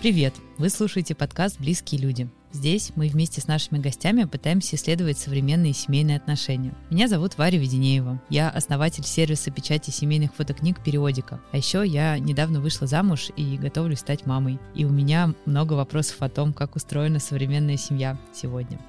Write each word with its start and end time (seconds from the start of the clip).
Привет! 0.00 0.32
Вы 0.56 0.70
слушаете 0.70 1.14
подкаст 1.14 1.60
«Близкие 1.60 2.00
люди». 2.00 2.26
Здесь 2.52 2.92
мы 2.96 3.08
вместе 3.08 3.42
с 3.42 3.46
нашими 3.46 3.78
гостями 3.78 4.24
пытаемся 4.24 4.76
исследовать 4.76 5.18
современные 5.18 5.74
семейные 5.74 6.16
отношения. 6.16 6.72
Меня 6.88 7.06
зовут 7.06 7.36
Варя 7.36 7.58
Веденеева. 7.58 8.18
Я 8.30 8.48
основатель 8.48 9.04
сервиса 9.04 9.50
печати 9.50 9.90
семейных 9.90 10.34
фотокниг 10.34 10.82
«Периодика». 10.82 11.38
А 11.52 11.58
еще 11.58 11.86
я 11.86 12.18
недавно 12.18 12.62
вышла 12.62 12.86
замуж 12.86 13.28
и 13.36 13.58
готовлюсь 13.58 13.98
стать 13.98 14.24
мамой. 14.24 14.58
И 14.74 14.86
у 14.86 14.88
меня 14.88 15.34
много 15.44 15.74
вопросов 15.74 16.16
о 16.20 16.30
том, 16.30 16.54
как 16.54 16.76
устроена 16.76 17.18
современная 17.18 17.76
семья 17.76 18.16
сегодня. 18.32 18.80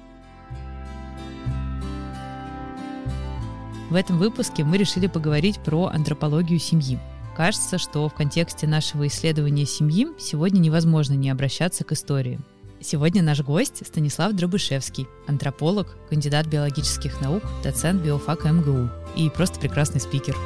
В 3.90 3.94
этом 3.94 4.16
выпуске 4.16 4.64
мы 4.64 4.78
решили 4.78 5.08
поговорить 5.08 5.58
про 5.58 5.88
антропологию 5.88 6.58
семьи. 6.58 6.98
Кажется, 7.42 7.76
что 7.76 8.08
в 8.08 8.14
контексте 8.14 8.68
нашего 8.68 9.08
исследования 9.08 9.66
семьи 9.66 10.06
сегодня 10.16 10.60
невозможно 10.60 11.14
не 11.14 11.28
обращаться 11.28 11.82
к 11.82 11.90
истории. 11.90 12.38
Сегодня 12.80 13.20
наш 13.20 13.40
гость 13.40 13.84
Станислав 13.84 14.32
Дробышевский, 14.32 15.08
антрополог, 15.26 15.98
кандидат 16.08 16.46
биологических 16.46 17.20
наук, 17.20 17.42
доцент 17.64 18.00
биофака 18.00 18.52
МГУ 18.52 18.90
и 19.16 19.28
просто 19.28 19.58
прекрасный 19.58 20.00
спикер. 20.00 20.36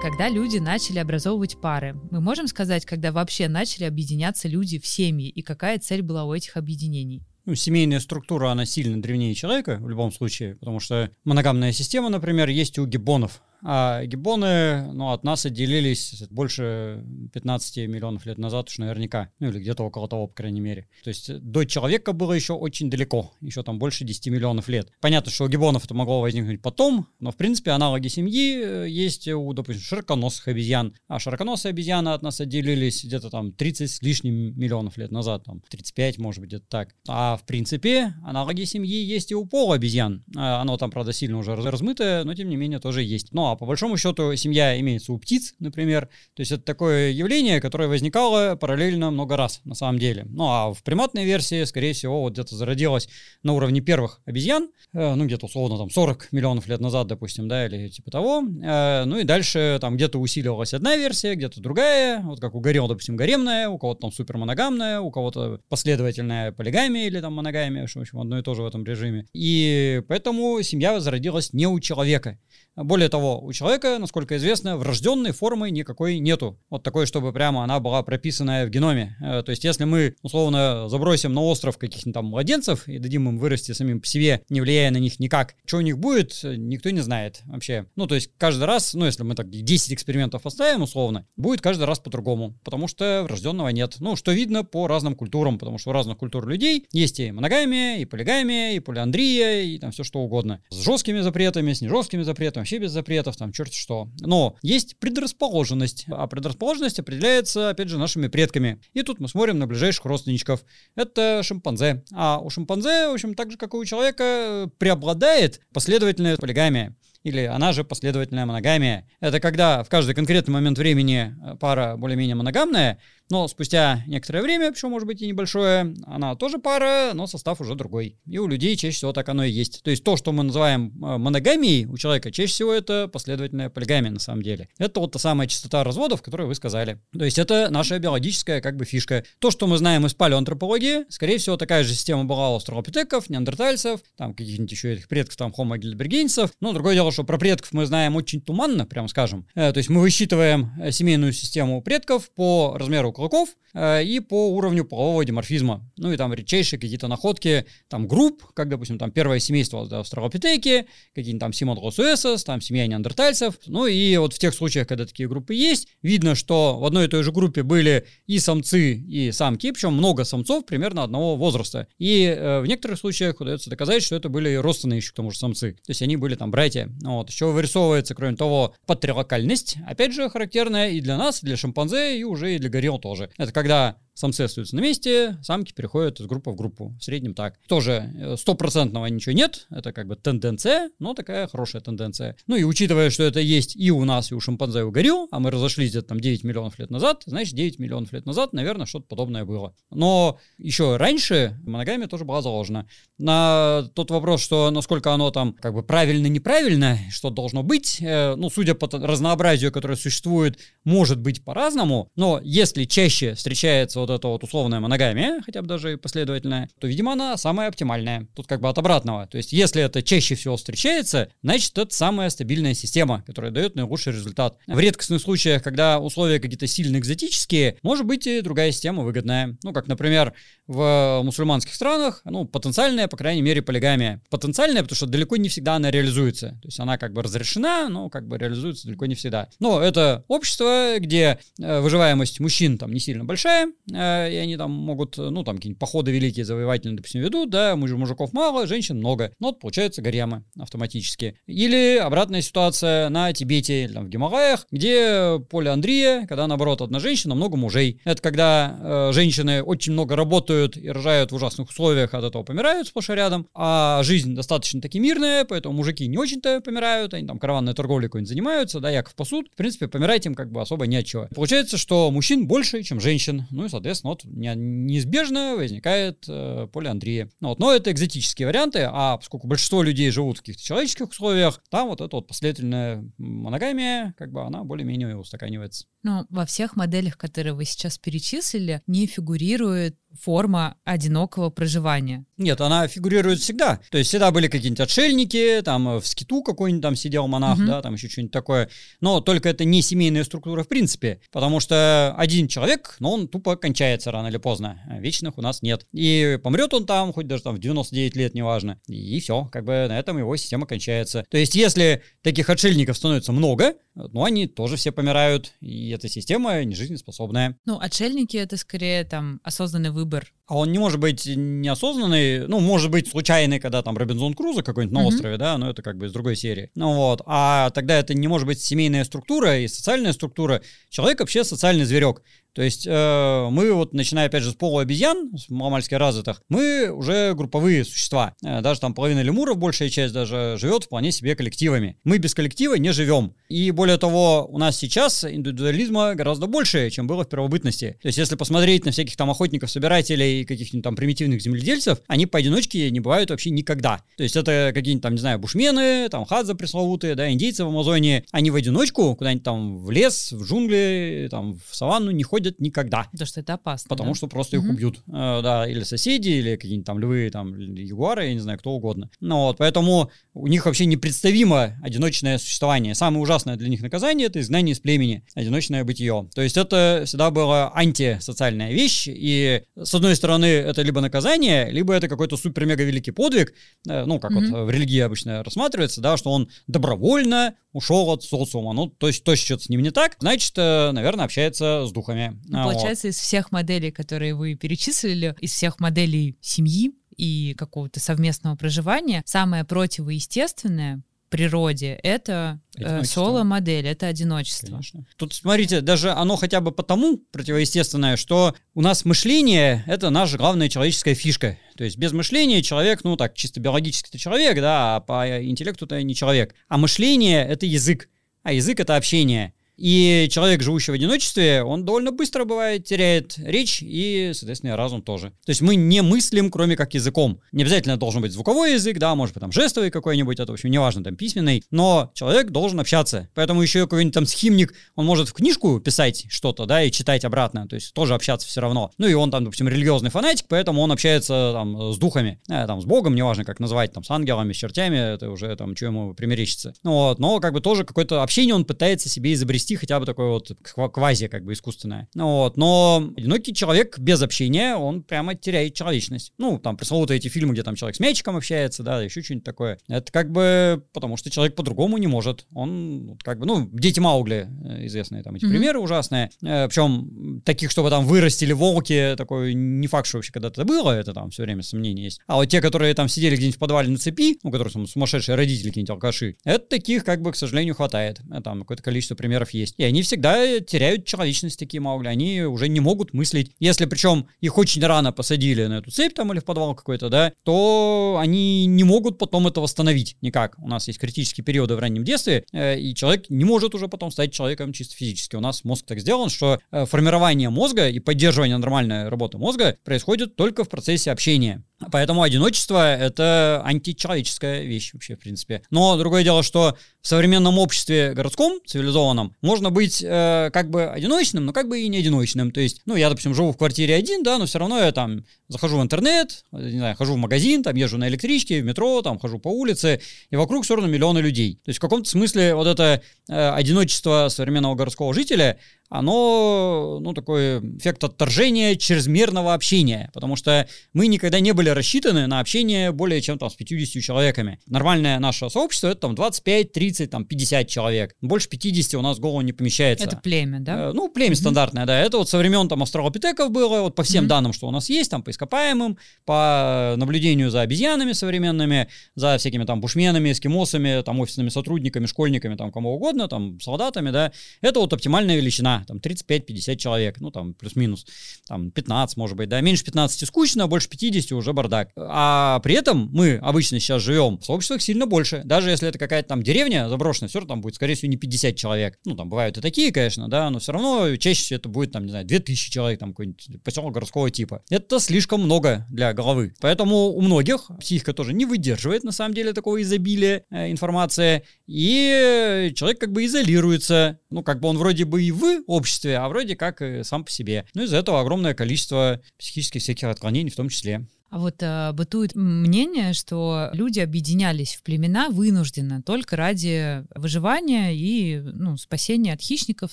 Когда 0.00 0.28
люди 0.28 0.58
начали 0.58 1.00
образовывать 1.00 1.60
пары, 1.60 1.96
мы 2.12 2.20
можем 2.20 2.46
сказать, 2.46 2.86
когда 2.86 3.10
вообще 3.10 3.48
начали 3.48 3.86
объединяться 3.86 4.46
люди 4.46 4.78
в 4.78 4.86
семьи 4.86 5.28
и 5.28 5.42
какая 5.42 5.80
цель 5.80 6.02
была 6.02 6.22
у 6.26 6.32
этих 6.32 6.56
объединений? 6.56 7.26
Ну, 7.46 7.54
семейная 7.54 8.00
структура, 8.00 8.50
она 8.50 8.64
сильно 8.64 9.00
древнее 9.00 9.34
человека 9.34 9.78
в 9.80 9.88
любом 9.88 10.12
случае, 10.12 10.56
потому 10.56 10.80
что 10.80 11.10
моногамная 11.24 11.72
система, 11.72 12.08
например, 12.08 12.48
есть 12.48 12.78
у 12.78 12.86
гиббонов. 12.86 13.42
А 13.64 14.04
гиббоны, 14.04 14.92
ну, 14.92 15.12
от 15.12 15.24
нас 15.24 15.46
отделились 15.46 16.22
больше 16.30 17.02
15 17.32 17.88
миллионов 17.88 18.26
лет 18.26 18.36
назад 18.36 18.68
уж 18.68 18.78
наверняка. 18.78 19.30
Ну, 19.38 19.48
или 19.48 19.58
где-то 19.58 19.84
около 19.84 20.06
того, 20.06 20.26
по 20.26 20.34
крайней 20.34 20.60
мере. 20.60 20.86
То 21.02 21.08
есть 21.08 21.38
до 21.40 21.64
человека 21.64 22.12
было 22.12 22.34
еще 22.34 22.52
очень 22.52 22.90
далеко. 22.90 23.32
Еще 23.40 23.62
там 23.62 23.78
больше 23.78 24.04
10 24.04 24.26
миллионов 24.28 24.68
лет. 24.68 24.92
Понятно, 25.00 25.32
что 25.32 25.44
у 25.44 25.48
гиббонов 25.48 25.86
это 25.86 25.94
могло 25.94 26.20
возникнуть 26.20 26.60
потом, 26.60 27.08
но, 27.20 27.30
в 27.30 27.36
принципе, 27.36 27.70
аналоги 27.70 28.08
семьи 28.08 28.60
э, 28.62 28.86
есть 28.88 29.26
у, 29.28 29.52
допустим, 29.54 29.82
широконосых 29.82 30.48
обезьян. 30.48 30.94
А 31.08 31.18
широконосые 31.18 31.70
обезьяны 31.70 32.10
от 32.10 32.22
нас 32.22 32.40
отделились 32.40 33.02
где-то 33.02 33.30
там 33.30 33.52
30 33.52 33.90
с 33.90 34.02
лишним 34.02 34.58
миллионов 34.58 34.98
лет 34.98 35.10
назад. 35.10 35.44
Там 35.44 35.62
35, 35.70 36.18
может 36.18 36.40
быть, 36.40 36.50
где-то 36.50 36.66
так. 36.68 36.94
А, 37.08 37.38
в 37.38 37.46
принципе, 37.46 38.14
аналоги 38.22 38.64
семьи 38.64 39.02
есть 39.02 39.30
и 39.30 39.34
у 39.34 39.46
пола 39.46 39.76
обезьян. 39.76 40.22
А, 40.36 40.60
оно 40.60 40.76
там, 40.76 40.90
правда, 40.90 41.14
сильно 41.14 41.38
уже 41.38 41.56
размытое, 41.56 42.24
но, 42.24 42.34
тем 42.34 42.50
не 42.50 42.56
менее, 42.56 42.78
тоже 42.78 43.02
есть. 43.02 43.32
Ну, 43.32 43.46
а 43.46 43.53
по 43.56 43.66
большому 43.66 43.96
счету 43.96 44.34
семья 44.36 44.78
имеется 44.80 45.12
у 45.12 45.18
птиц, 45.18 45.54
например. 45.58 46.08
То 46.34 46.40
есть 46.40 46.52
это 46.52 46.62
такое 46.62 47.10
явление, 47.10 47.60
которое 47.60 47.88
возникало 47.88 48.56
параллельно 48.56 49.10
много 49.10 49.36
раз 49.36 49.60
на 49.64 49.74
самом 49.74 49.98
деле. 49.98 50.24
Ну 50.28 50.44
а 50.48 50.72
в 50.72 50.82
приматной 50.82 51.24
версии, 51.24 51.64
скорее 51.64 51.92
всего, 51.92 52.22
вот 52.22 52.32
где-то 52.32 52.56
зародилось 52.56 53.08
на 53.42 53.52
уровне 53.52 53.80
первых 53.80 54.20
обезьян, 54.24 54.70
э, 54.92 55.14
ну 55.14 55.26
где-то 55.26 55.46
условно 55.46 55.78
там 55.78 55.90
40 55.90 56.32
миллионов 56.32 56.66
лет 56.66 56.80
назад, 56.80 57.06
допустим, 57.06 57.48
да, 57.48 57.66
или 57.66 57.88
типа 57.88 58.10
того. 58.10 58.42
Э, 58.62 59.04
ну 59.04 59.18
и 59.18 59.24
дальше 59.24 59.78
там 59.80 59.96
где-то 59.96 60.18
усиливалась 60.18 60.74
одна 60.74 60.96
версия, 60.96 61.34
где-то 61.34 61.60
другая, 61.60 62.20
вот 62.20 62.40
как 62.40 62.54
у 62.54 62.60
горилл, 62.60 62.88
допустим, 62.88 63.16
гаремная, 63.16 63.68
у 63.68 63.78
кого-то 63.78 64.02
там 64.02 64.12
супермоногамная, 64.12 65.00
у 65.00 65.10
кого-то 65.10 65.60
последовательная 65.68 66.52
полигамия 66.52 67.06
или 67.06 67.20
там 67.20 67.34
моногамия, 67.34 67.86
в 67.86 67.96
общем, 67.96 68.20
одно 68.20 68.38
и 68.38 68.42
то 68.42 68.54
же 68.54 68.62
в 68.62 68.66
этом 68.66 68.84
режиме. 68.84 69.26
И 69.32 70.02
поэтому 70.08 70.62
семья 70.62 70.98
зародилась 71.00 71.52
не 71.52 71.66
у 71.66 71.78
человека. 71.80 72.38
Более 72.76 73.08
того, 73.08 73.40
у 73.40 73.52
человека, 73.52 73.98
насколько 73.98 74.36
известно, 74.36 74.76
врожденной 74.76 75.32
формы 75.32 75.70
никакой 75.70 76.18
нету. 76.18 76.58
Вот 76.70 76.82
такой, 76.82 77.06
чтобы 77.06 77.32
прямо 77.32 77.62
она 77.62 77.78
была 77.78 78.02
прописанная 78.02 78.66
в 78.66 78.70
геноме. 78.70 79.16
Э, 79.20 79.42
то 79.42 79.50
есть, 79.50 79.64
если 79.64 79.84
мы, 79.84 80.16
условно, 80.22 80.88
забросим 80.88 81.32
на 81.32 81.42
остров 81.42 81.78
каких-нибудь 81.78 82.14
там 82.14 82.26
младенцев 82.26 82.88
и 82.88 82.98
дадим 82.98 83.28
им 83.28 83.38
вырасти 83.38 83.72
самим 83.72 84.00
по 84.00 84.06
себе, 84.06 84.42
не 84.48 84.60
влияя 84.60 84.90
на 84.90 84.96
них 84.96 85.20
никак, 85.20 85.54
что 85.64 85.78
у 85.78 85.80
них 85.82 85.98
будет, 85.98 86.40
никто 86.42 86.90
не 86.90 87.00
знает 87.00 87.42
вообще. 87.44 87.86
Ну, 87.94 88.06
то 88.06 88.16
есть, 88.16 88.30
каждый 88.38 88.64
раз, 88.64 88.94
ну, 88.94 89.06
если 89.06 89.22
мы 89.22 89.34
так 89.34 89.50
10 89.50 89.92
экспериментов 89.92 90.42
поставим, 90.42 90.82
условно, 90.82 91.26
будет 91.36 91.60
каждый 91.60 91.84
раз 91.84 92.00
по-другому, 92.00 92.58
потому 92.64 92.88
что 92.88 93.22
врожденного 93.24 93.68
нет. 93.68 93.96
Ну, 94.00 94.16
что 94.16 94.32
видно 94.32 94.64
по 94.64 94.88
разным 94.88 95.14
культурам, 95.14 95.58
потому 95.58 95.78
что 95.78 95.90
у 95.90 95.92
разных 95.92 96.18
культур 96.18 96.46
людей 96.48 96.86
есть 96.92 97.20
и 97.20 97.30
моногамия, 97.30 97.98
и 97.98 98.04
полигамия, 98.04 98.72
и 98.72 98.80
полиандрия, 98.80 99.62
и 99.62 99.78
там 99.78 99.92
все 99.92 100.02
что 100.02 100.20
угодно. 100.20 100.60
С 100.70 100.82
жесткими 100.82 101.20
запретами, 101.20 101.72
с 101.72 101.80
нежесткими 101.80 102.22
запретами, 102.22 102.63
вообще 102.64 102.78
без 102.78 102.92
запретов, 102.92 103.36
там 103.36 103.52
черт 103.52 103.74
что. 103.74 104.08
Но 104.20 104.56
есть 104.62 104.96
предрасположенность, 104.98 106.06
а 106.08 106.26
предрасположенность 106.26 106.98
определяется, 106.98 107.68
опять 107.68 107.90
же, 107.90 107.98
нашими 107.98 108.28
предками. 108.28 108.80
И 108.94 109.02
тут 109.02 109.20
мы 109.20 109.28
смотрим 109.28 109.58
на 109.58 109.66
ближайших 109.66 110.06
родственничков. 110.06 110.64
Это 110.96 111.42
шимпанзе. 111.42 112.04
А 112.14 112.38
у 112.38 112.48
шимпанзе, 112.48 113.08
в 113.08 113.12
общем, 113.12 113.34
так 113.34 113.50
же, 113.50 113.58
как 113.58 113.74
и 113.74 113.76
у 113.76 113.84
человека, 113.84 114.70
преобладает 114.78 115.60
последовательная 115.74 116.38
полигамия 116.38 116.96
или 117.22 117.40
она 117.44 117.72
же 117.72 117.84
последовательная 117.84 118.44
моногамия. 118.46 119.08
Это 119.20 119.40
когда 119.40 119.82
в 119.82 119.88
каждый 119.88 120.14
конкретный 120.14 120.52
момент 120.52 120.78
времени 120.78 121.34
пара 121.58 121.96
более-менее 121.96 122.34
моногамная, 122.34 122.98
но 123.30 123.48
спустя 123.48 124.02
некоторое 124.06 124.42
время, 124.42 124.70
причем 124.72 124.90
может 124.90 125.06
быть 125.06 125.22
и 125.22 125.26
небольшое, 125.26 125.94
она 126.06 126.34
тоже 126.34 126.58
пара, 126.58 127.12
но 127.14 127.26
состав 127.26 127.60
уже 127.60 127.74
другой. 127.74 128.18
И 128.26 128.38
у 128.38 128.46
людей 128.46 128.76
чаще 128.76 128.96
всего 128.96 129.12
так 129.12 129.28
оно 129.28 129.44
и 129.44 129.50
есть. 129.50 129.82
То 129.82 129.90
есть 129.90 130.04
то, 130.04 130.16
что 130.16 130.32
мы 130.32 130.44
называем 130.44 130.92
э, 131.02 131.16
моногамией 131.18 131.86
у 131.86 131.96
человека, 131.96 132.30
чаще 132.30 132.52
всего 132.52 132.72
это 132.72 133.08
последовательная 133.08 133.70
полигамия 133.70 134.10
на 134.10 134.20
самом 134.20 134.42
деле. 134.42 134.68
Это 134.78 135.00
вот 135.00 135.12
та 135.12 135.18
самая 135.18 135.48
частота 135.48 135.84
разводов, 135.84 136.22
которую 136.22 136.48
вы 136.48 136.54
сказали. 136.54 137.00
То 137.16 137.24
есть 137.24 137.38
это 137.38 137.68
наша 137.70 137.98
биологическая 137.98 138.60
как 138.60 138.76
бы 138.76 138.84
фишка. 138.84 139.24
То, 139.38 139.50
что 139.50 139.66
мы 139.66 139.78
знаем 139.78 140.04
из 140.06 140.14
палеоантропологии, 140.14 141.04
скорее 141.08 141.38
всего 141.38 141.56
такая 141.56 141.84
же 141.84 141.94
система 141.94 142.24
была 142.24 142.50
у 142.50 142.56
австралопитеков, 142.56 143.30
неандертальцев, 143.30 144.00
там 144.16 144.34
каких-нибудь 144.34 144.70
еще 144.70 144.92
этих 144.92 145.08
предков, 145.08 145.36
там 145.36 145.52
хомо 145.52 145.78
гильбергенцев. 145.78 146.50
Но 146.60 146.72
другое 146.72 146.94
дело, 146.94 147.10
что 147.10 147.24
про 147.24 147.38
предков 147.38 147.72
мы 147.72 147.86
знаем 147.86 148.16
очень 148.16 148.42
туманно, 148.42 148.84
прям 148.84 149.08
скажем. 149.08 149.46
Э, 149.54 149.72
то 149.72 149.78
есть 149.78 149.88
мы 149.88 150.00
высчитываем 150.00 150.72
э, 150.80 150.90
семейную 150.90 151.32
систему 151.32 151.80
предков 151.80 152.30
по 152.30 152.76
размеру 152.78 153.13
клыков 153.14 153.50
э, 153.72 154.04
и 154.04 154.20
по 154.20 154.50
уровню 154.50 154.84
полового 154.84 155.24
диморфизма. 155.24 155.88
Ну 155.96 156.12
и 156.12 156.16
там 156.16 156.34
редчайшие 156.34 156.78
какие-то 156.78 157.08
находки, 157.08 157.66
там 157.88 158.06
групп, 158.06 158.42
как, 158.54 158.68
допустим, 158.68 158.98
там 158.98 159.10
первое 159.10 159.38
семейство 159.38 159.86
да, 159.86 160.00
австралопитеки, 160.00 160.86
какие-нибудь 161.14 161.40
там 161.40 161.52
симодросуэсос, 161.52 162.44
там 162.44 162.60
семья 162.60 162.86
неандертальцев. 162.86 163.54
Ну 163.66 163.86
и 163.86 164.16
вот 164.16 164.34
в 164.34 164.38
тех 164.38 164.54
случаях, 164.54 164.88
когда 164.88 165.06
такие 165.06 165.28
группы 165.28 165.54
есть, 165.54 165.88
видно, 166.02 166.34
что 166.34 166.78
в 166.78 166.84
одной 166.84 167.06
и 167.06 167.08
той 167.08 167.22
же 167.22 167.32
группе 167.32 167.62
были 167.62 168.06
и 168.26 168.38
самцы, 168.38 168.94
и 168.94 169.32
самки, 169.32 169.70
причем 169.70 169.94
много 169.94 170.24
самцов 170.24 170.66
примерно 170.66 171.02
одного 171.02 171.36
возраста. 171.36 171.86
И 171.98 172.24
э, 172.24 172.60
в 172.60 172.66
некоторых 172.66 172.98
случаях 172.98 173.40
удается 173.40 173.70
доказать, 173.70 174.02
что 174.02 174.16
это 174.16 174.28
были 174.28 174.54
родственные 174.54 174.98
еще 174.98 175.12
к 175.12 175.14
тому 175.14 175.30
же 175.30 175.38
самцы. 175.38 175.72
То 175.72 175.90
есть 175.90 176.02
они 176.02 176.16
были 176.16 176.34
там 176.34 176.50
братья. 176.50 176.90
Вот. 177.02 177.30
Еще 177.30 177.46
вырисовывается, 177.46 178.14
кроме 178.14 178.36
того, 178.36 178.74
патриархальность, 178.86 179.76
опять 179.86 180.12
же, 180.12 180.28
характерная 180.28 180.90
и 180.90 181.00
для 181.00 181.16
нас, 181.16 181.42
и 181.42 181.46
для 181.46 181.56
шимпанзе, 181.56 182.18
и 182.18 182.24
уже 182.24 182.54
и 182.54 182.58
для 182.58 182.70
горилл 182.70 182.98
тоже. 183.04 183.28
Это 183.36 183.52
когда 183.52 183.98
самцы 184.14 184.42
остаются 184.42 184.76
на 184.76 184.80
месте, 184.80 185.38
самки 185.42 185.72
переходят 185.72 186.20
из 186.20 186.26
группы 186.26 186.50
в 186.50 186.56
группу. 186.56 186.94
В 186.98 187.04
среднем 187.04 187.34
так. 187.34 187.58
Тоже 187.68 188.10
э, 188.16 188.36
стопроцентного 188.36 189.06
ничего 189.06 189.32
нет, 189.32 189.66
это 189.70 189.92
как 189.92 190.06
бы 190.06 190.16
тенденция, 190.16 190.90
но 190.98 191.14
такая 191.14 191.48
хорошая 191.48 191.82
тенденция. 191.82 192.36
Ну 192.46 192.56
и 192.56 192.62
учитывая, 192.62 193.10
что 193.10 193.24
это 193.24 193.40
есть 193.40 193.76
и 193.76 193.90
у 193.90 194.04
нас, 194.04 194.30
и 194.30 194.34
у 194.34 194.40
шимпанзе, 194.40 194.80
и 194.80 194.82
у 194.82 194.90
горилл, 194.90 195.28
а 195.30 195.40
мы 195.40 195.50
разошлись 195.50 195.90
где-то 195.90 196.08
там 196.08 196.20
9 196.20 196.44
миллионов 196.44 196.78
лет 196.78 196.90
назад, 196.90 197.24
значит 197.26 197.54
9 197.54 197.78
миллионов 197.78 198.12
лет 198.12 198.24
назад, 198.24 198.52
наверное, 198.52 198.86
что-то 198.86 199.06
подобное 199.06 199.44
было. 199.44 199.74
Но 199.90 200.38
еще 200.58 200.96
раньше 200.96 201.58
моногамия 201.64 202.06
тоже 202.06 202.24
была 202.24 202.40
заложена. 202.40 202.88
На 203.18 203.88
тот 203.94 204.10
вопрос, 204.10 204.40
что 204.42 204.70
насколько 204.70 205.12
оно 205.12 205.30
там 205.30 205.54
как 205.54 205.74
бы 205.74 205.82
правильно-неправильно, 205.82 206.98
что 207.10 207.30
должно 207.30 207.62
быть, 207.62 208.00
э, 208.00 208.34
ну, 208.36 208.48
судя 208.50 208.74
по 208.74 208.88
разнообразию, 208.90 209.72
которое 209.72 209.96
существует, 209.96 210.58
может 210.84 211.20
быть 211.20 211.44
по-разному, 211.44 212.10
но 212.14 212.40
если 212.42 212.84
чаще 212.84 213.34
встречается 213.34 214.03
вот 214.06 214.10
эта 214.10 214.28
вот 214.28 214.44
условная 214.44 214.80
моногамия, 214.80 215.40
хотя 215.44 215.62
бы 215.62 215.68
даже 215.68 215.96
последовательная, 215.96 216.68
то, 216.78 216.86
видимо, 216.86 217.12
она 217.12 217.36
самая 217.36 217.68
оптимальная. 217.68 218.26
Тут 218.34 218.46
как 218.46 218.60
бы 218.60 218.68
от 218.68 218.78
обратного. 218.78 219.26
То 219.26 219.36
есть, 219.36 219.52
если 219.52 219.82
это 219.82 220.02
чаще 220.02 220.34
всего 220.34 220.56
встречается, 220.56 221.28
значит, 221.42 221.76
это 221.78 221.94
самая 221.94 222.30
стабильная 222.30 222.74
система, 222.74 223.22
которая 223.26 223.50
дает 223.50 223.74
наилучший 223.74 224.12
результат. 224.12 224.58
В 224.66 224.78
редкостных 224.78 225.20
случаях, 225.20 225.62
когда 225.62 225.98
условия 225.98 226.38
какие-то 226.38 226.66
сильно 226.66 226.98
экзотические, 226.98 227.76
может 227.82 228.06
быть 228.06 228.26
и 228.26 228.40
другая 228.40 228.72
система 228.72 229.02
выгодная. 229.02 229.56
Ну, 229.62 229.72
как, 229.72 229.86
например, 229.86 230.34
в 230.66 231.20
мусульманских 231.24 231.74
странах, 231.74 232.22
ну, 232.24 232.44
потенциальная, 232.44 233.08
по 233.08 233.16
крайней 233.16 233.42
мере, 233.42 233.62
полигамия. 233.62 234.20
Потенциальная, 234.30 234.82
потому 234.82 234.96
что 234.96 235.06
далеко 235.06 235.36
не 235.36 235.48
всегда 235.48 235.76
она 235.76 235.90
реализуется. 235.90 236.58
То 236.62 236.68
есть 236.68 236.80
она 236.80 236.98
как 236.98 237.12
бы 237.12 237.22
разрешена, 237.22 237.88
но 237.88 238.08
как 238.08 238.28
бы 238.28 238.38
реализуется 238.38 238.86
далеко 238.86 239.06
не 239.06 239.14
всегда. 239.14 239.48
Но 239.60 239.80
это 239.80 240.24
общество, 240.28 240.94
где 240.98 241.38
э, 241.60 241.80
выживаемость 241.80 242.40
мужчин 242.40 242.78
там 242.78 242.92
не 242.92 243.00
сильно 243.00 243.24
большая, 243.24 243.72
и 243.94 244.36
они 244.36 244.56
там 244.56 244.70
могут, 244.70 245.16
ну, 245.16 245.44
там 245.44 245.56
какие-нибудь 245.56 245.80
походы 245.80 246.12
великие 246.12 246.44
завоевательные, 246.44 246.96
допустим, 246.96 247.20
ведут, 247.20 247.50
да, 247.50 247.76
муж, 247.76 247.90
мужиков 247.92 248.32
мало, 248.32 248.66
женщин 248.66 248.98
много. 248.98 249.32
Ну, 249.38 249.48
вот 249.48 249.60
получается 249.60 250.02
гаремы 250.02 250.44
автоматически. 250.58 251.38
Или 251.46 251.98
обратная 251.98 252.42
ситуация 252.42 253.08
на 253.08 253.32
Тибете 253.32 253.84
или 253.84 253.92
там, 253.92 254.06
в 254.06 254.08
Гималаях, 254.08 254.66
где 254.70 255.40
полиандрия, 255.50 256.26
когда, 256.26 256.46
наоборот, 256.46 256.80
одна 256.80 256.98
женщина, 256.98 257.34
много 257.34 257.56
мужей. 257.56 258.00
Это 258.04 258.22
когда 258.22 258.78
э, 258.80 259.12
женщины 259.12 259.62
очень 259.62 259.92
много 259.92 260.16
работают 260.16 260.76
и 260.76 260.88
рожают 260.88 261.32
в 261.32 261.34
ужасных 261.34 261.70
условиях, 261.70 262.14
от 262.14 262.24
этого 262.24 262.42
помирают 262.42 262.88
сплошь 262.88 263.10
и 263.10 263.14
рядом, 263.14 263.48
а 263.54 264.02
жизнь 264.02 264.34
достаточно 264.34 264.80
таки 264.80 264.98
мирная, 264.98 265.44
поэтому 265.44 265.74
мужики 265.76 266.06
не 266.06 266.18
очень-то 266.18 266.60
помирают, 266.60 267.14
они 267.14 267.26
там 267.26 267.38
караванной 267.38 267.74
торговлей 267.74 268.08
какой-нибудь 268.08 268.28
занимаются, 268.28 268.80
да, 268.80 268.90
яков 268.90 269.14
пасут. 269.14 269.48
В 269.52 269.56
принципе, 269.56 269.88
помирать 269.88 270.26
им 270.26 270.34
как 270.34 270.50
бы 270.50 270.60
особо 270.60 270.86
не 270.86 270.96
от 270.96 271.06
чего. 271.06 271.28
Получается, 271.34 271.76
что 271.76 272.10
мужчин 272.10 272.46
больше, 272.46 272.82
чем 272.82 273.00
женщин. 273.00 273.46
Ну 273.50 273.66
и, 273.66 273.68
вот 274.02 274.24
неизбежно 274.24 275.56
возникает 275.56 276.24
э, 276.28 276.68
полиандрия. 276.72 277.30
Ну, 277.40 277.48
вот, 277.48 277.58
но 277.58 277.72
это 277.72 277.90
экзотические 277.90 278.48
варианты, 278.48 278.88
а 278.90 279.16
поскольку 279.16 279.46
большинство 279.46 279.82
людей 279.82 280.10
живут 280.10 280.38
в 280.38 280.40
каких-то 280.40 280.62
человеческих 280.62 281.10
условиях, 281.10 281.62
там 281.70 281.88
вот 281.88 282.00
эта 282.00 282.16
вот 282.16 282.26
последовательная 282.26 283.04
моногамия, 283.18 284.14
как 284.16 284.32
бы 284.32 284.42
она 284.42 284.64
более-менее 284.64 285.16
устаканивается. 285.16 285.86
Но 286.02 286.26
во 286.28 286.46
всех 286.46 286.76
моделях, 286.76 287.16
которые 287.16 287.54
вы 287.54 287.64
сейчас 287.64 287.98
перечислили, 287.98 288.82
не 288.86 289.06
фигурирует 289.06 289.98
форма 290.20 290.76
одинокого 290.84 291.50
проживания. 291.50 292.24
Нет, 292.36 292.60
она 292.60 292.88
фигурирует 292.88 293.40
всегда. 293.40 293.80
То 293.90 293.98
есть 293.98 294.08
всегда 294.08 294.30
были 294.30 294.48
какие-нибудь 294.48 294.80
отшельники, 294.80 295.60
там 295.64 296.00
в 296.00 296.06
скиту 296.06 296.42
какой-нибудь 296.42 296.82
там 296.82 296.96
сидел 296.96 297.26
монах, 297.26 297.58
угу. 297.58 297.66
да, 297.66 297.82
там 297.82 297.94
еще 297.94 298.08
что-нибудь 298.08 298.32
такое. 298.32 298.68
Но 299.00 299.20
только 299.20 299.48
это 299.48 299.64
не 299.64 299.82
семейная 299.82 300.24
структура 300.24 300.62
в 300.62 300.68
принципе, 300.68 301.20
потому 301.32 301.60
что 301.60 302.14
один 302.16 302.48
человек, 302.48 302.96
но 302.98 303.12
он 303.12 303.28
тупо 303.28 303.56
кончается 303.56 304.10
рано 304.10 304.28
или 304.28 304.38
поздно. 304.38 304.80
Вечных 304.98 305.38
у 305.38 305.42
нас 305.42 305.62
нет. 305.62 305.86
И 305.92 306.38
помрет 306.42 306.74
он 306.74 306.86
там, 306.86 307.12
хоть 307.12 307.26
даже 307.26 307.42
там 307.42 307.56
в 307.56 307.58
99 307.58 308.16
лет, 308.16 308.34
неважно. 308.34 308.80
И 308.88 309.20
все, 309.20 309.44
как 309.46 309.64
бы 309.64 309.86
на 309.88 309.98
этом 309.98 310.18
его 310.18 310.36
система 310.36 310.66
кончается. 310.66 311.24
То 311.28 311.38
есть 311.38 311.54
если 311.54 312.02
таких 312.22 312.50
отшельников 312.50 312.96
становится 312.96 313.32
много, 313.32 313.74
ну 313.94 314.24
они 314.24 314.46
тоже 314.46 314.76
все 314.76 314.92
помирают, 314.92 315.52
и 315.60 315.90
эта 315.90 316.08
система 316.08 316.64
не 316.64 316.74
жизнеспособная. 316.74 317.56
Ну, 317.64 317.78
отшельники 317.78 318.36
это 318.36 318.56
скорее 318.56 319.04
там 319.04 319.40
осознанный 319.44 319.90
выбор 319.90 320.03
выбор. 320.04 320.32
А 320.46 320.56
он 320.58 320.70
не 320.72 320.78
может 320.78 321.00
быть 321.00 321.26
неосознанный, 321.26 322.46
ну, 322.46 322.60
может 322.60 322.90
быть 322.90 323.08
случайный, 323.08 323.58
когда 323.58 323.82
там 323.82 323.96
Робинзон 323.96 324.34
Крузо 324.34 324.62
какой-нибудь 324.62 324.94
на 324.94 325.02
mm-hmm. 325.02 325.08
острове, 325.08 325.36
да, 325.38 325.56
но 325.56 325.70
это 325.70 325.82
как 325.82 325.96
бы 325.96 326.06
из 326.06 326.12
другой 326.12 326.36
серии. 326.36 326.70
Ну 326.74 326.94
вот, 326.94 327.22
а 327.24 327.70
тогда 327.70 327.98
это 327.98 328.14
не 328.14 328.28
может 328.28 328.46
быть 328.46 328.60
семейная 328.60 329.04
структура 329.04 329.58
и 329.58 329.68
социальная 329.68 330.12
структура. 330.12 330.60
Человек 330.90 331.20
вообще 331.20 331.44
социальный 331.44 331.84
зверек. 331.84 332.22
То 332.54 332.62
есть 332.62 332.86
э, 332.86 333.48
мы 333.50 333.72
вот, 333.72 333.92
начиная 333.94 334.26
опять 334.26 334.44
же 334.44 334.52
с 334.52 334.54
полуобезьян, 334.54 335.36
с 335.36 335.48
маломальски 335.48 335.94
развитых, 335.94 336.40
мы 336.48 336.88
уже 336.90 337.34
групповые 337.34 337.84
существа. 337.84 338.34
Э, 338.44 338.60
даже 338.60 338.80
там 338.80 338.94
половина 338.94 339.22
лемуров, 339.22 339.58
большая 339.58 339.90
часть 339.90 340.14
даже 340.14 340.56
живет 340.58 340.84
вполне 340.84 341.10
себе 341.10 341.34
коллективами. 341.34 341.98
Мы 342.04 342.18
без 342.18 342.32
коллектива 342.32 342.74
не 342.74 342.92
живем. 342.92 343.34
И 343.48 343.72
более 343.72 343.98
того, 343.98 344.46
у 344.48 344.58
нас 344.58 344.76
сейчас 344.76 345.24
индивидуализма 345.24 346.14
гораздо 346.14 346.46
больше, 346.46 346.90
чем 346.90 347.08
было 347.08 347.24
в 347.24 347.28
первобытности. 347.28 347.98
То 348.00 348.06
есть 348.06 348.18
если 348.18 348.36
посмотреть 348.36 348.84
на 348.84 348.92
всяких 348.92 349.16
там 349.16 349.30
охотников-собирателей 349.30 350.42
и 350.42 350.44
каких-нибудь 350.44 350.84
там 350.84 350.94
примитивных 350.94 351.42
земледельцев, 351.42 352.02
они 352.06 352.26
поодиночке 352.26 352.88
не 352.90 353.00
бывают 353.00 353.30
вообще 353.30 353.50
никогда. 353.50 354.00
То 354.16 354.22
есть 354.22 354.36
это 354.36 354.70
какие-нибудь 354.72 355.02
там, 355.02 355.14
не 355.14 355.20
знаю, 355.20 355.40
бушмены, 355.40 356.08
там 356.08 356.24
хадза 356.24 356.54
пресловутые, 356.54 357.16
да, 357.16 357.30
индейцы 357.30 357.64
в 357.64 357.68
Амазонии, 357.68 358.24
они 358.30 358.52
в 358.52 358.54
одиночку 358.54 359.16
куда-нибудь 359.16 359.44
там 359.44 359.78
в 359.78 359.90
лес, 359.90 360.30
в 360.30 360.44
джунгли, 360.44 361.26
там 361.30 361.58
в 361.68 361.74
саванну 361.74 362.12
не 362.12 362.22
ходят 362.22 362.43
ходят 362.44 362.60
никогда. 362.60 363.04
Потому 363.10 363.26
что 363.26 363.40
это 363.40 363.54
опасно. 363.54 363.88
Потому 363.88 364.10
да? 364.10 364.14
что 364.14 364.26
просто 364.26 364.56
их 364.56 364.64
убьют. 364.64 364.98
Э, 365.08 365.40
да, 365.42 365.68
или 365.68 365.82
соседи, 365.82 366.28
или 366.28 366.56
какие-нибудь 366.56 366.86
там 366.86 366.98
львы, 366.98 367.30
там, 367.32 367.54
ягуары, 367.74 368.26
я 368.26 368.34
не 368.34 368.40
знаю, 368.40 368.58
кто 368.58 368.72
угодно. 368.72 369.10
Ну 369.20 369.36
вот, 369.36 369.58
поэтому 369.58 370.10
у 370.34 370.46
них 370.46 370.66
вообще 370.66 370.86
непредставимо 370.86 371.76
одиночное 371.82 372.38
существование. 372.38 372.94
Самое 372.94 373.22
ужасное 373.22 373.56
для 373.56 373.68
них 373.68 373.82
наказание— 373.82 374.26
это 374.28 374.40
изгнание 374.40 374.74
из 374.74 374.80
племени, 374.80 375.24
одиночное 375.34 375.84
бытие. 375.84 376.28
То 376.34 376.42
есть 376.42 376.56
это 376.56 377.02
всегда 377.06 377.30
была 377.30 377.72
антисоциальная 377.74 378.72
вещь, 378.72 379.06
и 379.08 379.62
с 379.76 379.94
одной 379.94 380.16
стороны 380.16 380.46
это 380.46 380.82
либо 380.82 381.00
наказание, 381.00 381.70
либо 381.70 381.94
это 381.94 382.08
какой-то 382.08 382.36
супер-мега-великий 382.36 383.12
подвиг, 383.12 383.54
э, 383.88 384.04
ну, 384.04 384.18
как 384.18 384.32
mm-hmm. 384.32 384.50
вот 384.50 384.66
в 384.66 384.70
религии 384.70 385.00
обычно 385.00 385.42
рассматривается, 385.42 386.00
да, 386.00 386.16
что 386.16 386.30
он 386.30 386.48
добровольно 386.66 387.54
ушел 387.72 388.08
от 388.10 388.22
социума. 388.22 388.72
Ну, 388.72 388.88
то 388.88 389.08
есть, 389.08 389.24
то 389.24 389.34
что-то 389.36 389.64
с 389.64 389.68
ним 389.68 389.82
не 389.82 389.90
так, 389.90 390.16
значит, 390.20 390.52
э, 390.56 390.90
наверное, 390.92 391.24
общается 391.24 391.84
с 391.86 391.92
духами. 391.92 392.33
Ну, 392.46 392.64
получается, 392.64 393.06
вот. 393.06 393.14
из 393.14 393.18
всех 393.18 393.52
моделей, 393.52 393.90
которые 393.90 394.34
вы 394.34 394.54
перечислили, 394.54 395.34
из 395.40 395.52
всех 395.52 395.80
моделей 395.80 396.36
семьи 396.40 396.92
и 397.16 397.54
какого-то 397.56 398.00
совместного 398.00 398.56
проживания, 398.56 399.22
самое 399.26 399.64
противоестественное 399.64 401.02
природе, 401.34 401.98
это 402.04 402.60
э, 402.76 403.02
соло-модель, 403.02 403.88
это 403.88 404.06
одиночество. 404.06 404.68
Конечно. 404.68 405.04
Тут, 405.16 405.34
смотрите, 405.34 405.80
даже 405.80 406.12
оно 406.12 406.36
хотя 406.36 406.60
бы 406.60 406.70
потому 406.70 407.18
противоестественное, 407.32 408.16
что 408.16 408.54
у 408.74 408.82
нас 408.82 409.04
мышление— 409.04 409.82
это 409.88 410.10
наша 410.10 410.38
главная 410.38 410.68
человеческая 410.68 411.16
фишка. 411.16 411.58
То 411.76 411.82
есть 411.82 411.96
без 411.98 412.12
мышления 412.12 412.62
человек, 412.62 413.02
ну 413.02 413.16
так, 413.16 413.34
чисто 413.34 413.58
биологически 413.58 414.10
это 414.10 414.18
человек, 414.18 414.60
да, 414.60 414.94
а 414.94 415.00
по 415.00 415.44
интеллекту 415.44 415.86
это 415.86 416.00
не 416.04 416.14
человек. 416.14 416.54
А 416.68 416.78
мышление— 416.78 417.44
это 417.48 417.66
язык, 417.66 418.08
а 418.44 418.52
язык— 418.52 418.78
это 418.78 418.94
общение. 418.94 419.54
И 419.76 420.28
человек, 420.30 420.62
живущий 420.62 420.92
в 420.92 420.94
одиночестве, 420.94 421.62
он 421.62 421.84
довольно 421.84 422.12
быстро 422.12 422.44
бывает 422.44 422.84
теряет 422.84 423.36
речь 423.38 423.80
и, 423.82 424.30
соответственно, 424.34 424.76
разум 424.76 425.02
тоже. 425.02 425.30
То 425.44 425.50
есть 425.50 425.60
мы 425.60 425.76
не 425.76 426.02
мыслим, 426.02 426.50
кроме 426.50 426.76
как 426.76 426.94
языком. 426.94 427.40
Не 427.52 427.62
обязательно 427.62 427.96
должен 427.96 428.22
быть 428.22 428.32
звуковой 428.32 428.74
язык, 428.74 428.98
да, 428.98 429.14
может 429.14 429.34
быть 429.34 429.40
там 429.40 429.52
жестовый 429.52 429.90
какой-нибудь, 429.90 430.38
это, 430.38 430.52
в 430.52 430.54
общем, 430.54 430.70
неважно, 430.70 431.02
там 431.02 431.16
письменный, 431.16 431.64
но 431.70 432.12
человек 432.14 432.50
должен 432.50 432.78
общаться. 432.80 433.28
Поэтому 433.34 433.62
еще 433.62 433.80
какой-нибудь 433.82 434.14
там 434.14 434.26
схимник, 434.26 434.74
он 434.94 435.06
может 435.06 435.28
в 435.28 435.32
книжку 435.32 435.80
писать 435.80 436.26
что-то, 436.28 436.66
да, 436.66 436.82
и 436.82 436.90
читать 436.90 437.24
обратно, 437.24 437.66
то 437.66 437.74
есть 437.74 437.92
тоже 437.94 438.14
общаться 438.14 438.46
все 438.46 438.60
равно. 438.60 438.92
Ну 438.98 439.06
и 439.08 439.14
он 439.14 439.30
там, 439.30 439.44
допустим, 439.44 439.68
религиозный 439.68 440.10
фанатик, 440.10 440.46
поэтому 440.48 440.80
он 440.82 440.92
общается 440.92 441.50
там 441.52 441.92
с 441.92 441.98
духами, 441.98 442.40
э, 442.48 442.66
там 442.66 442.80
с 442.80 442.84
Богом, 442.84 443.14
неважно 443.14 443.44
как 443.44 443.58
называть, 443.58 443.92
там 443.92 444.04
с 444.04 444.10
ангелами, 444.10 444.52
с 444.52 444.56
чертями, 444.56 445.14
это 445.14 445.30
уже 445.30 445.54
там, 445.56 445.74
что 445.74 445.86
ему 445.86 446.14
примерещится. 446.14 446.74
Ну 446.82 446.92
вот, 446.92 447.18
но 447.18 447.40
как 447.40 447.52
бы 447.52 447.60
тоже 447.60 447.84
какое-то 447.84 448.22
общение 448.22 448.54
он 448.54 448.64
пытается 448.64 449.08
себе 449.08 449.32
изобрести 449.32 449.63
изобрести 449.64 449.76
хотя 449.76 450.00
бы 450.00 450.06
такое 450.06 450.28
вот 450.28 450.52
квази 450.92 451.28
как 451.28 451.44
бы 451.44 451.52
искусственное. 451.52 452.08
Ну 452.14 452.26
вот, 452.26 452.56
но 452.56 453.10
одинокий 453.16 453.54
человек 453.54 453.98
без 453.98 454.22
общения, 454.22 454.76
он 454.76 455.02
прямо 455.02 455.34
теряет 455.34 455.74
человечность. 455.74 456.32
Ну, 456.38 456.58
там 456.58 456.76
пресловутые 456.76 457.18
эти 457.18 457.28
фильмы, 457.28 457.54
где 457.54 457.62
там 457.62 457.74
человек 457.74 457.96
с 457.96 458.00
мячиком 458.00 458.36
общается, 458.36 458.82
да, 458.82 459.02
еще 459.02 459.22
что-нибудь 459.22 459.44
такое. 459.44 459.78
Это 459.88 460.12
как 460.12 460.30
бы 460.30 460.82
потому 460.92 461.16
что 461.16 461.30
человек 461.30 461.54
по-другому 461.54 461.98
не 461.98 462.06
может. 462.06 462.46
Он 462.54 463.18
как 463.22 463.38
бы, 463.38 463.46
ну, 463.46 463.68
дети 463.72 464.00
Маугли, 464.00 464.48
э, 464.64 464.86
известные 464.86 465.22
там 465.22 465.34
эти 465.34 465.44
mm-hmm. 465.44 465.48
примеры 465.48 465.80
ужасные. 465.80 466.30
Э, 466.42 466.68
Причем 466.68 467.42
таких, 467.44 467.70
чтобы 467.70 467.90
там 467.90 468.06
вырастили 468.06 468.52
волки, 468.52 469.14
такой 469.16 469.54
не 469.54 469.86
факт, 469.86 470.06
что 470.06 470.18
вообще 470.18 470.32
когда-то 470.32 470.64
было, 470.64 470.92
это 470.92 471.12
там 471.12 471.30
все 471.30 471.42
время 471.42 471.62
сомнения 471.62 472.04
есть. 472.04 472.20
А 472.26 472.36
вот 472.36 472.46
те, 472.46 472.60
которые 472.60 472.94
там 472.94 473.08
сидели 473.08 473.36
где-нибудь 473.36 473.56
в 473.56 473.58
подвале 473.58 473.88
на 473.88 473.98
цепи, 473.98 474.38
у 474.42 474.50
которых 474.50 474.72
там 474.72 474.86
сумасшедшие 474.86 475.36
родители 475.36 475.68
какие-нибудь 475.68 475.90
алкаши, 475.90 476.36
это 476.44 476.66
таких 476.66 477.04
как 477.04 477.22
бы, 477.22 477.32
к 477.32 477.36
сожалению, 477.36 477.74
хватает. 477.74 478.20
Э, 478.30 478.40
там 478.40 478.60
какое-то 478.60 478.82
количество 478.82 479.14
примеров 479.14 479.50
есть. 479.54 479.74
И 479.78 479.84
они 479.84 480.02
всегда 480.02 480.60
теряют 480.60 481.06
человечность, 481.06 481.58
такие 481.58 481.80
Маугли. 481.80 482.08
Они 482.08 482.42
уже 482.42 482.68
не 482.68 482.80
могут 482.80 483.14
мыслить. 483.14 483.52
Если 483.60 483.86
причем 483.86 484.26
их 484.40 484.58
очень 484.58 484.84
рано 484.84 485.12
посадили 485.12 485.66
на 485.66 485.78
эту 485.78 485.90
цепь 485.90 486.14
там 486.14 486.32
или 486.32 486.40
в 486.40 486.44
подвал 486.44 486.74
какой-то, 486.74 487.08
да, 487.08 487.32
то 487.42 488.18
они 488.20 488.66
не 488.66 488.84
могут 488.84 489.18
потом 489.18 489.46
это 489.46 489.60
восстановить 489.60 490.16
никак. 490.20 490.56
У 490.58 490.68
нас 490.68 490.86
есть 490.88 490.98
критические 490.98 491.44
периоды 491.44 491.76
в 491.76 491.78
раннем 491.78 492.04
детстве, 492.04 492.44
э, 492.52 492.78
и 492.78 492.94
человек 492.94 493.30
не 493.30 493.44
может 493.44 493.74
уже 493.74 493.88
потом 493.88 494.10
стать 494.10 494.32
человеком 494.32 494.72
чисто 494.72 494.94
физически. 494.94 495.36
У 495.36 495.40
нас 495.40 495.64
мозг 495.64 495.86
так 495.86 496.00
сделан, 496.00 496.30
что 496.30 496.60
э, 496.70 496.86
формирование 496.86 497.50
мозга 497.50 497.88
и 497.88 497.98
поддерживание 497.98 498.56
нормальной 498.56 499.08
работы 499.08 499.38
мозга 499.38 499.76
происходит 499.84 500.36
только 500.36 500.64
в 500.64 500.68
процессе 500.68 501.10
общения. 501.10 501.62
Поэтому 501.90 502.22
одиночество— 502.22 502.94
это 502.96 503.62
античеловеческая 503.64 504.62
вещь 504.62 504.92
вообще, 504.92 505.16
в 505.16 505.20
принципе. 505.20 505.62
Но 505.70 505.96
другое 505.96 506.24
дело, 506.24 506.42
что 506.42 506.76
в 507.00 507.08
современном 507.08 507.58
обществе 507.58 508.14
городском, 508.14 508.60
цивилизованном, 508.66 509.36
можно 509.42 509.70
быть 509.70 510.02
э, 510.02 510.50
как 510.52 510.70
бы 510.70 510.84
одиночным, 510.86 511.44
но 511.44 511.52
как 511.52 511.68
бы 511.68 511.80
и 511.80 511.88
не 511.88 511.98
одиночным. 511.98 512.50
То 512.50 512.60
есть, 512.60 512.80
ну, 512.86 512.96
я, 512.96 513.08
допустим, 513.08 513.34
живу 513.34 513.52
в 513.52 513.58
квартире 513.58 513.94
один, 513.94 514.22
да, 514.22 514.38
но 514.38 514.46
все 514.46 514.58
равно 514.58 514.78
я 514.78 514.90
там 514.92 515.24
захожу 515.48 515.78
в 515.78 515.82
интернет, 515.82 516.44
не 516.52 516.78
знаю, 516.78 516.96
хожу 516.96 517.14
в 517.14 517.18
магазин, 517.18 517.62
там 517.62 517.76
езжу 517.76 517.98
на 517.98 518.08
электричке, 518.08 518.62
в 518.62 518.64
метро, 518.64 519.02
там 519.02 519.18
хожу 519.18 519.38
по 519.38 519.48
улице, 519.48 520.00
и 520.30 520.36
вокруг 520.36 520.64
все 520.64 520.76
равно 520.76 520.90
миллионы 520.90 521.18
людей. 521.18 521.60
То 521.64 521.68
есть 521.68 521.78
в 521.78 521.82
каком-то 521.82 522.08
смысле 522.08 522.54
вот 522.54 522.66
это 522.66 523.02
э, 523.28 523.50
одиночество 523.50 524.28
современного 524.30 524.74
городского 524.74 525.12
жителя, 525.12 525.58
оно, 525.94 526.98
ну, 527.00 527.14
такой 527.14 527.60
эффект 527.78 528.02
отторжения 528.02 528.74
чрезмерного 528.74 529.54
общения, 529.54 530.10
потому 530.12 530.34
что 530.34 530.66
мы 530.92 531.06
никогда 531.06 531.38
не 531.38 531.52
были 531.52 531.68
рассчитаны 531.68 532.26
на 532.26 532.40
общение 532.40 532.90
более 532.90 533.20
чем 533.20 533.38
там 533.38 533.48
с 533.48 533.54
50 533.54 534.02
человеками. 534.02 534.58
Нормальное 534.66 535.20
наше 535.20 535.48
сообщество 535.48 535.86
это 535.86 536.00
там 536.00 536.16
25, 536.16 536.72
30, 536.72 537.10
там 537.10 537.24
50 537.24 537.68
человек. 537.68 538.16
Больше 538.20 538.48
50 538.48 538.94
у 538.94 539.02
нас 539.02 539.18
в 539.18 539.20
голову 539.20 539.40
не 539.42 539.52
помещается. 539.52 540.06
Это 540.06 540.16
племя, 540.16 540.58
да? 540.58 540.90
Э, 540.90 540.92
ну, 540.92 541.08
племя 541.08 541.30
mm-hmm. 541.30 541.36
стандартное, 541.36 541.86
да. 541.86 542.00
Это 542.00 542.18
вот 542.18 542.28
со 542.28 542.38
времен 542.38 542.68
там 542.68 542.82
австралопитеков 542.82 543.52
было, 543.52 543.82
вот 543.82 543.94
по 543.94 544.02
всем 544.02 544.24
mm-hmm. 544.24 544.28
данным, 544.28 544.52
что 544.52 544.66
у 544.66 544.72
нас 544.72 544.90
есть, 544.90 545.12
там 545.12 545.22
по 545.22 545.30
ископаемым, 545.30 545.96
по 546.24 546.94
наблюдению 546.96 547.52
за 547.52 547.60
обезьянами 547.60 548.10
современными, 548.14 548.88
за 549.14 549.38
всякими 549.38 549.62
там 549.62 549.80
бушменами, 549.80 550.32
эскимосами, 550.32 551.02
там 551.02 551.20
офисными 551.20 551.50
сотрудниками, 551.50 552.06
школьниками, 552.06 552.56
там 552.56 552.72
кому 552.72 552.96
угодно, 552.96 553.28
там 553.28 553.60
солдатами, 553.60 554.10
да. 554.10 554.32
Это 554.60 554.80
вот 554.80 554.92
оптимальная 554.92 555.36
величина, 555.36 555.83
там 555.84 555.98
35-50 555.98 556.76
человек, 556.76 557.20
ну 557.20 557.30
там 557.30 557.54
плюс-минус, 557.54 558.06
там 558.46 558.70
15 558.70 559.16
может 559.16 559.36
быть, 559.36 559.48
да. 559.48 559.60
Меньше 559.60 559.84
15 559.84 560.26
скучно, 560.26 560.66
больше 560.66 560.88
50 560.88 561.32
уже 561.32 561.52
бардак. 561.52 561.90
А 561.96 562.60
при 562.60 562.74
этом 562.74 563.08
мы 563.12 563.36
обычно 563.36 563.80
сейчас 563.80 564.02
живем 564.02 564.38
в 564.38 564.44
сообществах 564.44 564.82
сильно 564.82 565.06
больше. 565.06 565.42
Даже 565.44 565.70
если 565.70 565.88
это 565.88 565.98
какая-то 565.98 566.28
там 566.28 566.42
деревня 566.42 566.88
заброшенная, 566.88 567.28
все 567.28 567.38
равно 567.38 567.54
там 567.54 567.60
будет, 567.60 567.74
скорее 567.74 567.94
всего, 567.94 568.10
не 568.10 568.16
50 568.16 568.56
человек. 568.56 568.98
Ну, 569.04 569.14
там 569.14 569.28
бывают 569.28 569.58
и 569.58 569.60
такие, 569.60 569.92
конечно, 569.92 570.28
да, 570.28 570.50
но 570.50 570.58
все 570.58 570.72
равно 570.72 571.16
чаще 571.16 571.54
это 571.54 571.68
будет, 571.68 571.92
там, 571.92 572.04
не 572.04 572.10
знаю, 572.10 572.26
2000 572.26 572.70
человек, 572.70 573.00
там, 573.00 573.10
какой-нибудь 573.10 573.62
поселок 573.62 573.92
городского 573.92 574.30
типа. 574.30 574.62
Это 574.70 575.00
слишком 575.00 575.42
много 575.42 575.86
для 575.90 576.12
головы. 576.12 576.54
Поэтому 576.60 577.08
у 577.08 577.20
многих 577.20 577.70
психика 577.80 578.12
тоже 578.12 578.32
не 578.32 578.44
выдерживает, 578.44 579.04
на 579.04 579.12
самом 579.12 579.34
деле, 579.34 579.52
такого 579.52 579.80
изобилия 579.82 580.44
э, 580.50 580.70
информации, 580.70 581.44
и 581.66 582.72
человек 582.74 583.00
как 583.00 583.12
бы 583.12 583.24
изолируется. 583.24 584.18
Ну, 584.30 584.42
как 584.42 584.60
бы 584.60 584.68
он 584.68 584.78
вроде 584.78 585.04
бы 585.04 585.22
и 585.22 585.30
в 585.30 585.63
обществе, 585.66 586.16
а 586.18 586.28
вроде 586.28 586.56
как 586.56 586.82
сам 587.02 587.24
по 587.24 587.30
себе. 587.30 587.66
Ну, 587.74 587.82
из-за 587.84 587.98
этого 587.98 588.20
огромное 588.20 588.54
количество 588.54 589.20
психических 589.38 589.82
всяких 589.82 590.08
отклонений 590.08 590.50
в 590.50 590.56
том 590.56 590.68
числе. 590.68 591.06
А 591.34 591.38
вот 591.40 591.56
э, 591.64 591.90
бытует 591.94 592.36
мнение, 592.36 593.12
что 593.12 593.70
люди 593.72 593.98
объединялись 593.98 594.76
в 594.76 594.84
племена 594.84 595.30
вынужденно 595.30 596.00
только 596.00 596.36
ради 596.36 597.04
выживания 597.12 597.92
и 597.92 598.38
ну, 598.38 598.76
спасения 598.76 599.32
от 599.32 599.40
хищников 599.40 599.92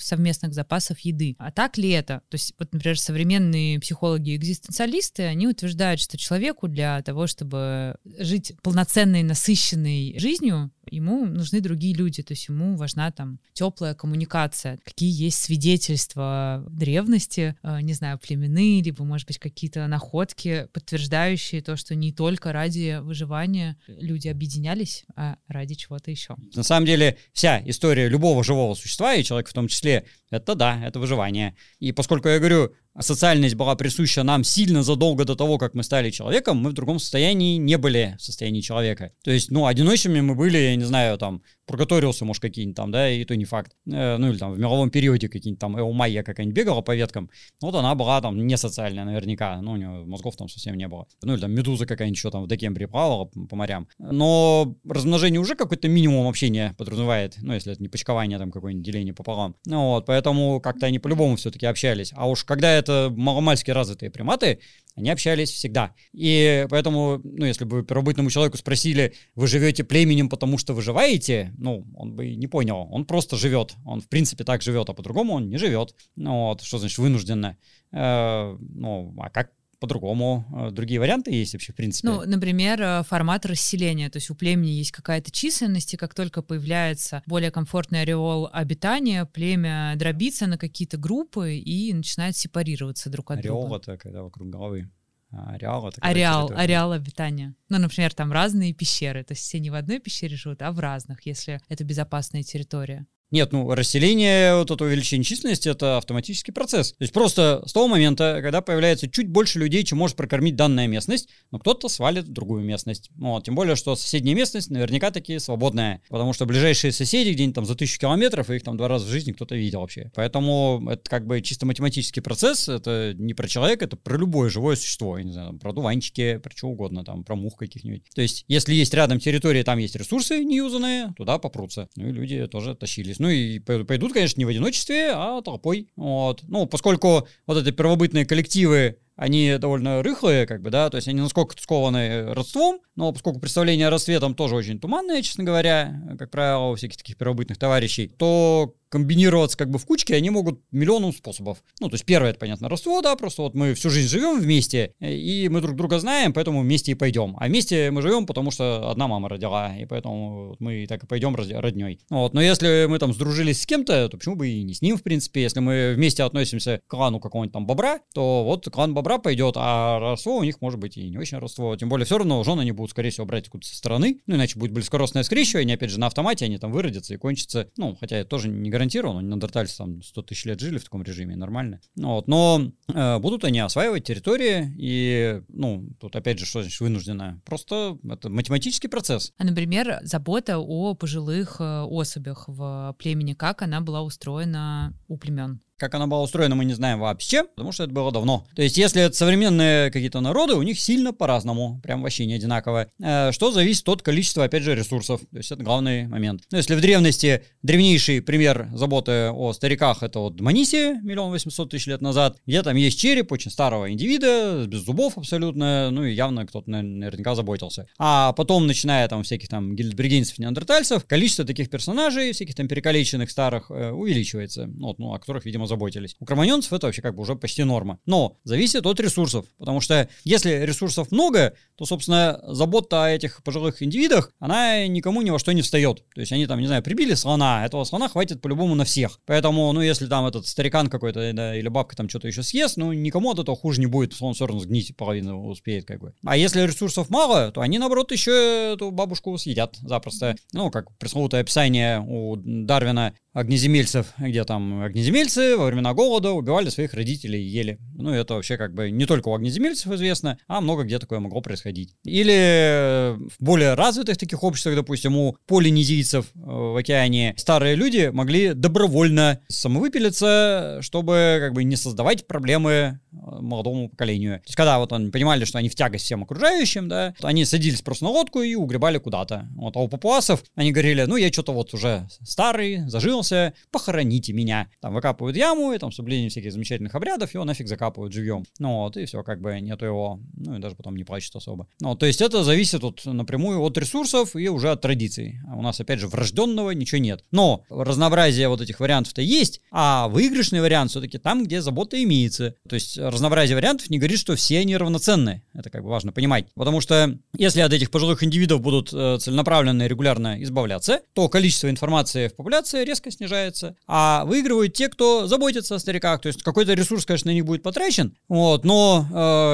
совместных 0.00 0.54
запасов 0.54 1.00
еды. 1.00 1.34
А 1.40 1.50
так 1.50 1.78
ли 1.78 1.90
это? 1.90 2.22
То 2.28 2.36
есть, 2.36 2.54
вот, 2.60 2.72
например, 2.72 2.96
современные 2.96 3.80
психологи-экзистенциалисты, 3.80 5.24
они 5.24 5.48
утверждают, 5.48 6.00
что 6.00 6.16
человеку 6.16 6.68
для 6.68 7.02
того, 7.02 7.26
чтобы 7.26 7.96
жить 8.04 8.52
полноценной, 8.62 9.24
насыщенной 9.24 10.16
жизнью, 10.20 10.70
ему 10.90 11.26
нужны 11.26 11.60
другие 11.60 11.94
люди, 11.94 12.22
то 12.22 12.34
есть 12.34 12.48
ему 12.48 12.76
важна 12.76 13.10
там 13.10 13.40
теплая 13.52 13.94
коммуникация. 13.94 14.78
Какие 14.84 15.10
есть 15.10 15.38
свидетельства 15.38 16.64
древности, 16.70 17.56
э, 17.62 17.80
не 17.80 17.94
знаю, 17.94 18.18
племенные, 18.18 18.82
либо, 18.82 19.02
может 19.04 19.26
быть, 19.26 19.38
какие-то 19.38 19.86
находки, 19.88 20.68
подтверждающие 20.72 21.31
то, 21.36 21.76
что 21.76 21.94
не 21.94 22.12
только 22.12 22.52
ради 22.52 22.98
выживания 23.00 23.76
люди 23.86 24.28
объединялись, 24.28 25.04
а 25.16 25.36
ради 25.48 25.74
чего-то 25.74 26.10
еще. 26.10 26.36
На 26.54 26.62
самом 26.62 26.86
деле, 26.86 27.18
вся 27.32 27.62
история 27.66 28.08
любого 28.08 28.44
живого 28.44 28.74
существа, 28.74 29.14
и 29.14 29.24
человека 29.24 29.50
в 29.50 29.54
том 29.54 29.68
числе, 29.68 30.04
это 30.30 30.54
да, 30.54 30.80
это 30.84 30.98
выживание. 30.98 31.56
И 31.78 31.92
поскольку 31.92 32.28
я 32.28 32.38
говорю, 32.38 32.74
социальность 33.00 33.54
была 33.54 33.74
присуща 33.74 34.22
нам 34.22 34.44
сильно 34.44 34.82
задолго 34.82 35.24
до 35.24 35.34
того, 35.34 35.58
как 35.58 35.74
мы 35.74 35.82
стали 35.82 36.10
человеком, 36.10 36.58
мы 36.58 36.70
в 36.70 36.74
другом 36.74 36.98
состоянии 36.98 37.56
не 37.56 37.78
были 37.78 38.16
в 38.18 38.22
состоянии 38.22 38.60
человека. 38.60 39.12
То 39.24 39.30
есть, 39.30 39.50
ну, 39.50 39.66
одиночными 39.66 40.20
мы 40.20 40.34
были, 40.34 40.58
я 40.58 40.76
не 40.76 40.84
знаю, 40.84 41.18
там, 41.18 41.42
Пургаториусы, 41.66 42.24
может, 42.24 42.42
какие-нибудь 42.42 42.76
там, 42.76 42.90
да, 42.90 43.08
и 43.08 43.24
то 43.24 43.36
не 43.36 43.44
факт. 43.44 43.72
Э, 43.86 44.16
ну, 44.18 44.30
или 44.30 44.36
там 44.36 44.52
в 44.52 44.58
мировом 44.58 44.90
периоде 44.90 45.28
какие-нибудь 45.28 45.60
там 45.60 45.78
Эумайя 45.78 46.22
какая-нибудь 46.22 46.56
бегала 46.56 46.82
по 46.82 46.94
веткам. 46.94 47.30
Вот 47.60 47.74
она 47.74 47.94
была 47.94 48.20
там 48.20 48.46
не 48.46 48.56
социальная 48.56 49.04
наверняка, 49.04 49.60
ну, 49.62 49.72
у 49.72 49.76
нее 49.76 50.04
мозгов 50.04 50.36
там 50.36 50.48
совсем 50.48 50.76
не 50.76 50.88
было. 50.88 51.06
Ну, 51.22 51.34
или 51.34 51.40
там 51.40 51.52
Медуза 51.52 51.86
какая-нибудь 51.86 52.18
еще 52.18 52.30
там 52.30 52.42
в 52.42 52.48
декембре 52.48 52.88
плавала 52.88 53.26
по 53.26 53.56
морям. 53.56 53.88
Но 53.98 54.76
размножение 54.86 55.40
уже 55.40 55.54
какой-то 55.54 55.88
минимум 55.88 56.26
общения 56.26 56.74
подразумевает, 56.76 57.36
ну, 57.40 57.54
если 57.54 57.72
это 57.72 57.80
не 57.80 57.88
почкование, 57.88 58.38
там, 58.38 58.50
какое-нибудь 58.50 58.84
деление 58.84 59.14
пополам. 59.14 59.54
Ну, 59.64 59.92
вот, 59.92 60.06
поэтому 60.06 60.60
как-то 60.60 60.86
они 60.86 60.98
по-любому 60.98 61.36
все-таки 61.36 61.66
общались. 61.66 62.12
А 62.16 62.28
уж 62.28 62.44
когда 62.44 62.81
это 62.82 63.12
маломальски 63.14 63.70
развитые 63.70 64.10
приматы, 64.10 64.58
они 64.94 65.10
общались 65.10 65.50
всегда. 65.50 65.94
И 66.12 66.66
поэтому, 66.68 67.20
ну, 67.24 67.46
если 67.46 67.64
бы 67.64 67.82
первобытному 67.82 68.30
человеку 68.30 68.58
спросили, 68.58 69.14
вы 69.34 69.46
живете 69.46 69.84
племенем, 69.84 70.28
потому 70.28 70.58
что 70.58 70.74
выживаете, 70.74 71.54
ну, 71.56 71.86
он 71.96 72.14
бы 72.14 72.34
не 72.34 72.46
понял. 72.46 72.88
Он 72.90 73.04
просто 73.04 73.36
живет. 73.36 73.74
Он, 73.86 74.00
в 74.00 74.08
принципе, 74.08 74.44
так 74.44 74.60
живет, 74.62 74.88
а 74.90 74.92
по-другому 74.92 75.34
он 75.34 75.48
не 75.48 75.56
живет. 75.56 75.94
Ну, 76.16 76.48
вот, 76.48 76.62
что 76.62 76.78
значит 76.78 76.98
вынужденно? 76.98 77.56
Э, 77.92 78.56
ну, 78.60 79.14
а 79.18 79.30
как 79.30 79.50
по-другому. 79.82 80.46
Э, 80.52 80.70
другие 80.70 81.00
варианты 81.00 81.32
есть 81.32 81.52
вообще, 81.52 81.72
в 81.72 81.76
принципе. 81.76 82.08
Ну, 82.08 82.22
например, 82.24 82.80
э, 82.80 83.02
формат 83.02 83.44
расселения. 83.44 84.08
То 84.08 84.16
есть 84.16 84.30
у 84.30 84.34
племени 84.34 84.70
есть 84.70 84.92
какая-то 84.92 85.30
численность, 85.30 85.92
и 85.92 85.96
как 85.96 86.14
только 86.14 86.40
появляется 86.40 87.22
более 87.26 87.50
комфортный 87.50 88.02
ореол 88.02 88.48
обитания, 88.52 89.26
племя 89.26 89.94
дробится 89.96 90.46
на 90.46 90.56
какие-то 90.56 90.96
группы 90.96 91.56
и 91.56 91.92
начинает 91.92 92.36
сепарироваться 92.36 93.10
друг 93.10 93.30
от 93.32 93.40
ореол 93.40 93.62
друга. 93.62 93.66
Ореол— 93.66 93.80
это 93.82 93.96
когда 93.98 94.22
вокруг 94.22 94.48
головы. 94.48 94.88
А 95.32 95.52
ареал 95.54 95.88
это 95.88 96.00
ареал, 96.02 96.52
ареал 96.54 96.92
обитания. 96.92 97.54
Ну, 97.68 97.78
например, 97.78 98.12
там 98.12 98.32
разные 98.32 98.74
пещеры. 98.74 99.24
То 99.24 99.32
есть 99.32 99.42
все 99.42 99.60
не 99.60 99.70
в 99.70 99.74
одной 99.74 99.98
пещере 99.98 100.36
живут, 100.36 100.62
а 100.62 100.72
в 100.72 100.78
разных, 100.78 101.24
если 101.26 101.60
это 101.68 101.84
безопасная 101.84 102.42
территория. 102.42 103.06
Нет, 103.32 103.50
ну, 103.50 103.74
расселение, 103.74 104.54
вот 104.56 104.70
это 104.70 104.84
увеличение 104.84 105.24
численности, 105.24 105.70
это 105.70 105.96
автоматический 105.96 106.52
процесс. 106.52 106.92
То 106.92 107.02
есть 107.02 107.14
просто 107.14 107.62
с 107.66 107.72
того 107.72 107.88
момента, 107.88 108.40
когда 108.42 108.60
появляется 108.60 109.10
чуть 109.10 109.26
больше 109.26 109.58
людей, 109.58 109.84
чем 109.84 109.98
может 109.98 110.18
прокормить 110.18 110.54
данная 110.54 110.86
местность, 110.86 111.30
но 111.50 111.58
кто-то 111.58 111.88
свалит 111.88 112.26
в 112.26 112.32
другую 112.32 112.62
местность. 112.62 113.10
Вот, 113.16 113.44
тем 113.44 113.54
более, 113.54 113.74
что 113.74 113.96
соседняя 113.96 114.36
местность 114.36 114.68
наверняка 114.68 115.10
таки 115.10 115.38
свободная, 115.38 116.02
потому 116.10 116.34
что 116.34 116.44
ближайшие 116.44 116.92
соседи 116.92 117.30
где-нибудь 117.30 117.54
там 117.54 117.64
за 117.64 117.74
тысячу 117.74 117.98
километров, 117.98 118.50
их 118.50 118.62
там 118.62 118.76
два 118.76 118.88
раза 118.88 119.06
в 119.06 119.08
жизни 119.08 119.32
кто-то 119.32 119.56
видел 119.56 119.80
вообще. 119.80 120.10
Поэтому 120.14 120.86
это 120.90 121.08
как 121.08 121.26
бы 121.26 121.40
чисто 121.40 121.64
математический 121.64 122.20
процесс, 122.20 122.68
это 122.68 123.14
не 123.16 123.32
про 123.32 123.48
человека, 123.48 123.86
это 123.86 123.96
про 123.96 124.18
любое 124.18 124.50
живое 124.50 124.76
существо, 124.76 125.16
я 125.16 125.24
не 125.24 125.32
знаю, 125.32 125.58
про 125.58 125.72
дуванчики, 125.72 126.36
про 126.36 126.54
что 126.54 126.68
угодно, 126.68 127.02
там, 127.02 127.24
про 127.24 127.34
мух 127.34 127.56
каких-нибудь. 127.56 128.02
То 128.14 128.20
есть, 128.20 128.44
если 128.46 128.74
есть 128.74 128.92
рядом 128.92 129.20
территория, 129.20 129.64
там 129.64 129.78
есть 129.78 129.96
ресурсы 129.96 130.44
неюзанные, 130.44 131.14
туда 131.16 131.38
попрутся. 131.38 131.88
Ну 131.96 132.10
и 132.10 132.12
люди 132.12 132.46
тоже 132.46 132.74
тащились. 132.74 133.21
Ну 133.22 133.28
и 133.30 133.60
пойдут, 133.60 134.12
конечно, 134.12 134.40
не 134.40 134.44
в 134.44 134.48
одиночестве, 134.48 135.12
а 135.14 135.40
толпой. 135.42 135.88
Вот. 135.94 136.42
Ну, 136.48 136.66
поскольку 136.66 137.28
вот 137.46 137.56
эти 137.56 137.72
первобытные 137.72 138.26
коллективы, 138.26 138.98
они 139.16 139.56
довольно 139.58 140.02
рыхлые, 140.02 140.46
как 140.46 140.62
бы, 140.62 140.70
да, 140.70 140.90
то 140.90 140.96
есть 140.96 141.08
они 141.08 141.20
насколько 141.20 141.60
скованы 141.60 142.32
родством, 142.34 142.80
но 142.96 143.12
поскольку 143.12 143.40
представление 143.40 143.88
о 143.88 143.90
родстве 143.90 144.20
там 144.20 144.34
тоже 144.34 144.54
очень 144.54 144.78
туманное, 144.78 145.22
честно 145.22 145.44
говоря, 145.44 146.16
как 146.18 146.30
правило, 146.30 146.70
у 146.70 146.74
всяких 146.74 146.96
таких 146.96 147.16
первобытных 147.16 147.58
товарищей, 147.58 148.08
то 148.08 148.74
комбинироваться 148.90 149.56
как 149.56 149.70
бы 149.70 149.78
в 149.78 149.86
кучке 149.86 150.14
они 150.14 150.28
могут 150.28 150.60
миллионом 150.70 151.14
способов. 151.14 151.64
Ну, 151.80 151.88
то 151.88 151.94
есть 151.94 152.04
первое, 152.04 152.30
это, 152.30 152.38
понятно, 152.38 152.68
родство, 152.68 153.00
да, 153.00 153.16
просто 153.16 153.40
вот 153.40 153.54
мы 153.54 153.72
всю 153.72 153.88
жизнь 153.88 154.08
живем 154.08 154.38
вместе, 154.38 154.92
и 155.00 155.48
мы 155.50 155.62
друг 155.62 155.76
друга 155.76 155.98
знаем, 155.98 156.34
поэтому 156.34 156.60
вместе 156.60 156.92
и 156.92 156.94
пойдем. 156.94 157.34
А 157.40 157.46
вместе 157.46 157.90
мы 157.90 158.02
живем, 158.02 158.26
потому 158.26 158.50
что 158.50 158.90
одна 158.90 159.08
мама 159.08 159.30
родила, 159.30 159.74
и 159.74 159.86
поэтому 159.86 160.56
мы 160.58 160.86
так 160.86 161.04
и 161.04 161.06
пойдем 161.06 161.34
родней. 161.34 162.00
Вот. 162.10 162.34
Но 162.34 162.42
если 162.42 162.84
мы 162.86 162.98
там 162.98 163.14
сдружились 163.14 163.62
с 163.62 163.66
кем-то, 163.66 164.10
то 164.10 164.18
почему 164.18 164.36
бы 164.36 164.50
и 164.50 164.62
не 164.62 164.74
с 164.74 164.82
ним, 164.82 164.98
в 164.98 165.02
принципе. 165.02 165.40
Если 165.40 165.60
мы 165.60 165.94
вместе 165.96 166.22
относимся 166.22 166.82
к 166.86 166.90
клану 166.90 167.18
какого-нибудь 167.18 167.54
там 167.54 167.66
бобра, 167.66 168.00
то 168.12 168.44
вот 168.44 168.68
клан 168.70 168.92
бобра 168.92 169.01
пойдет, 169.02 169.54
а 169.56 169.98
родство 169.98 170.36
у 170.36 170.44
них 170.44 170.60
может 170.60 170.78
быть 170.78 170.96
и 170.96 171.08
не 171.08 171.18
очень 171.18 171.38
родство. 171.38 171.74
Тем 171.76 171.88
более 171.88 172.06
все 172.06 172.18
равно 172.18 172.42
жены 172.44 172.60
они 172.60 172.72
будут, 172.72 172.90
скорее 172.90 173.10
всего, 173.10 173.26
брать 173.26 173.44
откуда-то 173.44 173.68
со 173.68 173.76
стороны, 173.76 174.20
ну, 174.26 174.36
иначе 174.36 174.58
будет 174.58 174.72
близкородственное 174.72 175.24
скрещивание, 175.24 175.74
опять 175.74 175.90
же, 175.90 176.00
на 176.00 176.06
автомате 176.06 176.44
они 176.44 176.58
там 176.58 176.72
выродятся 176.72 177.14
и 177.14 177.16
кончатся, 177.16 177.68
ну, 177.76 177.96
хотя 177.98 178.16
это 178.16 178.28
тоже 178.28 178.48
не 178.48 178.70
гарантировано, 178.70 179.20
неандертальцы 179.26 179.76
там 179.76 180.02
100 180.02 180.22
тысяч 180.22 180.44
лет 180.44 180.60
жили 180.60 180.78
в 180.78 180.84
таком 180.84 181.02
режиме, 181.02 181.36
нормально. 181.36 181.80
Ну 181.96 182.14
вот, 182.14 182.28
но 182.28 182.72
э, 182.88 183.18
будут 183.18 183.44
они 183.44 183.60
осваивать 183.60 184.04
территории, 184.04 184.72
и, 184.78 185.42
ну, 185.48 185.88
тут 186.00 186.16
опять 186.16 186.38
же, 186.38 186.46
что 186.46 186.62
значит 186.62 186.80
вынужденно? 186.80 187.40
Просто 187.44 187.98
это 188.08 188.28
математический 188.28 188.88
процесс. 188.88 189.32
А, 189.38 189.44
например, 189.44 189.98
забота 190.02 190.58
о 190.58 190.94
пожилых 190.94 191.56
э, 191.60 191.84
особях 191.88 192.44
в 192.46 192.96
племени, 192.98 193.34
как 193.34 193.62
она 193.62 193.80
была 193.80 194.02
устроена 194.02 194.94
у 195.08 195.16
племен? 195.16 195.60
Как 195.78 195.94
она 195.94 196.06
была 196.06 196.22
устроена, 196.22 196.54
мы 196.54 196.64
не 196.64 196.74
знаем 196.74 197.00
вообще, 197.00 197.44
потому 197.44 197.72
что 197.72 197.84
это 197.84 197.92
было 197.92 198.12
давно. 198.12 198.46
То 198.54 198.62
есть, 198.62 198.76
если 198.76 199.02
это 199.02 199.16
современные 199.16 199.90
какие-то 199.90 200.20
народы, 200.20 200.54
у 200.54 200.62
них 200.62 200.78
сильно 200.78 201.12
по-разному, 201.12 201.80
прям 201.82 202.02
вообще 202.02 202.26
не 202.26 202.34
одинаково. 202.34 202.88
Э, 203.02 203.32
что 203.32 203.50
зависит 203.50 203.88
от 203.88 204.02
количества, 204.02 204.44
опять 204.44 204.62
же, 204.62 204.74
ресурсов. 204.74 205.20
То 205.30 205.36
есть, 205.36 205.50
это 205.50 205.62
главный 205.62 206.06
момент. 206.06 206.42
Ну, 206.50 206.58
если 206.58 206.74
в 206.74 206.80
древности 206.80 207.44
древнейший 207.62 208.22
пример 208.22 208.68
заботы 208.74 209.30
о 209.30 209.52
стариках, 209.52 210.02
это 210.02 210.20
вот 210.20 210.36
Дманисия, 210.36 211.00
миллион 211.02 211.30
восемьсот 211.30 211.70
тысяч 211.70 211.86
лет 211.86 212.00
назад, 212.00 212.36
где 212.46 212.62
там 212.62 212.76
есть 212.76 212.98
череп 212.98 213.32
очень 213.32 213.50
старого 213.50 213.90
индивида, 213.90 214.66
без 214.66 214.80
зубов 214.84 215.18
абсолютно, 215.18 215.90
ну 215.90 216.04
и 216.04 216.14
явно 216.14 216.46
кто-то 216.46 216.70
наверняка 216.70 217.34
заботился. 217.34 217.88
А 217.98 218.32
потом, 218.32 218.66
начиная 218.66 219.08
там 219.08 219.22
всяких 219.22 219.48
там 219.48 219.74
гильдбригенцев, 219.74 220.38
неандертальцев, 220.38 221.04
количество 221.06 221.44
таких 221.44 221.70
персонажей, 221.70 222.32
всяких 222.32 222.54
там 222.54 222.68
перекалеченных 222.68 223.30
старых, 223.30 223.70
э, 223.70 223.90
увеличивается, 223.90 224.66
ну, 224.66 224.88
вот, 224.88 224.98
ну, 224.98 225.12
о 225.12 225.18
которых, 225.18 225.44
видимо, 225.44 225.66
заботились. 225.72 226.16
У 226.20 226.26
кроманьонцев 226.26 226.72
это 226.72 226.86
вообще 226.86 227.00
как 227.00 227.14
бы 227.14 227.22
уже 227.22 227.34
почти 227.34 227.64
норма. 227.64 227.98
Но 228.04 228.36
зависит 228.44 228.86
от 228.86 229.00
ресурсов, 229.00 229.46
потому 229.58 229.80
что 229.80 230.08
если 230.24 230.50
ресурсов 230.50 231.10
много, 231.10 231.54
то, 231.76 231.86
собственно, 231.86 232.40
забота 232.46 233.04
о 233.04 233.10
этих 233.10 233.42
пожилых 233.42 233.82
индивидах, 233.82 234.30
она 234.38 234.86
никому 234.86 235.22
ни 235.22 235.30
во 235.30 235.38
что 235.38 235.52
не 235.52 235.62
встает. 235.62 236.04
То 236.14 236.20
есть 236.20 236.32
они 236.32 236.46
там, 236.46 236.60
не 236.60 236.66
знаю, 236.66 236.82
прибили 236.82 237.14
слона, 237.14 237.64
этого 237.64 237.84
слона 237.84 238.08
хватит 238.08 238.42
по-любому 238.42 238.74
на 238.74 238.84
всех. 238.84 239.18
Поэтому, 239.24 239.72
ну, 239.72 239.80
если 239.80 240.06
там 240.06 240.26
этот 240.26 240.46
старикан 240.46 240.88
какой-то 240.88 241.32
да, 241.32 241.56
или 241.56 241.68
бабка 241.68 241.96
там 241.96 242.08
что-то 242.08 242.28
еще 242.28 242.42
съест, 242.42 242.76
ну, 242.76 242.92
никому 242.92 243.30
от 243.30 243.38
этого 243.38 243.56
хуже 243.56 243.80
не 243.80 243.86
будет, 243.86 244.14
он 244.20 244.34
все 244.34 244.46
равно 244.46 244.60
сгнить 244.60 244.94
половину 244.96 245.48
успеет 245.48 245.86
как 245.86 246.00
бы. 246.00 246.12
А 246.24 246.36
если 246.36 246.60
ресурсов 246.60 247.08
мало, 247.08 247.50
то 247.50 247.62
они, 247.62 247.78
наоборот, 247.78 248.12
еще 248.12 248.74
эту 248.74 248.90
бабушку 248.90 249.36
съедят 249.38 249.76
запросто. 249.76 250.36
Ну, 250.52 250.70
как 250.70 250.96
пресловутое 250.98 251.40
описание 251.40 252.00
у 252.00 252.36
Дарвина 252.36 253.14
огнеземельцев, 253.32 254.12
где 254.18 254.44
там 254.44 254.82
огнеземельцы 254.82 255.56
во 255.56 255.66
времена 255.66 255.94
голода 255.94 256.32
убивали 256.32 256.68
своих 256.68 256.94
родителей 256.94 257.42
и 257.42 257.48
ели. 257.48 257.78
Ну, 257.94 258.10
это 258.10 258.34
вообще 258.34 258.56
как 258.56 258.74
бы 258.74 258.90
не 258.90 259.06
только 259.06 259.28
у 259.28 259.34
огнеземельцев 259.34 259.90
известно, 259.92 260.38
а 260.46 260.60
много 260.60 260.84
где 260.84 260.98
такое 260.98 261.20
могло 261.20 261.40
происходить. 261.40 261.94
Или 262.04 263.16
в 263.16 263.36
более 263.38 263.74
развитых 263.74 264.18
таких 264.18 264.42
обществах, 264.42 264.76
допустим, 264.76 265.16
у 265.16 265.36
полинезийцев 265.46 266.26
э, 266.34 266.38
в 266.42 266.76
океане 266.76 267.34
старые 267.36 267.74
люди 267.74 268.10
могли 268.12 268.52
добровольно 268.52 269.40
самовыпилиться, 269.48 270.78
чтобы 270.82 271.38
как 271.40 271.54
бы 271.54 271.64
не 271.64 271.76
создавать 271.76 272.26
проблемы 272.26 272.70
э, 272.70 272.96
молодому 273.12 273.88
поколению. 273.88 274.40
То 274.40 274.44
есть, 274.46 274.56
когда 274.56 274.78
вот 274.78 274.92
они 274.92 275.10
понимали, 275.10 275.44
что 275.44 275.58
они 275.58 275.68
в 275.68 275.74
тягость 275.74 276.04
всем 276.04 276.22
окружающим, 276.22 276.88
да, 276.88 277.14
они 277.22 277.44
садились 277.44 277.82
просто 277.82 278.04
на 278.04 278.10
лодку 278.10 278.42
и 278.42 278.54
угребали 278.54 278.98
куда-то. 278.98 279.48
Вот, 279.54 279.76
а 279.76 279.80
у 279.80 279.88
папуасов 279.88 280.42
они 280.54 280.72
говорили, 280.72 281.04
ну, 281.04 281.16
я 281.16 281.32
что-то 281.32 281.52
вот 281.52 281.72
уже 281.72 282.06
старый, 282.22 282.88
зажил 282.88 283.21
вернулся, 283.22 283.54
похороните 283.70 284.32
меня. 284.32 284.68
Там 284.80 284.94
выкапывают 284.94 285.36
яму, 285.36 285.72
и 285.72 285.78
там 285.78 285.92
соблюдение 285.92 286.28
всяких 286.28 286.52
замечательных 286.52 286.94
обрядов, 286.94 287.34
его 287.34 287.44
нафиг 287.44 287.68
закапывают 287.68 288.12
живьем. 288.12 288.44
Ну 288.58 288.82
вот, 288.82 288.96
и 288.96 289.04
все, 289.04 289.22
как 289.22 289.40
бы 289.40 289.60
нету 289.60 289.86
его, 289.86 290.20
ну 290.34 290.56
и 290.56 290.58
даже 290.58 290.74
потом 290.76 290.96
не 290.96 291.04
плачет 291.04 291.34
особо. 291.36 291.66
Ну, 291.80 291.94
то 291.94 292.06
есть 292.06 292.20
это 292.20 292.44
зависит 292.44 292.84
от, 292.84 293.04
напрямую 293.04 293.60
от 293.60 293.78
ресурсов 293.78 294.36
и 294.36 294.48
уже 294.48 294.70
от 294.70 294.80
традиций. 294.80 295.40
А 295.48 295.56
у 295.56 295.62
нас, 295.62 295.80
опять 295.80 296.00
же, 296.00 296.08
врожденного 296.08 296.70
ничего 296.72 297.00
нет. 297.00 297.24
Но 297.30 297.64
разнообразие 297.68 298.48
вот 298.48 298.60
этих 298.60 298.80
вариантов-то 298.80 299.22
есть, 299.22 299.60
а 299.70 300.08
выигрышный 300.08 300.60
вариант 300.60 300.90
все-таки 300.90 301.18
там, 301.18 301.44
где 301.44 301.60
забота 301.60 302.02
имеется. 302.02 302.54
То 302.68 302.74
есть 302.74 302.98
разнообразие 302.98 303.56
вариантов 303.56 303.90
не 303.90 303.98
говорит, 303.98 304.18
что 304.18 304.36
все 304.36 304.58
они 304.58 304.76
равноценны. 304.76 305.42
Это 305.54 305.70
как 305.70 305.82
бы 305.82 305.88
важно 305.88 306.12
понимать. 306.12 306.46
Потому 306.54 306.80
что 306.80 307.18
если 307.36 307.60
от 307.60 307.72
этих 307.72 307.90
пожилых 307.90 308.22
индивидов 308.22 308.60
будут 308.60 308.92
э, 308.92 309.18
целенаправленно 309.18 309.82
и 309.84 309.88
регулярно 309.88 310.42
избавляться, 310.42 311.00
то 311.14 311.28
количество 311.28 311.70
информации 311.70 312.28
в 312.28 312.34
популяции 312.34 312.84
резко 312.84 313.10
снижается, 313.12 313.76
а 313.86 314.24
выигрывают 314.24 314.74
те, 314.74 314.88
кто 314.88 315.26
заботится 315.26 315.74
о 315.74 315.78
стариках. 315.78 316.20
То 316.20 316.28
есть 316.28 316.42
какой-то 316.42 316.74
ресурс, 316.74 317.06
конечно, 317.06 317.30
на 317.30 317.34
них 317.34 317.44
будет 317.44 317.62
потрачен, 317.62 318.16
вот, 318.28 318.64
но 318.64 319.06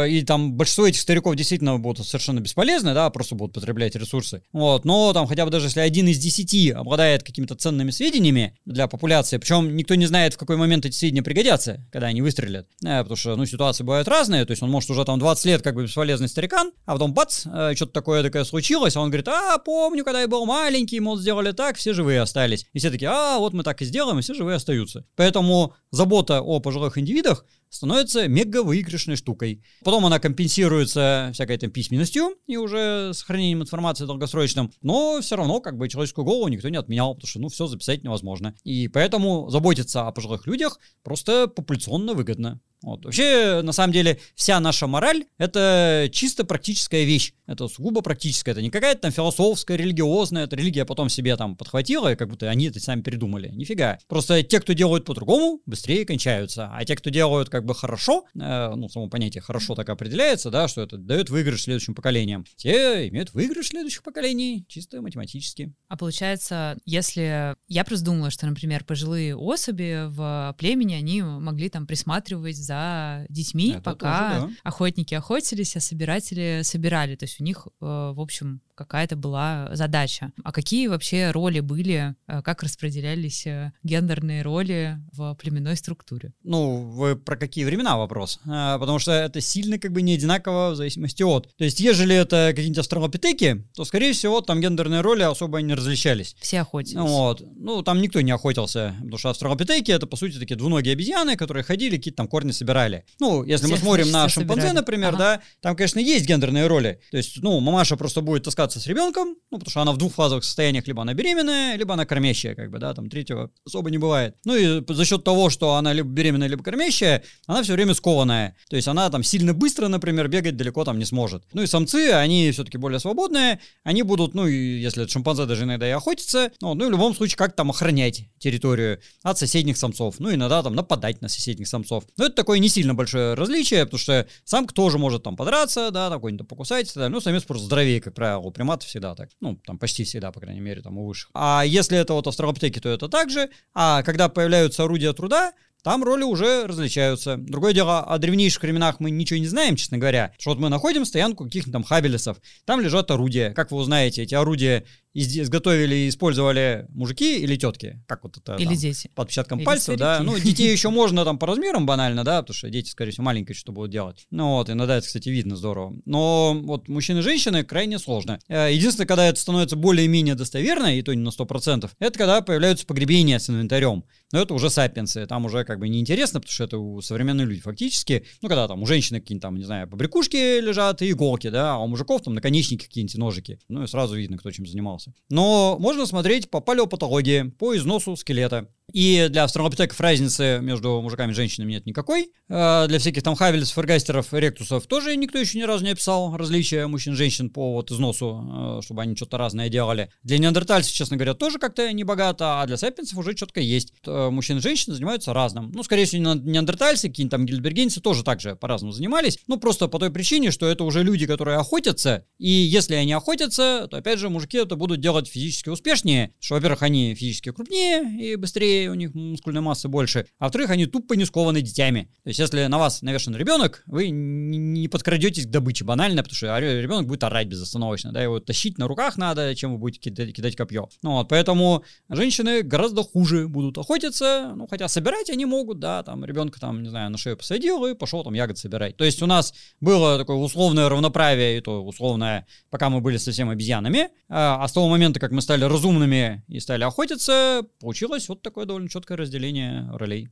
э, 0.04 0.10
и 0.10 0.22
там 0.22 0.54
большинство 0.54 0.86
этих 0.86 1.00
стариков 1.00 1.36
действительно 1.36 1.78
будут 1.78 2.06
совершенно 2.06 2.40
бесполезны, 2.40 2.94
да, 2.94 3.10
просто 3.10 3.34
будут 3.34 3.54
потреблять 3.54 3.94
ресурсы. 3.96 4.42
Вот, 4.52 4.84
но 4.84 5.12
там 5.12 5.26
хотя 5.26 5.44
бы 5.44 5.50
даже 5.50 5.66
если 5.66 5.80
один 5.80 6.08
из 6.08 6.18
десяти 6.18 6.70
обладает 6.70 7.22
какими-то 7.22 7.54
ценными 7.54 7.90
сведениями 7.90 8.56
для 8.64 8.86
популяции, 8.86 9.38
причем 9.38 9.76
никто 9.76 9.94
не 9.94 10.06
знает, 10.06 10.34
в 10.34 10.38
какой 10.38 10.56
момент 10.56 10.86
эти 10.86 10.94
сведения 10.94 11.22
пригодятся, 11.22 11.84
когда 11.92 12.08
они 12.08 12.22
выстрелят. 12.22 12.66
Э, 12.84 13.02
потому 13.02 13.16
что, 13.16 13.36
ну, 13.36 13.46
ситуации 13.46 13.84
бывают 13.84 14.08
разные, 14.08 14.44
то 14.44 14.52
есть 14.52 14.62
он 14.62 14.70
может 14.70 14.90
уже 14.90 15.04
там 15.04 15.18
20 15.18 15.44
лет 15.44 15.62
как 15.62 15.74
бы 15.74 15.84
бесполезный 15.84 16.28
старикан, 16.28 16.72
а 16.86 16.92
потом 16.92 17.12
бац, 17.12 17.44
э, 17.46 17.72
что-то 17.74 17.92
такое 17.92 18.22
такое 18.22 18.44
случилось, 18.44 18.96
а 18.96 19.00
он 19.00 19.10
говорит, 19.10 19.28
а, 19.28 19.58
помню, 19.58 20.04
когда 20.04 20.20
я 20.20 20.28
был 20.28 20.46
маленький, 20.46 21.00
мол, 21.00 21.18
сделали 21.18 21.52
так, 21.52 21.76
все 21.76 21.92
живые 21.92 22.20
остались. 22.20 22.66
И 22.72 22.78
все 22.78 22.90
такие, 22.90 23.10
а, 23.10 23.38
вот 23.38 23.47
вот 23.48 23.54
мы 23.54 23.62
так 23.62 23.82
и 23.82 23.84
сделаем, 23.84 24.18
и 24.18 24.22
все 24.22 24.34
живые 24.34 24.56
остаются. 24.56 25.04
Поэтому 25.16 25.74
забота 25.90 26.40
о 26.40 26.60
пожилых 26.60 26.98
индивидах 26.98 27.44
становится 27.70 28.28
мега 28.28 28.62
выигрышной 28.62 29.16
штукой. 29.16 29.62
Потом 29.84 30.06
она 30.06 30.18
компенсируется 30.18 31.30
всякой 31.32 31.58
там 31.58 31.70
письменностью 31.70 32.36
и 32.46 32.56
уже 32.56 33.12
сохранением 33.14 33.62
информации 33.62 34.06
долгосрочным, 34.06 34.72
но 34.82 35.20
все 35.20 35.36
равно 35.36 35.60
как 35.60 35.76
бы 35.76 35.88
человеческую 35.88 36.24
голову 36.24 36.48
никто 36.48 36.68
не 36.68 36.76
отменял, 36.76 37.14
потому 37.14 37.28
что 37.28 37.40
ну 37.40 37.48
все 37.48 37.66
записать 37.66 38.04
невозможно. 38.04 38.54
И 38.64 38.88
поэтому 38.88 39.48
заботиться 39.50 40.06
о 40.06 40.12
пожилых 40.12 40.46
людях 40.46 40.78
просто 41.02 41.46
популяционно 41.48 42.14
выгодно. 42.14 42.60
Вот. 42.82 43.04
Вообще, 43.04 43.60
на 43.62 43.72
самом 43.72 43.92
деле, 43.92 44.20
вся 44.34 44.60
наша 44.60 44.86
мораль— 44.86 45.24
это 45.38 46.08
чисто 46.12 46.44
практическая 46.44 47.04
вещь. 47.04 47.32
Это 47.46 47.66
сугубо 47.66 48.02
практическая. 48.02 48.52
Это 48.52 48.62
не 48.62 48.70
какая-то 48.70 49.02
там 49.02 49.10
философская, 49.10 49.76
религиозная. 49.76 50.44
Это 50.44 50.54
религия 50.54 50.84
потом 50.84 51.08
себе 51.08 51.36
там 51.36 51.56
подхватила, 51.56 52.12
и 52.12 52.16
как 52.16 52.28
будто 52.28 52.48
они 52.48 52.66
это 52.66 52.78
сами 52.78 53.00
придумали. 53.00 53.48
Нифига. 53.48 53.98
Просто 54.06 54.42
те, 54.42 54.60
кто 54.60 54.74
делают 54.74 55.04
по-другому, 55.04 55.60
быстрее 55.66 56.04
кончаются. 56.04 56.70
А 56.72 56.84
те, 56.84 56.94
кто 56.94 57.10
делают 57.10 57.48
как 57.48 57.57
бы 57.64 57.74
хорошо, 57.74 58.24
э, 58.34 58.74
ну, 58.74 58.88
само 58.88 59.08
понятие 59.08 59.42
хорошо 59.42 59.74
так 59.74 59.88
определяется, 59.88 60.50
да, 60.50 60.68
что 60.68 60.82
это 60.82 60.96
дает 60.96 61.30
выигрыш 61.30 61.62
следующим 61.62 61.94
поколениям. 61.94 62.44
Те 62.56 63.08
имеют 63.08 63.32
выигрыш 63.34 63.68
следующих 63.68 64.02
поколений, 64.02 64.64
чисто 64.68 65.00
математически. 65.00 65.72
А 65.88 65.96
получается, 65.96 66.78
если... 66.84 67.54
Я 67.68 67.84
просто 67.84 68.06
думала, 68.06 68.30
что, 68.30 68.46
например, 68.46 68.84
пожилые 68.84 69.36
особи 69.36 70.08
в 70.08 70.54
племени, 70.58 70.94
они 70.94 71.22
могли 71.22 71.68
там 71.68 71.86
присматривать 71.86 72.56
за 72.56 73.26
детьми, 73.28 73.72
Это 73.72 73.82
пока 73.82 74.34
тоже, 74.40 74.46
да. 74.48 74.54
охотники 74.64 75.14
охотились, 75.14 75.76
а 75.76 75.80
собиратели 75.80 76.60
собирали. 76.62 77.16
То 77.16 77.24
есть 77.24 77.40
у 77.40 77.44
них, 77.44 77.66
э, 77.66 77.70
в 77.80 78.20
общем, 78.20 78.60
какая-то 78.74 79.16
была 79.16 79.70
задача. 79.74 80.32
А 80.44 80.52
какие 80.52 80.86
вообще 80.86 81.30
роли 81.30 81.60
были, 81.60 82.14
э, 82.26 82.42
как 82.42 82.62
распределялись 82.62 83.46
гендерные 83.82 84.42
роли 84.42 84.98
в 85.12 85.34
племенной 85.34 85.76
структуре? 85.76 86.32
Ну, 86.42 86.82
вы 86.90 87.16
про 87.16 87.36
какие 87.48 87.64
времена 87.64 87.96
вопрос? 87.96 88.38
Потому 88.44 88.98
что 88.98 89.12
это 89.12 89.40
сильно 89.40 89.78
как 89.78 89.92
бы 89.92 90.02
не 90.02 90.14
одинаково 90.14 90.70
в 90.70 90.76
зависимости 90.76 91.22
от. 91.22 91.48
То 91.56 91.64
есть, 91.64 91.80
ежели 91.80 92.14
это 92.14 92.48
какие-нибудь 92.50 92.78
австралопитеки, 92.78 93.64
то, 93.74 93.84
скорее 93.84 94.12
всего, 94.12 94.40
там 94.40 94.60
гендерные 94.60 95.00
роли 95.00 95.22
особо 95.22 95.58
не 95.58 95.74
различались. 95.74 96.36
Все 96.40 96.60
охотились. 96.60 97.00
Вот. 97.00 97.42
Ну, 97.56 97.82
там 97.82 98.00
никто 98.00 98.20
не 98.20 98.30
охотился, 98.30 98.94
потому 98.98 99.18
что 99.18 99.30
австралопитеки— 99.30 99.90
это, 99.92 100.06
по 100.06 100.16
сути, 100.16 100.38
такие 100.38 100.56
двуногие 100.56 100.92
обезьяны, 100.92 101.36
которые 101.36 101.64
ходили, 101.64 101.96
какие-то 101.96 102.18
там 102.18 102.28
корни 102.28 102.52
собирали. 102.52 103.04
Ну, 103.18 103.42
если 103.44 103.66
Всех 103.66 103.78
мы 103.78 103.82
смотрим 103.84 104.10
на 104.10 104.28
шимпанзе, 104.28 104.60
собирали. 104.60 104.76
например, 104.76 105.08
ага. 105.10 105.18
да, 105.18 105.40
там, 105.60 105.76
конечно, 105.76 105.98
есть 105.98 106.26
гендерные 106.26 106.66
роли. 106.66 107.00
То 107.10 107.16
есть, 107.16 107.42
ну, 107.42 107.58
мамаша 107.60 107.96
просто 107.96 108.20
будет 108.20 108.44
таскаться 108.44 108.78
с 108.80 108.86
ребенком, 108.86 109.36
ну, 109.50 109.58
потому 109.58 109.70
что 109.70 109.80
она 109.80 109.92
в 109.92 109.96
двух 109.96 110.14
фазовых 110.14 110.44
состояниях, 110.44 110.86
либо 110.86 111.02
она 111.02 111.14
беременная, 111.14 111.76
либо 111.76 111.94
она 111.94 112.04
кормящая, 112.04 112.54
как 112.54 112.70
бы, 112.70 112.78
да, 112.78 112.94
там 112.94 113.08
третьего 113.08 113.50
особо 113.66 113.90
не 113.90 113.98
бывает. 113.98 114.36
Ну, 114.44 114.54
и 114.56 114.84
за 114.88 115.04
счет 115.04 115.24
того, 115.24 115.50
что 115.50 115.74
она 115.74 115.92
либо 115.92 116.08
беременная, 116.08 116.48
либо 116.48 116.62
кормящая, 116.62 117.22
она 117.48 117.62
все 117.62 117.72
время 117.72 117.94
скованная. 117.94 118.54
То 118.68 118.76
есть 118.76 118.86
она 118.86 119.08
там 119.10 119.24
сильно 119.24 119.54
быстро, 119.54 119.88
например, 119.88 120.28
бегать 120.28 120.56
далеко 120.56 120.84
там 120.84 120.98
не 120.98 121.04
сможет. 121.04 121.44
Ну 121.52 121.62
и 121.62 121.66
самцы, 121.66 122.12
они 122.12 122.50
все-таки 122.52 122.78
более 122.78 123.00
свободные, 123.00 123.58
они 123.82 124.02
будут, 124.02 124.34
ну, 124.34 124.46
и 124.46 124.78
если 124.78 125.02
это 125.02 125.10
шимпанзе 125.10 125.46
даже 125.46 125.64
иногда 125.64 125.88
и 125.88 125.90
охотятся, 125.90 126.52
ну, 126.60 126.74
ну, 126.74 126.86
в 126.86 126.90
любом 126.90 127.14
случае, 127.16 127.38
как 127.38 127.56
там 127.56 127.70
охранять 127.70 128.28
территорию 128.38 129.00
от 129.22 129.38
соседних 129.38 129.78
самцов. 129.78 130.20
Ну, 130.20 130.32
иногда 130.32 130.62
там 130.62 130.74
нападать 130.74 131.22
на 131.22 131.28
соседних 131.28 131.66
самцов. 131.66 132.04
Но 132.18 132.26
это 132.26 132.36
такое 132.36 132.58
не 132.58 132.68
сильно 132.68 132.94
большое 132.94 133.34
различие, 133.34 133.84
потому 133.86 133.98
что 133.98 134.26
самка 134.44 134.74
тоже 134.74 134.98
может 134.98 135.22
там 135.22 135.34
подраться, 135.34 135.90
да, 135.90 136.10
такой 136.10 136.32
нибудь 136.32 136.46
покусать 136.46 136.92
далее. 136.94 137.08
Ну, 137.08 137.20
самец 137.20 137.44
просто 137.44 137.64
здоровее, 137.64 138.00
как 138.00 138.14
правило, 138.14 138.40
у 138.40 138.50
приматов 138.50 138.88
всегда 138.88 139.14
так. 139.14 139.30
Ну, 139.40 139.56
там 139.64 139.78
почти 139.78 140.04
всегда, 140.04 140.32
по 140.32 140.40
крайней 140.40 140.60
мере, 140.60 140.82
там 140.82 140.98
у 140.98 141.06
высших. 141.06 141.30
А 141.32 141.64
если 141.66 141.96
это 141.96 142.12
вот 142.12 142.26
австралопитеки, 142.26 142.78
то 142.78 142.90
это 142.90 143.08
также. 143.08 143.48
А 143.74 144.02
когда 144.02 144.28
появляются 144.28 144.84
орудия 144.84 145.12
труда, 145.14 145.52
там 145.82 146.02
роли 146.04 146.24
уже 146.24 146.66
различаются. 146.66 147.36
Другое 147.36 147.72
дело, 147.72 148.00
о 148.00 148.18
древнейших 148.18 148.62
временах 148.62 149.00
мы 149.00 149.10
ничего 149.10 149.38
не 149.38 149.46
знаем, 149.46 149.76
честно 149.76 149.98
говоря. 149.98 150.32
Что 150.38 150.50
вот 150.50 150.58
мы 150.58 150.68
находим 150.68 151.04
стоянку 151.04 151.44
каких-то 151.44 151.70
там 151.70 151.84
хабелесов, 151.84 152.38
там 152.64 152.80
лежат 152.80 153.10
орудия. 153.10 153.50
Как 153.50 153.70
вы 153.70 153.78
узнаете, 153.78 154.22
эти 154.22 154.34
орудия 154.34 154.84
изготовили 155.18 155.94
и 155.94 156.08
использовали 156.08 156.86
мужики 156.90 157.38
или 157.38 157.56
тетки? 157.56 158.02
Как 158.06 158.24
вот 158.24 158.36
это? 158.36 158.56
Или 158.56 158.66
там, 158.66 158.74
дети. 158.76 159.10
Под 159.14 159.28
отпечатком 159.28 159.58
или 159.58 159.64
пальцев, 159.64 159.84
старики. 159.84 160.00
да. 160.00 160.20
Ну, 160.22 160.38
детей 160.38 160.70
еще 160.70 160.90
можно 160.90 161.24
там 161.24 161.38
по 161.38 161.46
размерам 161.46 161.86
банально, 161.86 162.24
да, 162.24 162.42
потому 162.42 162.54
что 162.54 162.70
дети, 162.70 162.90
скорее 162.90 163.12
всего, 163.12 163.24
маленькие 163.24 163.54
что 163.54 163.72
будут 163.72 163.90
делать. 163.90 164.26
Ну 164.30 164.50
вот, 164.50 164.70
иногда 164.70 164.96
это, 164.96 165.06
кстати, 165.06 165.28
видно 165.28 165.56
здорово. 165.56 165.94
Но 166.04 166.58
вот 166.62 166.88
мужчины 166.88 167.18
и 167.18 167.22
женщины 167.22 167.64
крайне 167.64 167.98
сложно. 167.98 168.40
Э, 168.48 168.72
единственное, 168.72 169.06
когда 169.06 169.26
это 169.26 169.40
становится 169.40 169.76
более-менее 169.76 170.34
достоверно, 170.34 170.96
и 170.96 171.02
то 171.02 171.14
не 171.14 171.22
на 171.22 171.30
100%, 171.30 171.90
это 171.98 172.18
когда 172.18 172.40
появляются 172.40 172.86
погребения 172.86 173.38
с 173.38 173.50
инвентарем. 173.50 174.04
Но 174.32 174.40
это 174.40 174.54
уже 174.54 174.70
сапиенсы, 174.70 175.26
там 175.26 175.46
уже 175.46 175.64
как 175.64 175.78
бы 175.78 175.88
неинтересно, 175.88 176.40
потому 176.40 176.52
что 176.52 176.64
это 176.64 176.78
у 176.78 177.00
современные 177.00 177.46
люди 177.46 177.60
фактически. 177.60 178.24
Ну, 178.42 178.48
когда 178.48 178.68
там 178.68 178.82
у 178.82 178.86
женщины 178.86 179.20
какие-нибудь 179.20 179.42
там, 179.42 179.56
не 179.56 179.64
знаю, 179.64 179.88
побрякушки 179.88 180.60
лежат 180.60 181.02
и 181.02 181.10
иголки, 181.10 181.48
да, 181.48 181.74
а 181.74 181.78
у 181.78 181.86
мужиков 181.86 182.22
там 182.22 182.34
наконечники 182.34 182.84
какие-нибудь 182.84 183.16
ножики. 183.16 183.58
Ну, 183.68 183.84
и 183.84 183.86
сразу 183.86 184.16
видно, 184.16 184.36
кто 184.36 184.50
чем 184.50 184.66
занимался. 184.66 185.07
Но 185.28 185.76
можно 185.78 186.06
смотреть 186.06 186.50
по 186.50 186.60
палеопатологии, 186.60 187.42
по 187.42 187.76
износу 187.76 188.16
скелета. 188.16 188.68
И 188.92 189.26
для 189.30 189.44
австралопитеков 189.44 190.00
разницы 190.00 190.60
между 190.62 191.00
мужиками 191.02 191.32
и 191.32 191.34
женщинами 191.34 191.72
нет 191.72 191.86
никакой. 191.86 192.30
А 192.48 192.86
для 192.86 192.98
всяких 192.98 193.22
там 193.22 193.34
хавельсов, 193.34 193.78
эргастеров, 193.78 194.32
ректусов 194.32 194.86
тоже 194.86 195.16
никто 195.16 195.38
еще 195.38 195.58
ни 195.58 195.62
разу 195.62 195.84
не 195.84 195.90
описал 195.90 196.34
различия 196.36 196.86
мужчин 196.86 197.12
и 197.12 197.16
женщин 197.16 197.50
по 197.50 197.74
вот 197.74 197.90
износу, 197.90 198.78
э, 198.78 198.82
чтобы 198.82 199.02
они 199.02 199.14
что-то 199.16 199.36
разное 199.36 199.68
делали. 199.68 200.10
Для 200.22 200.38
неандертальцев, 200.38 200.92
честно 200.92 201.16
говоря, 201.16 201.34
тоже 201.34 201.58
как-то 201.58 201.92
не 201.92 202.04
богато, 202.04 202.62
а 202.62 202.66
для 202.66 202.76
сапиенсов 202.76 203.18
уже 203.18 203.34
четко 203.34 203.60
есть. 203.60 203.92
Э, 204.06 204.30
мужчины 204.30 204.58
и 204.58 204.62
женщины 204.62 204.94
занимаются 204.94 205.34
разным. 205.34 205.70
Ну, 205.72 205.82
скорее 205.82 206.06
всего, 206.06 206.34
неандертальцы, 206.34 207.08
какие-нибудь 207.08 207.30
там 207.30 207.44
гильбергенцы 207.44 208.00
тоже 208.00 208.24
так 208.24 208.40
же 208.40 208.56
по-разному 208.56 208.92
занимались. 208.92 209.38
Ну, 209.46 209.58
просто 209.58 209.88
по 209.88 209.98
той 209.98 210.10
причине, 210.10 210.50
что 210.50 210.66
это 210.66 210.84
уже 210.84 211.02
люди, 211.02 211.26
которые 211.26 211.58
охотятся, 211.58 212.24
и 212.38 212.48
если 212.48 212.94
они 212.94 213.12
охотятся, 213.12 213.88
то, 213.90 213.98
опять 213.98 214.18
же, 214.18 214.30
мужики 214.30 214.56
это 214.56 214.76
будут 214.76 215.00
делать 215.00 215.28
физически 215.28 215.68
успешнее, 215.68 216.32
что, 216.40 216.54
во-первых, 216.54 216.82
они 216.82 217.14
физически 217.14 217.52
крупнее 217.52 218.02
и 218.18 218.36
быстрее, 218.36 218.77
у 218.86 218.94
них 218.94 219.14
мускульной 219.14 219.60
массы 219.60 219.88
больше, 219.88 220.26
а 220.38 220.44
во-вторых, 220.44 220.70
они 220.70 220.86
тупо 220.86 221.14
не 221.14 221.24
скованы 221.24 221.60
детьми. 221.60 222.08
То 222.22 222.28
есть, 222.28 222.38
если 222.38 222.66
на 222.66 222.78
вас 222.78 223.02
навешен 223.02 223.34
ребенок, 223.36 223.82
вы 223.86 224.10
не 224.10 224.88
подкрадетесь 224.88 225.46
к 225.46 225.50
добыче 225.50 225.84
банально, 225.84 226.22
потому 226.22 226.36
что 226.36 226.58
ребенок 226.58 227.06
будет 227.06 227.24
орать 227.24 227.48
безостановочно, 227.48 228.12
да, 228.12 228.22
его 228.22 228.40
тащить 228.40 228.78
на 228.78 228.86
руках 228.86 229.16
надо, 229.16 229.54
чем 229.54 229.72
вы 229.72 229.78
будете 229.78 230.00
кидать, 230.00 230.32
кидать 230.32 230.56
копье. 230.56 230.88
Ну 231.02 231.12
вот, 231.12 231.28
поэтому 231.28 231.84
женщины 232.08 232.62
гораздо 232.62 233.02
хуже 233.02 233.48
будут 233.48 233.78
охотиться, 233.78 234.52
ну, 234.54 234.66
хотя 234.68 234.88
собирать 234.88 235.30
они 235.30 235.44
могут, 235.44 235.78
да, 235.78 236.02
там, 236.02 236.24
ребенка 236.24 236.60
там, 236.60 236.82
не 236.82 236.88
знаю, 236.88 237.10
на 237.10 237.18
шею 237.18 237.36
посадил 237.36 237.84
и 237.86 237.94
пошел 237.94 238.22
там 238.24 238.34
ягод 238.34 238.58
собирать. 238.58 238.96
То 238.96 239.04
есть, 239.04 239.22
у 239.22 239.26
нас 239.26 239.54
было 239.80 240.18
такое 240.18 240.36
условное 240.36 240.88
равноправие, 240.88 241.58
и 241.58 241.60
то 241.60 241.82
условное, 241.84 242.46
пока 242.70 242.90
мы 242.90 243.00
были 243.00 243.16
совсем 243.16 243.50
обезьянами, 243.50 244.08
а, 244.28 244.62
а 244.62 244.68
с 244.68 244.72
того 244.72 244.88
момента, 244.88 245.20
как 245.20 245.32
мы 245.32 245.40
стали 245.40 245.64
разумными 245.64 246.44
и 246.48 246.60
стали 246.60 246.84
охотиться, 246.84 247.62
получилось 247.80 248.28
вот 248.28 248.42
такое 248.42 248.66
довольно 248.68 248.88
четкое 248.88 249.16
разделение 249.16 249.88
ролей. 249.92 250.28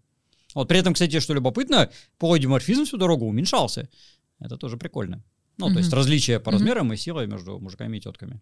Вот 0.54 0.68
при 0.68 0.78
этом, 0.78 0.94
кстати, 0.94 1.20
что 1.20 1.34
любопытно, 1.34 1.90
полудиморфизм 2.18 2.84
всю 2.84 2.96
дорогу 2.96 3.26
уменьшался. 3.26 3.88
Это 4.38 4.56
тоже 4.56 4.76
прикольно. 4.76 5.22
Ну, 5.58 5.68
mm-hmm. 5.68 5.72
то 5.72 5.78
есть 5.78 5.92
различия 5.92 6.40
по 6.40 6.52
размерам 6.52 6.92
mm-hmm. 6.92 6.94
и 6.94 6.98
силой 6.98 7.26
между 7.26 7.58
мужиками 7.58 7.96
и 7.96 8.00
тетками. 8.00 8.40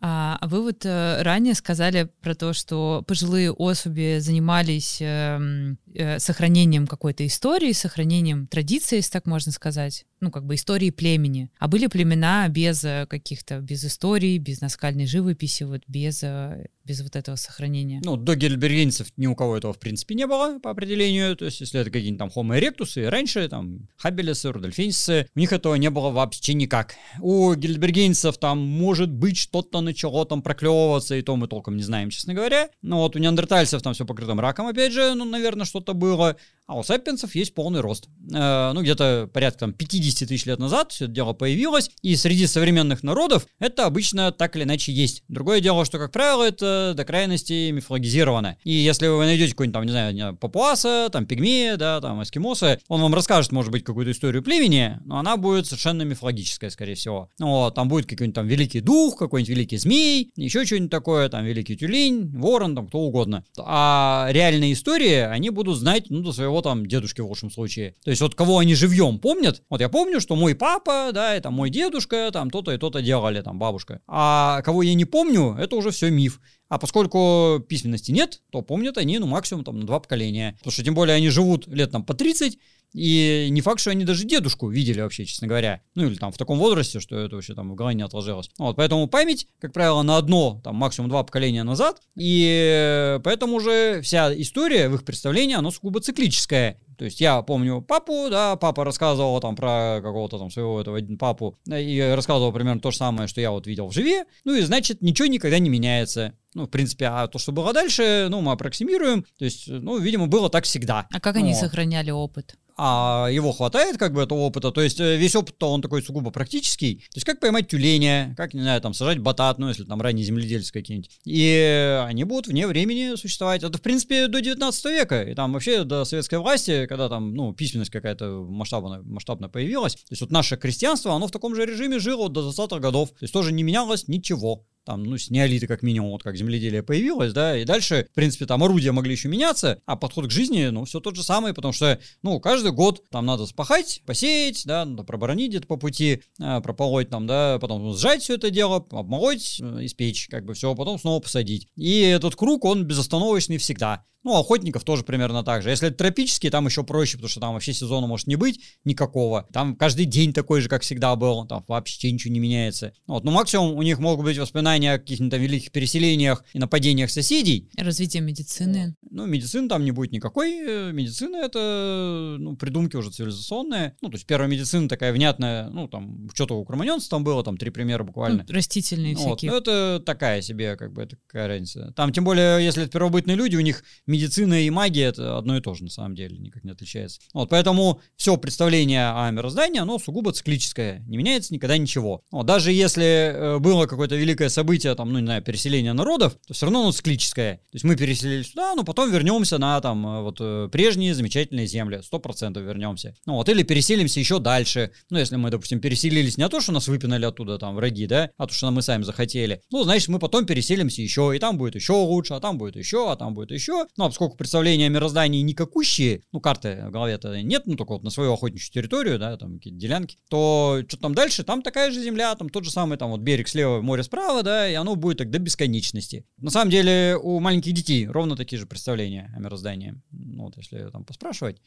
А 0.00 0.38
вы 0.42 0.62
вот 0.62 0.84
э, 0.84 1.22
ранее 1.22 1.54
сказали 1.54 2.10
про 2.20 2.34
то, 2.34 2.52
что 2.52 3.02
пожилые 3.06 3.50
особи 3.50 4.18
занимались 4.20 4.98
э, 5.00 5.74
э, 5.94 6.18
сохранением 6.18 6.86
какой-то 6.86 7.26
истории, 7.26 7.72
сохранением 7.72 8.46
традиции, 8.46 8.96
если 8.96 9.12
так 9.12 9.26
можно 9.26 9.52
сказать, 9.52 10.04
ну 10.20 10.30
как 10.30 10.44
бы 10.44 10.54
истории 10.56 10.90
племени. 10.90 11.50
А 11.58 11.66
были 11.66 11.86
племена 11.86 12.46
без 12.48 12.84
э, 12.84 13.06
каких-то, 13.08 13.60
без 13.60 13.84
истории, 13.84 14.36
без 14.36 14.60
наскальной 14.60 15.06
живописи, 15.06 15.64
вот 15.64 15.82
без 15.86 16.22
э, 16.22 16.66
без 16.86 17.02
вот 17.02 17.16
этого 17.16 17.36
сохранения. 17.36 18.00
Ну, 18.04 18.16
до 18.16 18.36
гельбергенцев 18.36 19.08
ни 19.16 19.26
у 19.26 19.34
кого 19.34 19.56
этого, 19.56 19.72
в 19.72 19.78
принципе, 19.78 20.14
не 20.14 20.26
было 20.26 20.60
по 20.60 20.70
определению. 20.70 21.36
То 21.36 21.46
есть, 21.46 21.60
если 21.60 21.80
это 21.80 21.90
какие-нибудь 21.90 22.18
там 22.18 22.30
Homo 22.34 22.58
erectus, 22.58 23.02
и 23.02 23.04
раньше, 23.04 23.48
там, 23.48 23.88
Хабелесы, 23.96 24.52
Рудольфинцы, 24.52 25.28
у 25.34 25.38
них 25.38 25.52
этого 25.52 25.74
не 25.74 25.90
было 25.90 26.10
вообще 26.10 26.54
никак. 26.54 26.94
У 27.20 27.54
гельбергенцев 27.54 28.38
там, 28.38 28.58
может 28.58 29.10
быть, 29.10 29.36
что-то 29.36 29.80
начало 29.80 30.24
там 30.26 30.42
проклевываться, 30.42 31.16
и 31.16 31.22
то 31.22 31.34
мы 31.36 31.48
толком 31.48 31.76
не 31.76 31.82
знаем, 31.82 32.10
честно 32.10 32.34
говоря. 32.34 32.68
Ну, 32.82 32.98
вот 32.98 33.16
у 33.16 33.18
неандертальцев 33.18 33.82
там 33.82 33.94
все 33.94 34.06
покрыто 34.06 34.34
раком, 34.34 34.68
опять 34.68 34.92
же, 34.92 35.14
ну, 35.14 35.24
наверное, 35.24 35.66
что-то 35.66 35.92
было. 35.92 36.36
А 36.66 36.76
у 36.76 36.82
сапиенсов 36.82 37.34
есть 37.34 37.54
полный 37.54 37.80
рост. 37.80 38.08
Э, 38.32 38.72
ну, 38.72 38.82
где-то 38.82 39.30
порядка 39.32 39.60
там 39.60 39.72
50 39.72 40.28
тысяч 40.28 40.46
лет 40.46 40.58
назад 40.58 40.92
все 40.92 41.04
это 41.04 41.14
дело 41.14 41.32
появилось, 41.32 41.90
и 42.02 42.16
среди 42.16 42.46
современных 42.46 43.02
народов 43.02 43.46
это 43.60 43.86
обычно 43.86 44.32
так 44.32 44.56
или 44.56 44.64
иначе 44.64 44.92
есть. 44.92 45.22
Другое 45.28 45.60
дело, 45.60 45.84
что, 45.84 45.98
как 45.98 46.10
правило, 46.10 46.42
это 46.42 46.75
до 46.94 47.04
крайности 47.04 47.70
мифологизировано. 47.70 48.56
И 48.64 48.72
если 48.72 49.06
вы 49.08 49.24
найдете 49.24 49.52
какой-нибудь 49.52 49.74
там, 49.74 49.84
не 49.84 49.90
знаю, 49.90 50.36
папуаса, 50.36 51.08
там 51.10 51.26
пигмея, 51.26 51.76
да, 51.76 52.00
там 52.00 52.22
эскимоса, 52.22 52.78
он 52.88 53.00
вам 53.00 53.14
расскажет, 53.14 53.52
может 53.52 53.70
быть, 53.70 53.84
какую-то 53.84 54.12
историю 54.12 54.42
племени, 54.42 54.98
но 55.04 55.18
она 55.18 55.36
будет 55.36 55.66
совершенно 55.66 56.02
мифологическая, 56.02 56.70
скорее 56.70 56.94
всего. 56.94 57.30
Ну, 57.38 57.48
вот, 57.48 57.74
там 57.74 57.88
будет 57.88 58.06
какой-нибудь 58.06 58.34
там 58.34 58.46
великий 58.46 58.80
дух, 58.80 59.16
какой-нибудь 59.16 59.50
великий 59.50 59.76
змей, 59.76 60.32
еще 60.36 60.64
что-нибудь 60.64 60.90
такое, 60.90 61.28
там 61.28 61.44
великий 61.44 61.76
тюлень, 61.76 62.30
ворон, 62.36 62.74
там 62.74 62.88
кто 62.88 63.00
угодно. 63.00 63.44
А 63.58 64.28
реальные 64.30 64.72
истории 64.72 65.16
они 65.16 65.50
будут 65.50 65.78
знать, 65.78 66.06
ну, 66.10 66.22
до 66.22 66.32
своего 66.32 66.62
там 66.62 66.86
дедушки 66.86 67.20
в 67.20 67.26
лучшем 67.26 67.50
случае. 67.50 67.94
То 68.04 68.10
есть 68.10 68.22
вот 68.22 68.34
кого 68.34 68.58
они 68.58 68.74
живьем 68.74 69.18
помнят, 69.18 69.62
вот 69.70 69.80
я 69.80 69.88
помню, 69.88 70.20
что 70.20 70.36
мой 70.36 70.54
папа, 70.54 71.10
да, 71.12 71.34
это 71.34 71.50
мой 71.50 71.70
дедушка, 71.70 72.30
там 72.32 72.50
то-то 72.50 72.72
и 72.72 72.78
то-то 72.78 73.02
делали, 73.02 73.40
там 73.40 73.58
бабушка. 73.58 74.00
А 74.06 74.62
кого 74.62 74.82
я 74.82 74.94
не 74.94 75.04
помню, 75.04 75.56
это 75.58 75.76
уже 75.76 75.90
все 75.90 76.10
миф. 76.10 76.40
А 76.68 76.78
поскольку 76.78 77.64
письменности 77.68 78.10
нет, 78.10 78.42
то 78.50 78.62
помнят 78.62 78.98
они, 78.98 79.18
ну, 79.18 79.26
максимум 79.26 79.64
там 79.64 79.78
на 79.78 79.86
два 79.86 80.00
поколения. 80.00 80.54
Потому 80.58 80.72
что 80.72 80.84
тем 80.84 80.94
более 80.94 81.14
они 81.16 81.28
живут 81.28 81.66
лет 81.68 81.92
там 81.92 82.04
по 82.04 82.14
30, 82.14 82.58
и 82.92 83.48
не 83.50 83.60
факт, 83.60 83.80
что 83.80 83.90
они 83.90 84.04
даже 84.04 84.24
дедушку 84.24 84.68
видели 84.68 85.00
вообще, 85.00 85.24
честно 85.26 85.46
говоря. 85.46 85.82
Ну, 85.94 86.06
или 86.06 86.14
там 86.14 86.32
в 86.32 86.38
таком 86.38 86.58
возрасте, 86.58 86.98
что 86.98 87.18
это 87.18 87.36
вообще 87.36 87.54
там 87.54 87.70
в 87.70 87.74
голове 87.74 87.94
не 87.94 88.02
отложилось. 88.02 88.50
Вот, 88.58 88.76
поэтому 88.76 89.06
память, 89.06 89.48
как 89.58 89.72
правило, 89.72 90.02
на 90.02 90.16
одно, 90.16 90.60
там, 90.64 90.76
максимум 90.76 91.10
два 91.10 91.22
поколения 91.22 91.62
назад. 91.62 92.00
И 92.16 93.20
поэтому 93.22 93.56
уже 93.56 94.00
вся 94.02 94.32
история 94.40 94.88
в 94.88 94.94
их 94.94 95.04
представлении, 95.04 95.54
она 95.54 95.70
сугубо 95.70 96.00
циклическая. 96.00 96.80
То 96.96 97.04
есть 97.04 97.20
я 97.20 97.42
помню 97.42 97.82
папу, 97.82 98.28
да, 98.30 98.56
папа 98.56 98.82
рассказывал 98.84 99.38
там 99.40 99.54
про 99.54 100.00
какого-то 100.02 100.38
там 100.38 100.50
своего 100.50 100.80
этого 100.80 100.98
папу 101.18 101.58
и 101.66 102.12
рассказывал 102.14 102.52
примерно 102.52 102.80
то 102.80 102.90
же 102.90 102.96
самое, 102.96 103.28
что 103.28 103.42
я 103.42 103.50
вот 103.50 103.66
видел 103.66 103.88
в 103.88 103.92
живе. 103.92 104.24
Ну 104.44 104.54
и 104.54 104.62
значит, 104.62 105.02
ничего 105.02 105.26
никогда 105.26 105.58
не 105.58 105.68
меняется. 105.68 106.32
Ну, 106.56 106.64
в 106.64 106.70
принципе, 106.70 107.04
а 107.04 107.26
то, 107.28 107.38
что 107.38 107.52
было 107.52 107.74
дальше, 107.74 108.28
ну, 108.30 108.40
мы 108.40 108.52
аппроксимируем. 108.52 109.26
То 109.38 109.44
есть, 109.44 109.68
ну, 109.68 109.98
видимо, 109.98 110.26
было 110.26 110.48
так 110.48 110.64
всегда. 110.64 111.06
А 111.12 111.20
как 111.20 111.36
они 111.36 111.54
сохраняли 111.54 112.10
опыт? 112.10 112.56
а 112.78 113.28
его 113.30 113.52
хватает 113.52 113.96
как 113.96 114.12
бы 114.12 114.22
этого 114.22 114.40
опыта, 114.40 114.70
то 114.70 114.82
есть 114.82 115.00
э, 115.00 115.16
весь 115.16 115.34
опыт-то 115.34 115.70
он 115.70 115.80
такой 115.80 116.02
сугубо 116.02 116.30
практический, 116.30 116.96
то 116.96 117.16
есть 117.16 117.24
как 117.24 117.40
поймать 117.40 117.68
тюленя, 117.68 118.34
как, 118.36 118.52
не 118.52 118.60
знаю, 118.60 118.82
там 118.82 118.92
сажать 118.92 119.18
батат, 119.18 119.58
ну 119.58 119.68
если 119.68 119.84
там 119.84 120.02
ранние 120.02 120.26
земледельцы 120.26 120.74
какие-нибудь, 120.74 121.10
и 121.24 122.04
они 122.06 122.24
будут 122.24 122.48
вне 122.48 122.66
времени 122.66 123.16
существовать, 123.16 123.62
это 123.62 123.78
в 123.78 123.80
принципе 123.80 124.28
до 124.28 124.42
19 124.42 124.84
века, 124.86 125.22
и 125.22 125.34
там 125.34 125.54
вообще 125.54 125.84
до 125.84 126.04
советской 126.04 126.38
власти, 126.38 126.84
когда 126.86 127.08
там, 127.08 127.32
ну, 127.32 127.54
письменность 127.54 127.90
какая-то 127.90 128.44
масштабная, 128.46 129.00
масштабно 129.00 129.48
появилась, 129.48 129.94
то 129.94 130.10
есть 130.10 130.20
вот 130.20 130.30
наше 130.30 130.58
крестьянство, 130.58 131.14
оно 131.14 131.28
в 131.28 131.30
таком 131.30 131.54
же 131.54 131.64
режиме 131.64 131.98
жило 131.98 132.28
до 132.28 132.46
20-х 132.50 132.78
годов, 132.80 133.08
то 133.08 133.22
есть 133.22 133.32
тоже 133.32 133.52
не 133.52 133.62
менялось 133.62 134.06
ничего, 134.06 134.66
там, 134.86 135.02
ну, 135.04 135.18
с 135.18 135.30
неолита 135.30 135.66
как 135.66 135.82
минимум, 135.82 136.12
вот 136.12 136.22
как 136.22 136.36
земледелие 136.36 136.82
появилось, 136.82 137.32
да, 137.32 137.58
и 137.58 137.64
дальше, 137.64 138.06
в 138.10 138.14
принципе, 138.14 138.46
там 138.46 138.62
орудия 138.62 138.92
могли 138.92 139.12
еще 139.12 139.28
меняться, 139.28 139.82
а 139.84 139.96
подход 139.96 140.28
к 140.28 140.30
жизни, 140.30 140.66
ну, 140.66 140.84
все 140.84 141.00
тот 141.00 141.16
же 141.16 141.22
самый, 141.22 141.52
потому 141.52 141.72
что, 141.72 141.98
ну, 142.22 142.40
каждый 142.40 142.72
год 142.72 143.02
там 143.10 143.26
надо 143.26 143.46
спахать, 143.46 144.02
посеять, 144.06 144.62
да, 144.64 144.84
надо 144.84 145.02
проборонить 145.02 145.50
где-то 145.50 145.66
по 145.66 145.76
пути, 145.76 146.22
э, 146.40 146.60
прополоть 146.62 147.10
там, 147.10 147.26
да, 147.26 147.58
потом 147.60 147.92
сжать 147.94 148.22
все 148.22 148.36
это 148.36 148.50
дело, 148.50 148.86
обмолоть, 148.92 149.60
э, 149.60 149.84
испечь, 149.84 150.28
как 150.28 150.44
бы 150.44 150.54
все, 150.54 150.74
потом 150.74 150.98
снова 150.98 151.20
посадить. 151.20 151.68
И 151.76 152.00
этот 152.00 152.36
круг, 152.36 152.64
он 152.64 152.84
безостановочный 152.84 153.58
всегда. 153.58 154.04
Ну, 154.26 154.34
охотников 154.34 154.82
тоже 154.82 155.04
примерно 155.04 155.44
так 155.44 155.62
же. 155.62 155.70
Если 155.70 155.86
это 155.86 155.98
тропический, 155.98 156.50
там 156.50 156.66
еще 156.66 156.82
проще, 156.82 157.12
потому 157.12 157.28
что 157.28 157.38
там 157.38 157.54
вообще 157.54 157.72
сезона 157.72 158.08
может 158.08 158.26
не 158.26 158.34
быть 158.34 158.58
никакого. 158.84 159.46
Там 159.52 159.76
каждый 159.76 160.04
день 160.04 160.32
такой 160.32 160.60
же, 160.60 160.68
как 160.68 160.82
всегда 160.82 161.14
был. 161.14 161.46
Там 161.46 161.64
вообще 161.68 162.10
ничего 162.10 162.34
не 162.34 162.40
меняется. 162.40 162.92
Вот. 163.06 163.22
Ну, 163.22 163.30
максимум 163.30 163.76
у 163.76 163.82
них 163.82 164.00
могут 164.00 164.24
быть 164.24 164.36
воспоминания 164.36 164.75
о 164.84 164.98
каких-то 164.98 165.36
великих 165.36 165.72
переселениях 165.72 166.44
и 166.52 166.58
нападениях 166.58 167.10
соседей. 167.10 167.70
Развитие 167.76 168.22
медицины. 168.22 168.94
Ну, 169.10 169.26
медицины 169.26 169.68
там 169.68 169.84
не 169.84 169.92
будет 169.92 170.12
никакой. 170.12 170.52
Э, 170.54 170.92
медицина 170.92 171.36
это, 171.36 172.36
ну, 172.38 172.56
придумки 172.56 172.96
уже 172.96 173.10
цивилизационные. 173.10 173.96
Ну, 174.02 174.10
то 174.10 174.16
есть 174.16 174.26
первая 174.26 174.48
медицина 174.48 174.88
такая 174.88 175.12
внятная, 175.12 175.70
ну, 175.70 175.88
там, 175.88 176.28
что-то 176.34 176.58
у 176.58 176.64
кроманьонца 176.64 177.08
там 177.08 177.24
было, 177.24 177.42
там 177.42 177.56
три 177.56 177.70
примера 177.70 178.04
буквально. 178.04 178.44
Ну, 178.46 178.54
растительные 178.54 179.14
ну, 179.14 179.20
всякие. 179.20 179.50
Вот. 179.50 179.66
Ну, 179.66 179.72
это 179.72 180.02
такая 180.04 180.42
себе, 180.42 180.76
как 180.76 180.92
бы, 180.92 181.06
такая 181.06 181.48
разница. 181.48 181.92
Там, 181.96 182.12
тем 182.12 182.24
более, 182.24 182.64
если 182.64 182.82
это 182.82 182.92
первобытные 182.92 183.36
люди, 183.36 183.56
у 183.56 183.60
них 183.60 183.82
медицина 184.06 184.62
и 184.62 184.70
магия 184.70 185.04
это 185.04 185.38
одно 185.38 185.56
и 185.56 185.60
то 185.60 185.74
же 185.74 185.84
на 185.84 185.90
самом 185.90 186.14
деле, 186.14 186.36
никак 186.38 186.64
не 186.64 186.72
отличается. 186.72 187.20
Вот, 187.32 187.48
поэтому 187.48 188.00
все 188.16 188.36
представление 188.36 189.08
о 189.08 189.30
мироздании, 189.30 189.80
оно 189.80 189.98
сугубо 189.98 190.32
циклическое, 190.32 191.02
не 191.06 191.16
меняется 191.16 191.54
никогда 191.54 191.78
ничего. 191.78 192.22
Вот, 192.30 192.46
даже 192.46 192.72
если 192.72 193.04
э, 193.04 193.58
было 193.58 193.86
какое-то 193.86 194.16
великое 194.16 194.48
событие, 194.48 194.65
там, 194.94 195.12
ну, 195.12 195.18
не 195.18 195.26
знаю, 195.26 195.42
переселение 195.42 195.92
народов, 195.92 196.36
то 196.46 196.54
все 196.54 196.66
равно 196.66 196.82
оно 196.82 196.92
циклическое. 196.92 197.56
То 197.56 197.74
есть 197.74 197.84
мы 197.84 197.96
переселились 197.96 198.50
сюда, 198.50 198.74
но 198.74 198.84
потом 198.84 199.10
вернемся 199.10 199.58
на 199.58 199.80
там 199.80 200.06
э, 200.06 200.22
вот 200.22 200.36
э, 200.40 200.68
прежние 200.70 201.14
замечательные 201.14 201.66
земли, 201.66 202.00
сто 202.02 202.18
процентов 202.18 202.62
вернемся. 202.64 203.14
Ну 203.26 203.34
вот, 203.34 203.48
или 203.48 203.62
переселимся 203.62 204.20
еще 204.20 204.38
дальше. 204.38 204.92
Ну, 205.10 205.18
если 205.18 205.36
мы, 205.36 205.50
допустим, 205.50 205.80
переселились 205.80 206.36
не 206.36 206.48
то, 206.48 206.60
что 206.60 206.72
нас 206.72 206.88
выпинали 206.88 207.24
оттуда 207.24 207.58
там 207.58 207.74
враги, 207.74 208.06
да, 208.06 208.30
а 208.36 208.46
то, 208.46 208.54
что 208.54 208.70
мы 208.70 208.82
сами 208.82 209.02
захотели. 209.02 209.62
Ну, 209.70 209.84
значит, 209.84 210.08
мы 210.08 210.18
потом 210.18 210.46
переселимся 210.46 211.02
еще, 211.02 211.32
и 211.34 211.38
там 211.38 211.58
будет 211.58 211.74
еще 211.74 211.92
лучше, 211.92 212.34
а 212.34 212.40
там 212.40 212.58
будет 212.58 212.76
еще, 212.76 213.10
а 213.10 213.16
там 213.16 213.34
будет 213.34 213.50
еще. 213.50 213.86
Ну, 213.96 214.04
а 214.04 214.08
поскольку 214.08 214.36
представления 214.36 214.86
о 214.86 214.90
мироздании 214.90 215.42
никакущие, 215.42 216.22
ну, 216.32 216.40
карты 216.40 216.84
в 216.88 216.90
голове-то 216.90 217.40
нет, 217.42 217.62
ну, 217.66 217.76
только 217.76 217.92
вот 217.92 218.02
на 218.02 218.10
свою 218.10 218.32
охотничью 218.32 218.72
территорию, 218.72 219.18
да, 219.18 219.36
там 219.36 219.56
какие-то 219.56 219.78
делянки, 219.78 220.16
то 220.28 220.82
что 220.88 220.96
там 220.96 221.14
дальше, 221.14 221.44
там 221.44 221.62
такая 221.62 221.90
же 221.90 222.02
земля, 222.02 222.34
там 222.34 222.48
тот 222.48 222.64
же 222.64 222.70
самый, 222.70 222.98
там 222.98 223.10
вот 223.10 223.20
берег 223.20 223.48
слева, 223.48 223.80
море 223.80 224.02
справа, 224.02 224.42
да, 224.42 224.55
и 224.68 224.74
оно 224.74 224.96
будет 224.96 225.30
до 225.30 225.38
бесконечности. 225.38 226.26
На 226.38 226.50
самом 226.50 226.70
деле 226.70 227.16
у 227.20 227.40
маленьких 227.40 227.72
детей 227.72 228.06
ровно 228.06 228.36
такие 228.36 228.58
же 228.58 228.66
представления 228.66 229.32
о 229.36 229.40
мироздании. 229.40 230.00
Ну, 230.10 230.44
вот 230.44 230.56
если 230.56 230.88
там 230.90 231.04
поспрашивать 231.04 231.60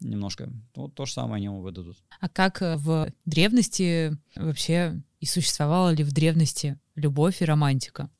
немножко, 0.00 0.50
то 0.72 0.88
то 0.88 1.06
же 1.06 1.12
самое 1.12 1.36
они 1.36 1.46
ему 1.46 1.60
выдадут. 1.60 1.96
А 2.20 2.28
как 2.28 2.62
э, 2.62 2.76
в 2.76 3.12
древности 3.24 4.16
вообще 4.36 5.02
и 5.20 5.26
существовала 5.26 5.90
ли 5.90 6.04
в 6.04 6.12
древности 6.12 6.78
любовь 6.94 7.42
и 7.42 7.44
романтика? 7.44 8.10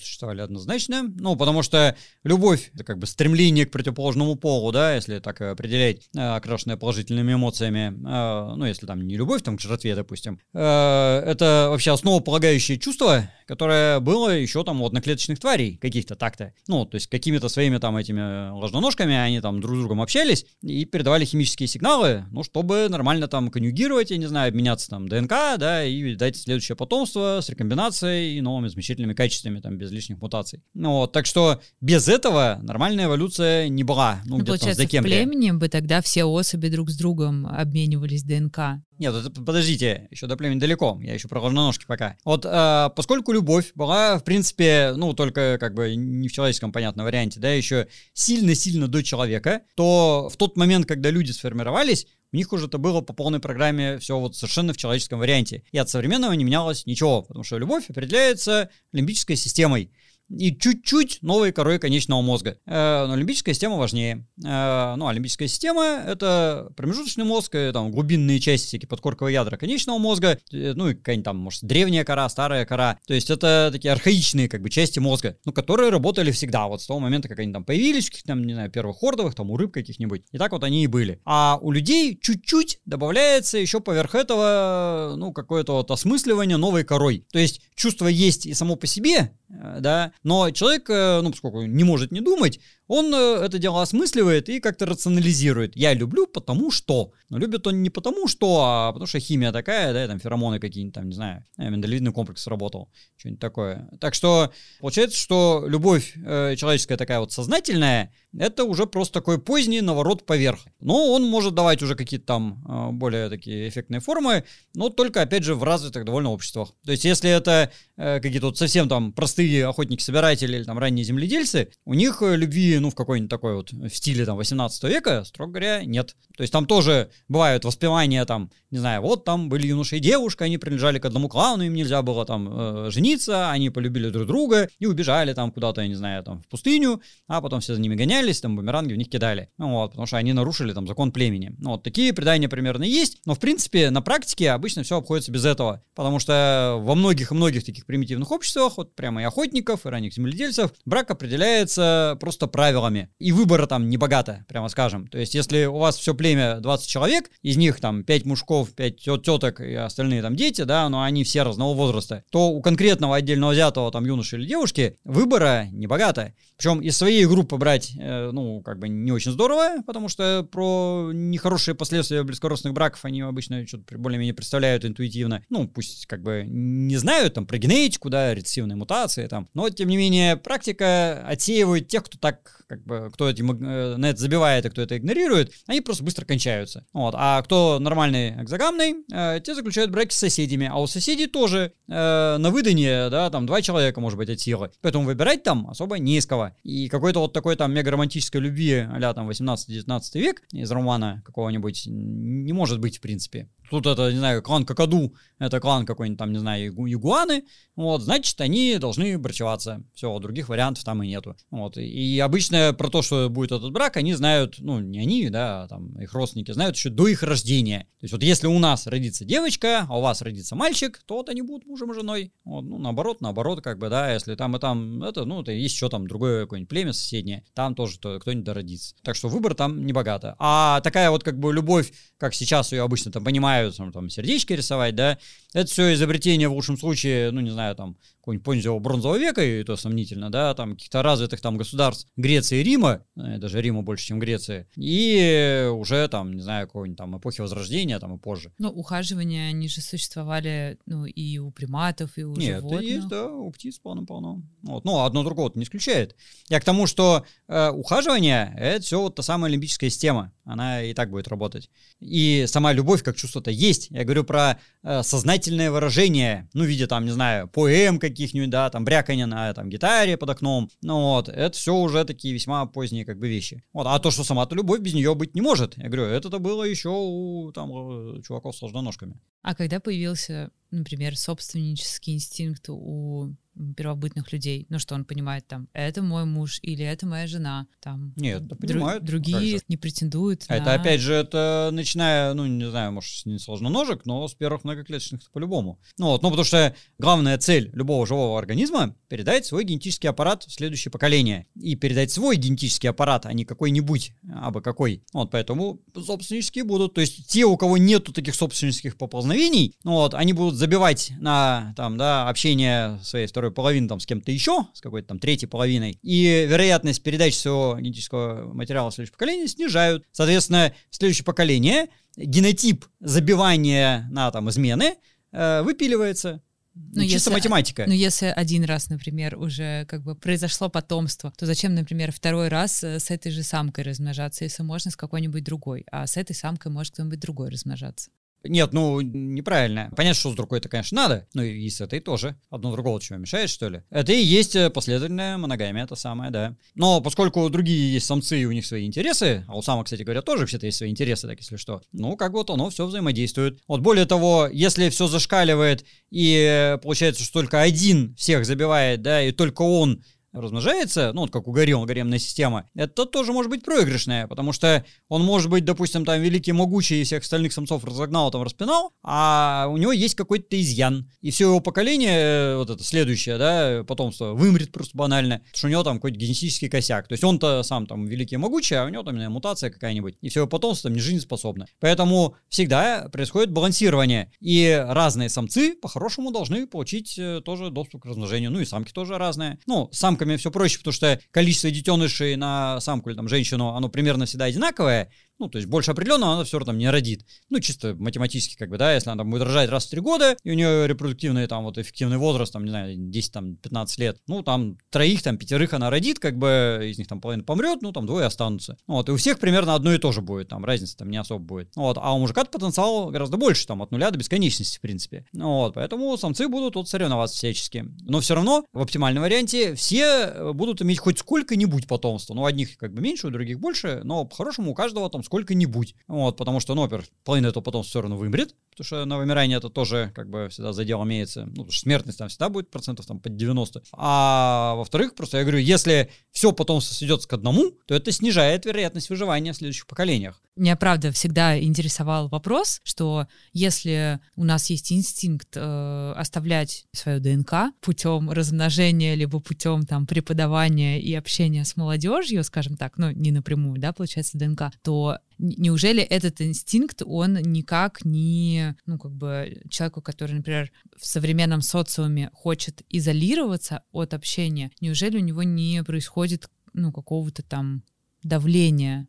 Существовали 0.00 0.40
однозначно. 0.40 1.02
Ну, 1.02 1.36
потому 1.36 1.62
что 1.62 1.96
любовь— 2.24 2.70
это 2.74 2.84
как 2.84 2.98
бы 2.98 3.06
стремление 3.06 3.66
к 3.66 3.70
противоположному 3.70 4.36
полу, 4.36 4.72
да, 4.72 4.94
если 4.94 5.18
так 5.18 5.40
определять, 5.40 6.08
э, 6.14 6.20
окрашенное 6.20 6.76
положительными 6.76 7.34
эмоциями. 7.34 7.94
Э, 8.06 8.54
ну, 8.56 8.64
если 8.64 8.86
там 8.86 9.06
не 9.06 9.16
любовь, 9.16 9.42
там 9.42 9.56
к 9.56 9.60
жертве, 9.60 9.94
допустим. 9.94 10.40
Э, 10.52 11.22
это 11.26 11.68
вообще 11.70 11.92
основополагающее 11.92 12.78
чувство, 12.78 13.30
которое 13.46 14.00
было 14.00 14.30
еще 14.30 14.62
там 14.64 14.80
у 14.82 14.86
одноклеточных 14.86 15.40
тварей 15.40 15.76
каких-то 15.76 16.14
так-то. 16.14 16.54
Ну, 16.68 16.84
то 16.86 16.96
есть 16.96 17.08
какими-то 17.08 17.48
своими 17.48 17.78
там 17.78 17.96
этими 17.96 18.50
ложноножками 18.50 19.14
они 19.14 19.40
там 19.40 19.60
друг 19.60 19.76
с 19.76 19.78
другом 19.80 20.00
общались 20.00 20.46
и 20.62 20.84
передавали 20.84 21.24
химические 21.24 21.66
сигналы, 21.66 22.26
ну, 22.30 22.42
чтобы 22.42 22.88
нормально 22.88 23.28
там 23.28 23.50
конъюгировать, 23.50 24.10
я 24.10 24.18
не 24.18 24.26
знаю, 24.26 24.50
обменяться 24.50 24.88
там 24.90 25.08
ДНК, 25.08 25.56
да, 25.58 25.84
и 25.84 26.14
дать 26.14 26.36
следующее 26.36 26.76
потомство 26.76 27.40
с 27.42 27.48
рекомбинацией 27.48 28.38
и 28.38 28.40
новыми 28.40 28.68
замечательными 28.68 29.14
качествами, 29.14 29.60
там, 29.60 29.69
без 29.78 29.90
лишних 29.90 30.20
мутаций. 30.20 30.62
Ну, 30.74 30.92
вот, 30.92 31.12
так 31.12 31.26
что 31.26 31.60
без 31.80 32.08
этого 32.08 32.58
нормальная 32.62 33.06
эволюция 33.06 33.68
не 33.68 33.84
была. 33.84 34.20
Ну, 34.24 34.38
ну 34.38 34.44
получается, 34.44 34.84
в 34.84 34.88
племени 34.88 35.50
бы 35.52 35.68
тогда 35.68 36.00
все 36.02 36.24
особи 36.24 36.68
друг 36.68 36.90
с 36.90 36.96
другом 36.96 37.46
обменивались 37.46 38.22
ДНК. 38.22 38.82
Нет, 39.00 39.14
это, 39.14 39.30
подождите, 39.30 40.08
еще 40.10 40.26
до 40.26 40.36
племени 40.36 40.60
далеко, 40.60 41.00
я 41.02 41.14
еще 41.14 41.26
про 41.26 41.40
ложноножки 41.40 41.86
пока. 41.86 42.16
Вот, 42.22 42.44
э, 42.44 42.90
поскольку 42.94 43.32
любовь 43.32 43.72
была, 43.74 44.18
в 44.18 44.24
принципе, 44.24 44.92
ну, 44.94 45.14
только 45.14 45.56
как 45.58 45.72
бы 45.74 45.94
не 45.94 46.28
в 46.28 46.32
человеческом, 46.32 46.70
понятном 46.70 47.06
варианте, 47.06 47.40
да, 47.40 47.50
еще 47.50 47.88
сильно-сильно 48.12 48.88
до 48.88 49.02
человека, 49.02 49.62
то 49.74 50.28
в 50.30 50.36
тот 50.36 50.58
момент, 50.58 50.84
когда 50.84 51.08
люди 51.08 51.30
сформировались, 51.32 52.06
у 52.32 52.36
них 52.36 52.52
уже 52.52 52.66
это 52.66 52.78
было 52.78 53.00
по 53.00 53.12
полной 53.12 53.40
программе 53.40 53.98
все 53.98 54.18
вот 54.18 54.36
совершенно 54.36 54.72
в 54.72 54.76
человеческом 54.76 55.18
варианте. 55.18 55.64
И 55.72 55.78
от 55.78 55.88
современного 55.88 56.32
не 56.32 56.44
менялось 56.44 56.86
ничего, 56.86 57.22
потому 57.22 57.44
что 57.44 57.58
любовь 57.58 57.90
определяется 57.90 58.70
лимбической 58.92 59.36
системой 59.36 59.90
и 60.30 60.56
чуть-чуть 60.56 61.18
новой 61.22 61.52
корой 61.52 61.78
конечного 61.78 62.22
мозга. 62.22 62.58
Э, 62.66 63.06
но 63.06 63.16
лимбическая 63.16 63.54
система 63.54 63.76
важнее. 63.76 64.26
Э, 64.44 64.94
ну, 64.96 65.08
а 65.08 65.12
лимбическая 65.12 65.48
система— 65.48 66.02
это 66.06 66.72
промежуточный 66.76 67.24
мозг, 67.24 67.54
э, 67.54 67.72
там, 67.72 67.90
глубинные 67.90 68.38
части, 68.38 68.68
всякие 68.68 68.88
подкорковые 68.88 69.34
ядра 69.34 69.56
конечного 69.56 69.98
мозга, 69.98 70.38
ну, 70.52 70.88
и 70.88 70.94
какая-нибудь 70.94 71.24
там, 71.24 71.36
может, 71.38 71.64
древняя 71.64 72.04
кора, 72.04 72.28
старая 72.28 72.64
кора. 72.64 72.98
То 73.06 73.14
есть 73.14 73.30
это 73.30 73.70
такие 73.72 73.92
архаичные, 73.92 74.48
как 74.48 74.62
бы, 74.62 74.70
части 74.70 74.98
мозга, 74.98 75.36
ну, 75.44 75.52
которые 75.52 75.90
работали 75.90 76.30
всегда, 76.30 76.66
вот 76.68 76.82
с 76.82 76.86
того 76.86 77.00
момента, 77.00 77.28
как 77.28 77.38
они 77.40 77.52
там 77.52 77.64
появились, 77.64 78.08
каких 78.08 78.24
там, 78.24 78.44
не 78.44 78.54
знаю, 78.54 78.70
первых 78.70 78.98
хордовых, 78.98 79.34
там, 79.34 79.50
у 79.50 79.56
рыб 79.56 79.72
каких-нибудь. 79.72 80.24
И 80.30 80.38
так 80.38 80.52
вот 80.52 80.64
они 80.64 80.84
и 80.84 80.86
были. 80.86 81.20
А 81.24 81.58
у 81.60 81.72
людей 81.72 82.18
чуть-чуть 82.20 82.80
добавляется 82.84 83.58
еще 83.58 83.80
поверх 83.80 84.14
этого, 84.14 85.14
ну, 85.16 85.32
какое-то 85.32 85.72
вот 85.72 85.90
осмысливание 85.90 86.56
новой 86.56 86.84
корой. 86.84 87.26
То 87.32 87.38
есть 87.38 87.62
чувство 87.74 88.06
есть 88.06 88.46
и 88.46 88.54
само 88.54 88.76
по 88.76 88.86
себе, 88.86 89.32
да, 89.48 90.12
но 90.22 90.50
человек, 90.50 90.88
э, 90.90 91.20
ну, 91.22 91.30
поскольку 91.30 91.62
не 91.62 91.84
может 91.84 92.12
не 92.12 92.20
думать, 92.20 92.60
он 92.90 93.14
э, 93.14 93.44
это 93.44 93.60
дело 93.60 93.82
осмысливает 93.82 94.48
и 94.48 94.58
как-то 94.58 94.84
рационализирует. 94.84 95.76
Я 95.76 95.94
люблю 95.94 96.26
потому 96.26 96.72
что. 96.72 97.12
Но 97.28 97.38
любит 97.38 97.64
он 97.68 97.82
не 97.82 97.88
потому 97.88 98.26
что, 98.26 98.64
а 98.64 98.92
потому 98.92 99.06
что 99.06 99.20
химия 99.20 99.52
такая, 99.52 99.92
да, 99.92 100.08
там 100.08 100.18
феромоны 100.18 100.58
какие-нибудь, 100.58 100.94
там, 100.94 101.08
не 101.08 101.14
знаю, 101.14 101.44
миндалевидный 101.56 102.12
комплекс 102.12 102.42
сработал, 102.42 102.90
что-нибудь 103.16 103.40
такое. 103.40 103.88
Так 104.00 104.14
что 104.14 104.50
получается, 104.80 105.16
что 105.16 105.64
любовь 105.68 106.14
э, 106.16 106.56
человеческая 106.56 106.96
такая 106.96 107.20
вот 107.20 107.30
сознательная, 107.30 108.12
это 108.36 108.64
уже 108.64 108.86
просто 108.86 109.14
такой 109.14 109.40
поздний 109.40 109.80
наворот 109.80 110.26
поверх. 110.26 110.60
Но 110.80 111.12
он 111.12 111.22
может 111.24 111.54
давать 111.54 111.82
уже 111.82 111.94
какие-то 111.94 112.26
там 112.26 112.64
э, 112.68 112.92
более 112.92 113.28
такие 113.28 113.68
эффектные 113.68 114.00
формы, 114.00 114.44
но 114.74 114.88
только, 114.88 115.22
опять 115.22 115.44
же, 115.44 115.54
в 115.54 115.62
развитых 115.62 116.04
довольно 116.04 116.30
обществах. 116.30 116.74
То 116.84 116.90
есть, 116.90 117.04
если 117.04 117.30
это 117.30 117.70
э, 117.96 118.18
какие-то 118.20 118.46
вот 118.46 118.58
совсем 118.58 118.88
там 118.88 119.12
простые 119.12 119.66
охотники-собиратели 119.68 120.56
или 120.56 120.64
там 120.64 120.78
ранние 120.78 121.04
земледельцы, 121.04 121.70
у 121.84 121.94
них 121.94 122.20
э, 122.22 122.34
любви 122.34 122.79
ну, 122.80 122.90
в 122.90 122.94
какой-нибудь 122.94 123.30
такой 123.30 123.54
вот, 123.54 123.72
в 123.72 123.88
стиле 123.90 124.24
там 124.24 124.36
18 124.36 124.84
века, 124.84 125.24
строго 125.24 125.52
говоря, 125.52 125.84
нет. 125.84 126.16
То 126.36 126.42
есть 126.42 126.52
там 126.52 126.66
тоже 126.66 127.10
бывают 127.28 127.64
воспевания 127.64 128.24
там, 128.24 128.50
не 128.70 128.78
знаю, 128.78 129.02
вот 129.02 129.24
там 129.24 129.48
были 129.48 129.66
юноша 129.66 129.96
и 129.96 130.00
девушка, 130.00 130.44
они 130.44 130.58
принадлежали 130.58 130.98
к 130.98 131.04
одному 131.04 131.28
клану, 131.28 131.64
им 131.64 131.74
нельзя 131.74 132.02
было 132.02 132.24
там 132.24 132.48
э, 132.50 132.90
жениться, 132.90 133.50
они 133.50 133.70
полюбили 133.70 134.10
друг 134.10 134.26
друга 134.26 134.68
и 134.78 134.86
убежали 134.86 135.32
там 135.32 135.50
куда-то, 135.50 135.82
я 135.82 135.88
не 135.88 135.94
знаю, 135.94 136.22
там 136.22 136.42
в 136.42 136.48
пустыню, 136.48 137.02
а 137.26 137.40
потом 137.40 137.60
все 137.60 137.74
за 137.74 137.80
ними 137.80 137.96
гонялись, 137.96 138.40
там 138.40 138.56
бумеранги 138.56 138.92
в 138.92 138.96
них 138.96 139.10
кидали. 139.10 139.50
Ну 139.58 139.70
вот, 139.70 139.90
потому 139.90 140.06
что 140.06 140.16
они 140.16 140.32
нарушили 140.32 140.72
там 140.72 140.86
закон 140.86 141.12
племени. 141.12 141.54
Ну 141.58 141.70
вот, 141.70 141.82
такие 141.82 142.12
предания 142.12 142.48
примерно 142.48 142.84
есть, 142.84 143.20
но 143.26 143.34
в 143.34 143.40
принципе 143.40 143.90
на 143.90 144.02
практике 144.02 144.50
обычно 144.50 144.82
все 144.82 144.96
обходится 144.96 145.32
без 145.32 145.44
этого, 145.44 145.82
потому 145.94 146.18
что 146.18 146.78
во 146.80 146.94
многих 146.94 147.32
и 147.32 147.34
многих 147.34 147.64
таких 147.64 147.86
примитивных 147.86 148.30
обществах, 148.30 148.76
вот 148.76 148.94
прямо 148.94 149.22
и 149.22 149.24
охотников, 149.24 149.84
и 149.84 149.88
ранних 149.88 150.14
земледельцев, 150.14 150.72
брак 150.84 151.10
определяется 151.10 152.16
просто 152.20 152.46
правильно 152.46 152.69
правилами. 152.70 153.08
И 153.18 153.32
выбора 153.32 153.66
там 153.66 153.88
не 153.88 153.96
богато, 153.96 154.44
прямо 154.48 154.68
скажем. 154.68 155.08
То 155.08 155.18
есть, 155.18 155.34
если 155.34 155.64
у 155.64 155.78
вас 155.78 155.96
все 155.96 156.14
племя 156.14 156.60
20 156.60 156.88
человек, 156.88 157.30
из 157.42 157.56
них 157.56 157.80
там 157.80 158.04
5 158.04 158.24
мужиков, 158.26 158.72
5 158.74 158.96
теток 159.22 159.60
и 159.60 159.74
остальные 159.74 160.22
там 160.22 160.36
дети, 160.36 160.62
да, 160.62 160.88
но 160.88 161.02
они 161.02 161.24
все 161.24 161.42
разного 161.42 161.74
возраста, 161.74 162.22
то 162.30 162.50
у 162.50 162.62
конкретного 162.62 163.16
отдельно 163.16 163.48
взятого 163.48 163.90
там 163.90 164.06
юноши 164.06 164.36
или 164.36 164.46
девушки 164.46 164.96
выбора 165.04 165.66
не 165.72 165.86
богато. 165.86 166.32
Причем 166.56 166.80
из 166.80 166.96
своей 166.96 167.24
группы 167.26 167.56
брать, 167.56 167.92
э, 167.98 168.30
ну, 168.32 168.60
как 168.60 168.78
бы 168.78 168.88
не 168.88 169.12
очень 169.12 169.32
здорово, 169.32 169.82
потому 169.86 170.08
что 170.08 170.46
про 170.50 171.10
нехорошие 171.12 171.74
последствия 171.74 172.22
близкородственных 172.22 172.74
браков 172.74 173.04
они 173.04 173.22
обычно 173.22 173.66
что-то 173.66 173.98
более-менее 173.98 174.34
представляют 174.34 174.84
интуитивно. 174.84 175.42
Ну, 175.48 175.66
пусть 175.66 176.06
как 176.06 176.22
бы 176.22 176.44
не 176.46 176.96
знают 176.96 177.34
там 177.34 177.46
про 177.46 177.58
генетику, 177.58 178.10
да, 178.10 178.34
рецессивные 178.34 178.76
мутации 178.76 179.26
там, 179.26 179.48
но 179.54 179.70
тем 179.70 179.88
не 179.88 179.96
менее 179.96 180.36
практика 180.36 181.24
отсеивает 181.26 181.88
тех, 181.88 182.04
кто 182.04 182.18
так 182.18 182.59
как 182.70 182.84
бы, 182.84 183.10
кто 183.12 183.28
этим, 183.28 183.50
э, 183.50 183.96
на 183.96 184.10
это 184.10 184.20
забивает, 184.20 184.64
и 184.64 184.70
кто 184.70 184.80
это 184.80 184.96
игнорирует, 184.96 185.52
они 185.66 185.80
просто 185.80 186.04
быстро 186.04 186.24
кончаются. 186.24 186.86
Вот. 186.92 187.16
А 187.18 187.42
кто 187.42 187.80
нормальный 187.80 188.40
экзогамный, 188.40 188.94
э, 189.12 189.40
те 189.44 189.56
заключают 189.56 189.90
браки 189.90 190.14
с 190.14 190.18
соседями. 190.18 190.70
А 190.72 190.80
у 190.80 190.86
соседей 190.86 191.26
тоже 191.26 191.72
э, 191.88 192.36
на 192.38 192.50
выданье, 192.50 193.10
да, 193.10 193.28
там 193.28 193.44
два 193.46 193.60
человека, 193.60 194.00
может 194.00 194.16
быть, 194.16 194.30
от 194.30 194.38
силы. 194.38 194.70
Поэтому 194.82 195.04
выбирать 195.04 195.42
там 195.42 195.68
особо 195.68 195.98
не 195.98 196.18
из 196.18 196.26
кого. 196.26 196.52
И 196.62 196.88
какой-то 196.88 197.18
вот 197.18 197.32
такой 197.32 197.56
там 197.56 197.74
мега 197.74 197.90
романтической 197.90 198.40
любви 198.40 198.86
а 198.88 199.14
там 199.14 199.28
18-19 199.28 200.00
век 200.14 200.42
из 200.52 200.70
романа 200.70 201.22
какого-нибудь 201.26 201.84
не 201.86 202.52
может 202.52 202.78
быть, 202.78 202.98
в 202.98 203.00
принципе. 203.00 203.48
Тут 203.70 203.86
это, 203.86 204.10
не 204.10 204.18
знаю, 204.18 204.42
клан 204.42 204.66
Какаду, 204.66 205.14
это 205.38 205.60
клан 205.60 205.86
какой-нибудь 205.86 206.18
там, 206.18 206.32
не 206.32 206.38
знаю, 206.38 206.74
ягуаны, 206.86 207.44
вот, 207.76 208.02
значит, 208.02 208.40
они 208.40 208.76
должны 208.78 209.16
брачеваться. 209.16 209.84
Все, 209.94 210.18
других 210.18 210.48
вариантов 210.48 210.82
там 210.82 211.02
и 211.02 211.08
нету. 211.08 211.36
Вот, 211.50 211.78
и 211.78 212.18
обычно 212.18 212.56
про 212.76 212.90
то, 212.90 213.00
что 213.00 213.28
будет 213.30 213.52
этот 213.52 213.72
брак, 213.72 213.96
они 213.96 214.12
знают, 214.12 214.56
ну, 214.58 214.80
не 214.80 214.98
они, 214.98 215.30
да, 215.30 215.62
а 215.62 215.68
там 215.68 215.98
их 216.00 216.12
родственники 216.12 216.50
знают 216.52 216.76
еще 216.76 216.90
до 216.90 217.08
их 217.08 217.22
рождения. 217.22 217.86
То 218.00 218.04
есть 218.04 218.12
вот 218.12 218.22
если 218.22 218.46
у 218.46 218.58
нас 218.58 218.86
родится 218.86 219.24
девочка, 219.24 219.86
а 219.88 219.98
у 219.98 220.02
вас 220.02 220.20
родится 220.20 220.54
мальчик, 220.54 221.02
то 221.06 221.16
вот 221.16 221.28
они 221.28 221.42
будут 221.42 221.66
мужем 221.66 221.92
и 221.92 221.94
женой. 221.94 222.32
Вот, 222.44 222.62
ну, 222.62 222.78
наоборот, 222.78 223.20
наоборот, 223.20 223.62
как 223.62 223.78
бы, 223.78 223.88
да, 223.88 224.12
если 224.12 224.34
там 224.34 224.56
и 224.56 224.60
там, 224.60 225.02
это, 225.02 225.24
ну, 225.24 225.40
это 225.40 225.52
есть 225.52 225.74
еще 225.74 225.88
там 225.88 226.06
другое 226.06 226.42
какое-нибудь 226.42 226.68
племя 226.68 226.92
соседнее, 226.92 227.44
там 227.54 227.74
тоже 227.74 227.98
кто-нибудь 227.98 228.44
дородится. 228.44 228.94
Так 229.02 229.16
что 229.16 229.28
выбор 229.28 229.54
там 229.54 229.86
не 229.86 229.92
богато. 229.92 230.36
А 230.38 230.80
такая 230.82 231.10
вот 231.10 231.24
как 231.24 231.38
бы 231.38 231.52
любовь, 231.52 231.92
как 232.18 232.34
сейчас 232.34 232.72
ее 232.72 232.82
обычно 232.82 233.10
там 233.10 233.24
понимают, 233.24 233.70
нравится, 233.70 233.92
там, 233.92 234.10
сердечки 234.10 234.52
рисовать, 234.52 234.94
да, 234.94 235.18
это 235.52 235.70
все 235.70 235.92
изобретение 235.94 236.48
в 236.48 236.52
лучшем 236.52 236.76
случае, 236.76 237.30
ну, 237.30 237.40
не 237.40 237.50
знаю, 237.50 237.74
там, 237.74 237.96
какого-нибудь 238.18 238.44
позднего 238.44 238.78
бронзового 238.78 239.18
века, 239.18 239.44
и 239.44 239.62
то 239.64 239.76
сомнительно, 239.76 240.30
да, 240.30 240.54
там, 240.54 240.74
каких-то 240.74 241.02
развитых 241.02 241.40
там 241.40 241.56
государств 241.56 242.08
Греции 242.16 242.49
и 242.56 242.62
Рима, 242.62 243.04
э, 243.16 243.38
даже 243.38 243.60
Рима 243.60 243.82
больше, 243.82 244.06
чем 244.06 244.18
Греции, 244.18 244.66
и 244.76 245.68
уже 245.72 246.08
там, 246.08 246.34
не 246.34 246.42
знаю, 246.42 246.66
какой-нибудь 246.66 246.98
там 246.98 247.18
эпохи 247.18 247.40
Возрождения, 247.40 247.98
там, 247.98 248.14
и 248.16 248.18
позже. 248.18 248.52
Ну, 248.58 248.68
ухаживания, 248.68 249.48
они 249.48 249.68
же 249.68 249.80
существовали, 249.80 250.78
ну, 250.86 251.06
и 251.06 251.38
у 251.38 251.50
приматов, 251.50 252.16
и 252.16 252.24
у 252.24 252.34
Нет, 252.34 252.56
животных. 252.56 252.80
Нет, 252.82 252.90
есть, 252.90 253.08
да, 253.08 253.28
у 253.28 253.50
птиц 253.50 253.78
полно-полно. 253.78 254.42
Вот. 254.62 254.84
Ну, 254.84 255.04
одно 255.04 255.22
другого 255.24 255.50
не 255.54 255.64
исключает. 255.64 256.16
Я 256.48 256.60
к 256.60 256.64
тому, 256.64 256.86
что 256.86 257.24
э, 257.48 257.70
ухаживание— 257.70 258.54
это 258.58 258.82
все 258.82 259.00
вот 259.00 259.14
та 259.14 259.22
самая 259.22 259.50
олимпическая 259.50 259.90
система, 259.90 260.32
она 260.44 260.82
и 260.82 260.94
так 260.94 261.10
будет 261.10 261.28
работать. 261.28 261.70
И 262.00 262.44
сама 262.46 262.72
любовь 262.72 263.02
как 263.02 263.16
чувство-то 263.16 263.50
есть. 263.50 263.88
Я 263.90 264.04
говорю 264.04 264.24
про 264.24 264.58
э, 264.82 265.02
сознательное 265.02 265.70
выражение, 265.70 266.48
ну, 266.52 266.64
в 266.64 266.66
виде 266.66 266.86
там, 266.86 267.04
не 267.04 267.12
знаю, 267.12 267.48
поэм 267.48 267.98
каких-нибудь, 267.98 268.50
да, 268.50 268.70
там, 268.70 268.84
бряканье 268.84 269.26
на 269.26 269.52
там, 269.54 269.68
гитаре 269.68 270.16
под 270.16 270.30
окном. 270.30 270.70
Ну 270.82 271.00
вот, 271.00 271.28
это 271.28 271.56
все 271.56 271.74
уже 271.74 272.04
такие 272.04 272.34
весьма 272.40 272.66
поздние 272.66 273.04
как 273.04 273.18
бы 273.18 273.28
вещи. 273.28 273.62
Вот. 273.72 273.86
А 273.86 273.98
то, 273.98 274.10
что 274.10 274.24
сама-то 274.24 274.54
любовь 274.54 274.80
без 274.80 274.94
нее 274.94 275.14
быть 275.14 275.34
не 275.34 275.40
может. 275.40 275.76
Я 275.76 275.88
говорю, 275.88 276.04
это-то 276.04 276.38
было 276.38 276.64
еще 276.64 276.88
у 276.90 277.52
там, 277.52 278.22
чуваков 278.22 278.56
с 278.56 278.62
ложноножками. 278.62 279.20
А 279.42 279.54
когда 279.54 279.78
появился, 279.80 280.50
например, 280.70 281.16
собственнический 281.16 282.14
инстинкт 282.14 282.68
у 282.68 283.34
первобытных 283.76 284.32
людей. 284.32 284.66
Ну, 284.68 284.78
что 284.78 284.94
он 284.94 285.04
понимает 285.04 285.46
там, 285.46 285.68
это 285.72 286.02
мой 286.02 286.24
муж 286.24 286.58
или 286.62 286.84
это 286.84 287.06
моя 287.06 287.26
жена. 287.26 287.66
Там, 287.80 288.12
Нет, 288.16 288.46
да 288.46 288.56
понимают. 288.56 289.04
другие 289.04 289.60
не 289.68 289.76
претендуют 289.76 290.44
а 290.48 290.52
на... 290.52 290.56
Это, 290.56 290.74
опять 290.74 291.00
же, 291.00 291.14
это 291.14 291.70
начиная, 291.72 292.32
ну, 292.34 292.46
не 292.46 292.68
знаю, 292.70 292.92
может, 292.92 293.26
не 293.26 293.38
сложно 293.38 293.68
ножек, 293.68 294.06
но 294.06 294.26
с 294.26 294.34
первых 294.34 294.64
многоклеточных 294.64 295.30
по-любому. 295.32 295.80
Ну, 295.98 296.06
вот, 296.06 296.22
ну, 296.22 296.30
потому 296.30 296.44
что 296.44 296.74
главная 296.98 297.38
цель 297.38 297.70
любого 297.72 298.06
живого 298.06 298.38
организма— 298.38 298.96
передать 299.08 299.44
свой 299.44 299.64
генетический 299.64 300.08
аппарат 300.08 300.44
в 300.44 300.52
следующее 300.52 300.92
поколение. 300.92 301.46
И 301.60 301.74
передать 301.74 302.10
свой 302.10 302.36
генетический 302.36 302.88
аппарат, 302.88 303.26
а 303.26 303.32
не 303.32 303.44
какой-нибудь, 303.44 304.12
а 304.32 304.50
бы 304.50 304.62
какой. 304.62 305.02
Вот, 305.12 305.30
поэтому 305.30 305.80
собственнические 305.94 306.64
будут. 306.64 306.94
То 306.94 307.00
есть 307.00 307.26
те, 307.28 307.44
у 307.44 307.56
кого 307.56 307.76
нету 307.76 308.12
таких 308.12 308.34
собственнических 308.34 308.96
поползновений, 308.96 309.74
ну, 309.84 309.92
вот, 309.92 310.14
они 310.14 310.32
будут 310.32 310.54
забивать 310.60 311.12
на, 311.18 311.72
там, 311.76 311.96
да, 311.96 312.28
общение 312.28 313.00
своей 313.02 313.26
второй 313.26 313.50
половины 313.50 313.88
там 313.88 313.98
с 313.98 314.06
кем-то 314.06 314.30
еще, 314.30 314.66
с 314.74 314.80
какой-то 314.80 315.08
там 315.08 315.18
третьей 315.18 315.48
половиной, 315.48 315.98
и 316.02 316.46
вероятность 316.48 317.02
передачи 317.02 317.34
своего 317.34 317.76
генетического 317.80 318.52
материала 318.52 318.90
в 318.90 318.94
следующее 318.94 319.14
поколение 319.14 319.48
снижают. 319.48 320.04
Соответственно, 320.12 320.72
в 320.90 320.96
следующее 320.96 321.24
поколение 321.24 321.88
генотип 322.16 322.84
забивания 323.00 324.06
на 324.10 324.30
там 324.30 324.50
измены 324.50 324.96
э, 325.32 325.62
выпиливается. 325.62 326.42
Ну, 326.74 327.02
чисто 327.02 327.14
если, 327.14 327.30
математика. 327.30 327.84
Ну, 327.86 327.92
если 327.92 328.26
один 328.26 328.64
раз, 328.64 328.90
например, 328.90 329.36
уже 329.38 329.86
как 329.86 330.02
бы 330.02 330.14
произошло 330.14 330.68
потомство, 330.68 331.32
то 331.36 331.46
зачем, 331.46 331.74
например, 331.74 332.12
второй 332.12 332.48
раз 332.48 332.84
э, 332.84 333.00
с 333.00 333.10
этой 333.10 333.32
же 333.32 333.42
самкой 333.42 333.84
размножаться, 333.84 334.44
если 334.44 334.62
можно 334.62 334.90
с 334.90 334.96
какой-нибудь 334.96 335.42
другой, 335.42 335.84
а 335.90 336.06
с 336.06 336.16
этой 336.16 336.34
самкой 336.34 336.70
может 336.70 336.92
кто-нибудь 336.92 337.18
другой 337.18 337.48
размножаться? 337.48 338.10
Нет, 338.44 338.72
ну, 338.72 339.00
неправильно. 339.00 339.92
Понятно, 339.96 340.18
что 340.18 340.30
с 340.30 340.34
другой 340.34 340.58
это, 340.58 340.68
конечно, 340.68 340.96
надо. 340.96 341.26
Ну, 341.34 341.42
и 341.42 341.68
с 341.68 341.80
этой 341.80 342.00
тоже. 342.00 342.36
Одно 342.48 342.72
другого 342.72 343.00
чего 343.00 343.18
мешает, 343.18 343.50
что 343.50 343.68
ли? 343.68 343.82
Это 343.90 344.12
и 344.12 344.22
есть 344.22 344.56
э, 344.56 344.70
последовательная 344.70 345.36
моногамия, 345.36 345.84
это 345.84 345.94
самое, 345.94 346.30
да. 346.30 346.56
Но 346.74 347.00
поскольку 347.00 347.48
другие 347.50 347.92
есть 347.92 348.06
самцы, 348.06 348.40
и 348.40 348.46
у 348.46 348.52
них 348.52 348.64
свои 348.64 348.86
интересы, 348.86 349.44
а 349.46 349.56
у 349.56 349.62
самок, 349.62 349.86
кстати 349.86 350.02
говоря, 350.02 350.22
тоже 350.22 350.46
все-то 350.46 350.66
есть 350.66 350.78
свои 350.78 350.90
интересы, 350.90 351.26
так 351.26 351.38
если 351.38 351.56
что, 351.56 351.82
ну, 351.92 352.16
как 352.16 352.32
вот 352.32 352.50
оно 352.50 352.70
все 352.70 352.86
взаимодействует. 352.86 353.60
Вот 353.68 353.80
более 353.80 354.06
того, 354.06 354.48
если 354.50 354.88
все 354.88 355.06
зашкаливает, 355.06 355.84
и 356.10 356.78
получается, 356.82 357.22
что 357.22 357.34
только 357.34 357.60
один 357.60 358.14
всех 358.16 358.46
забивает, 358.46 359.02
да, 359.02 359.22
и 359.22 359.32
только 359.32 359.62
он 359.62 360.02
размножается, 360.32 361.12
ну, 361.12 361.22
вот 361.22 361.30
как 361.30 361.48
у 361.48 361.52
горилл, 361.52 361.84
гаремная 361.84 362.18
система, 362.18 362.68
это 362.74 363.06
тоже 363.06 363.32
может 363.32 363.50
быть 363.50 363.64
проигрышное, 363.64 364.26
потому 364.26 364.52
что 364.52 364.84
он 365.08 365.22
может 365.24 365.50
быть, 365.50 365.64
допустим, 365.64 366.04
там 366.04 366.20
великий 366.20 366.52
могучий 366.52 367.02
всех 367.04 367.22
остальных 367.22 367.52
самцов 367.52 367.84
разогнал, 367.84 368.30
там 368.30 368.42
распинал, 368.42 368.92
а 369.02 369.66
у 369.70 369.76
него 369.76 369.92
есть 369.92 370.14
какой-то 370.14 370.60
изъян. 370.60 371.10
И 371.20 371.30
все 371.30 371.46
его 371.46 371.60
поколение, 371.60 372.18
э, 372.20 372.56
вот 372.56 372.70
это 372.70 372.82
следующее, 372.84 373.38
да, 373.38 373.84
потомство, 373.84 374.32
вымрет 374.34 374.72
просто 374.72 374.96
банально, 374.96 375.38
потому 375.38 375.56
что 375.56 375.66
у 375.66 375.70
него 375.70 375.82
там 375.82 375.96
какой-то 375.96 376.18
генетический 376.18 376.68
косяк. 376.68 377.08
То 377.08 377.12
есть 377.12 377.24
он-то 377.24 377.62
сам 377.62 377.86
там 377.86 378.06
великий 378.06 378.36
и 378.36 378.38
могучий, 378.38 378.74
а 378.74 378.84
у 378.84 378.88
него 378.88 379.02
там 379.02 379.14
знаю, 379.14 379.30
мутация 379.30 379.70
какая-нибудь, 379.70 380.16
и 380.20 380.28
все 380.28 380.40
его 380.40 380.48
потомство 380.48 380.88
там 380.88 380.94
не 380.94 381.00
жизнеспособно. 381.00 381.66
Поэтому 381.80 382.36
всегда 382.48 383.08
происходит 383.12 383.50
балансирование, 383.50 384.32
и 384.40 384.84
разные 384.88 385.28
самцы 385.28 385.74
по-хорошему 385.74 386.30
должны 386.30 386.66
получить 386.66 387.18
э, 387.18 387.40
тоже 387.44 387.70
доступ 387.70 388.02
к 388.02 388.06
размножению, 388.06 388.50
ну 388.50 388.60
и 388.60 388.64
самки 388.64 388.92
тоже 388.92 389.18
разные. 389.18 389.58
Ну, 389.66 389.88
сам 389.92 390.16
самками 390.20 390.36
все 390.36 390.50
проще, 390.50 390.78
потому 390.78 390.92
что 390.92 391.18
количество 391.30 391.70
детенышей 391.70 392.36
на 392.36 392.80
самку 392.80 393.10
или 393.10 393.16
там 393.16 393.28
женщину, 393.28 393.68
оно 393.68 393.88
примерно 393.88 394.26
всегда 394.26 394.46
одинаковое, 394.46 395.10
ну, 395.40 395.48
то 395.48 395.58
есть 395.58 395.68
больше 395.68 395.90
определенного 395.90 396.34
она 396.34 396.44
все 396.44 396.58
равно 396.58 396.72
там 396.72 396.78
не 396.78 396.90
родит. 396.90 397.24
Ну, 397.48 397.58
чисто 397.60 397.94
математически, 397.94 398.56
как 398.56 398.68
бы, 398.68 398.78
да, 398.78 398.94
если 398.94 399.08
она 399.08 399.22
там 399.22 399.30
будет 399.30 399.42
рожать 399.42 399.70
раз 399.70 399.86
в 399.86 399.90
три 399.90 400.00
года, 400.00 400.36
и 400.44 400.50
у 400.50 400.54
нее 400.54 400.86
репродуктивный 400.86 401.46
там 401.46 401.64
вот 401.64 401.78
эффективный 401.78 402.18
возраст, 402.18 402.52
там, 402.52 402.64
не 402.64 402.70
знаю, 402.70 402.94
10, 402.96 403.32
там, 403.32 403.56
15 403.56 403.98
лет, 403.98 404.18
ну, 404.28 404.42
там, 404.42 404.76
троих, 404.90 405.22
там, 405.22 405.38
пятерых 405.38 405.72
она 405.72 405.90
родит, 405.90 406.18
как 406.18 406.36
бы, 406.36 406.86
из 406.90 406.98
них 406.98 407.08
там 407.08 407.20
половина 407.20 407.42
помрет, 407.42 407.80
ну, 407.80 407.90
там, 407.92 408.06
двое 408.06 408.26
останутся. 408.26 408.76
Вот, 408.86 409.08
и 409.08 409.12
у 409.12 409.16
всех 409.16 409.38
примерно 409.38 409.74
одно 409.74 409.92
и 409.92 409.98
то 409.98 410.12
же 410.12 410.20
будет, 410.20 410.48
там, 410.48 410.64
разница 410.64 410.98
там 410.98 411.10
не 411.10 411.16
особо 411.16 411.42
будет. 411.42 411.74
Вот, 411.74 411.96
а 412.00 412.14
у 412.14 412.18
мужика 412.18 412.44
потенциал 412.44 413.10
гораздо 413.10 413.38
больше, 413.38 413.66
там, 413.66 413.80
от 413.82 413.90
нуля 413.90 414.10
до 414.10 414.18
бесконечности, 414.18 414.76
в 414.76 414.80
принципе. 414.82 415.24
Вот, 415.32 415.74
поэтому 415.74 416.16
самцы 416.18 416.48
будут 416.48 416.74
вот 416.76 416.88
соревноваться 416.88 417.36
всячески. 417.36 417.86
Но 418.02 418.20
все 418.20 418.34
равно, 418.34 418.66
в 418.74 418.82
оптимальном 418.82 419.22
варианте, 419.22 419.74
все 419.74 420.52
будут 420.52 420.82
иметь 420.82 420.98
хоть 420.98 421.18
сколько-нибудь 421.18 421.86
потомства. 421.86 422.34
Ну, 422.34 422.44
одних 422.44 422.76
как 422.76 422.92
бы 422.92 423.00
меньше, 423.00 423.28
у 423.28 423.30
других 423.30 423.58
больше, 423.58 424.02
но 424.04 424.26
по-хорошему 424.26 424.72
у 424.72 424.74
каждого 424.74 425.08
там 425.08 425.22
сколько-нибудь. 425.30 425.94
Вот, 426.08 426.36
потому 426.36 426.58
что, 426.58 426.74
ну, 426.74 426.88
во 426.88 427.00
половина 427.24 427.46
этого 427.46 427.62
потом 427.62 427.84
все 427.84 428.00
равно 428.00 428.16
вымрет, 428.16 428.56
потому 428.80 429.02
что 429.02 429.04
на 429.04 429.18
вымирание 429.18 429.58
это 429.58 429.68
тоже 429.68 430.10
как 430.14 430.30
бы 430.30 430.48
всегда 430.48 430.72
задел 430.72 431.04
имеется. 431.04 431.46
Ну, 431.54 431.70
смертность 431.70 432.18
там 432.18 432.28
всегда 432.28 432.48
будет 432.48 432.70
процентов 432.70 433.04
там 433.04 433.20
под 433.20 433.36
90. 433.36 433.82
А 433.92 434.74
во-вторых, 434.76 435.14
просто 435.14 435.36
я 435.36 435.44
говорю, 435.44 435.58
если 435.58 436.10
все 436.30 436.52
потомство 436.52 436.94
сведется 436.94 437.28
к 437.28 437.32
одному, 437.34 437.72
то 437.86 437.94
это 437.94 438.10
снижает 438.10 438.64
вероятность 438.64 439.10
выживания 439.10 439.52
в 439.52 439.56
следующих 439.56 439.86
поколениях. 439.86 440.40
Меня, 440.56 440.76
правда, 440.76 441.12
всегда 441.12 441.60
интересовал 441.60 442.28
вопрос, 442.28 442.80
что 442.84 443.26
если 443.52 444.18
у 444.34 444.44
нас 444.44 444.70
есть 444.70 444.92
инстинкт 444.92 445.48
э, 445.56 446.12
оставлять 446.16 446.86
свою 446.92 447.20
ДНК 447.20 447.72
путем 447.80 448.30
размножения, 448.30 449.14
либо 449.14 449.40
путем 449.40 449.84
там 449.84 450.06
преподавания 450.06 451.00
и 451.00 451.14
общения 451.14 451.64
с 451.64 451.76
молодежью, 451.76 452.44
скажем 452.44 452.76
так, 452.76 452.96
ну, 452.96 453.10
не 453.10 453.30
напрямую, 453.30 453.78
да, 453.78 453.92
получается, 453.92 454.38
ДНК, 454.38 454.72
то 454.82 455.18
неужели 455.40 456.02
этот 456.02 456.40
инстинкт, 456.40 457.02
он 457.04 457.34
никак 457.34 458.04
не, 458.04 458.76
ну, 458.86 458.98
как 458.98 459.12
бы, 459.12 459.62
человеку, 459.70 460.02
который, 460.02 460.32
например, 460.32 460.70
в 460.96 461.06
современном 461.06 461.62
социуме 461.62 462.30
хочет 462.32 462.82
изолироваться 462.88 463.82
от 463.92 464.14
общения, 464.14 464.70
неужели 464.80 465.16
у 465.16 465.24
него 465.24 465.42
не 465.42 465.82
происходит, 465.82 466.48
ну, 466.72 466.92
какого-то 466.92 467.42
там 467.42 467.82
давления 468.22 469.00
ну, 469.00 469.08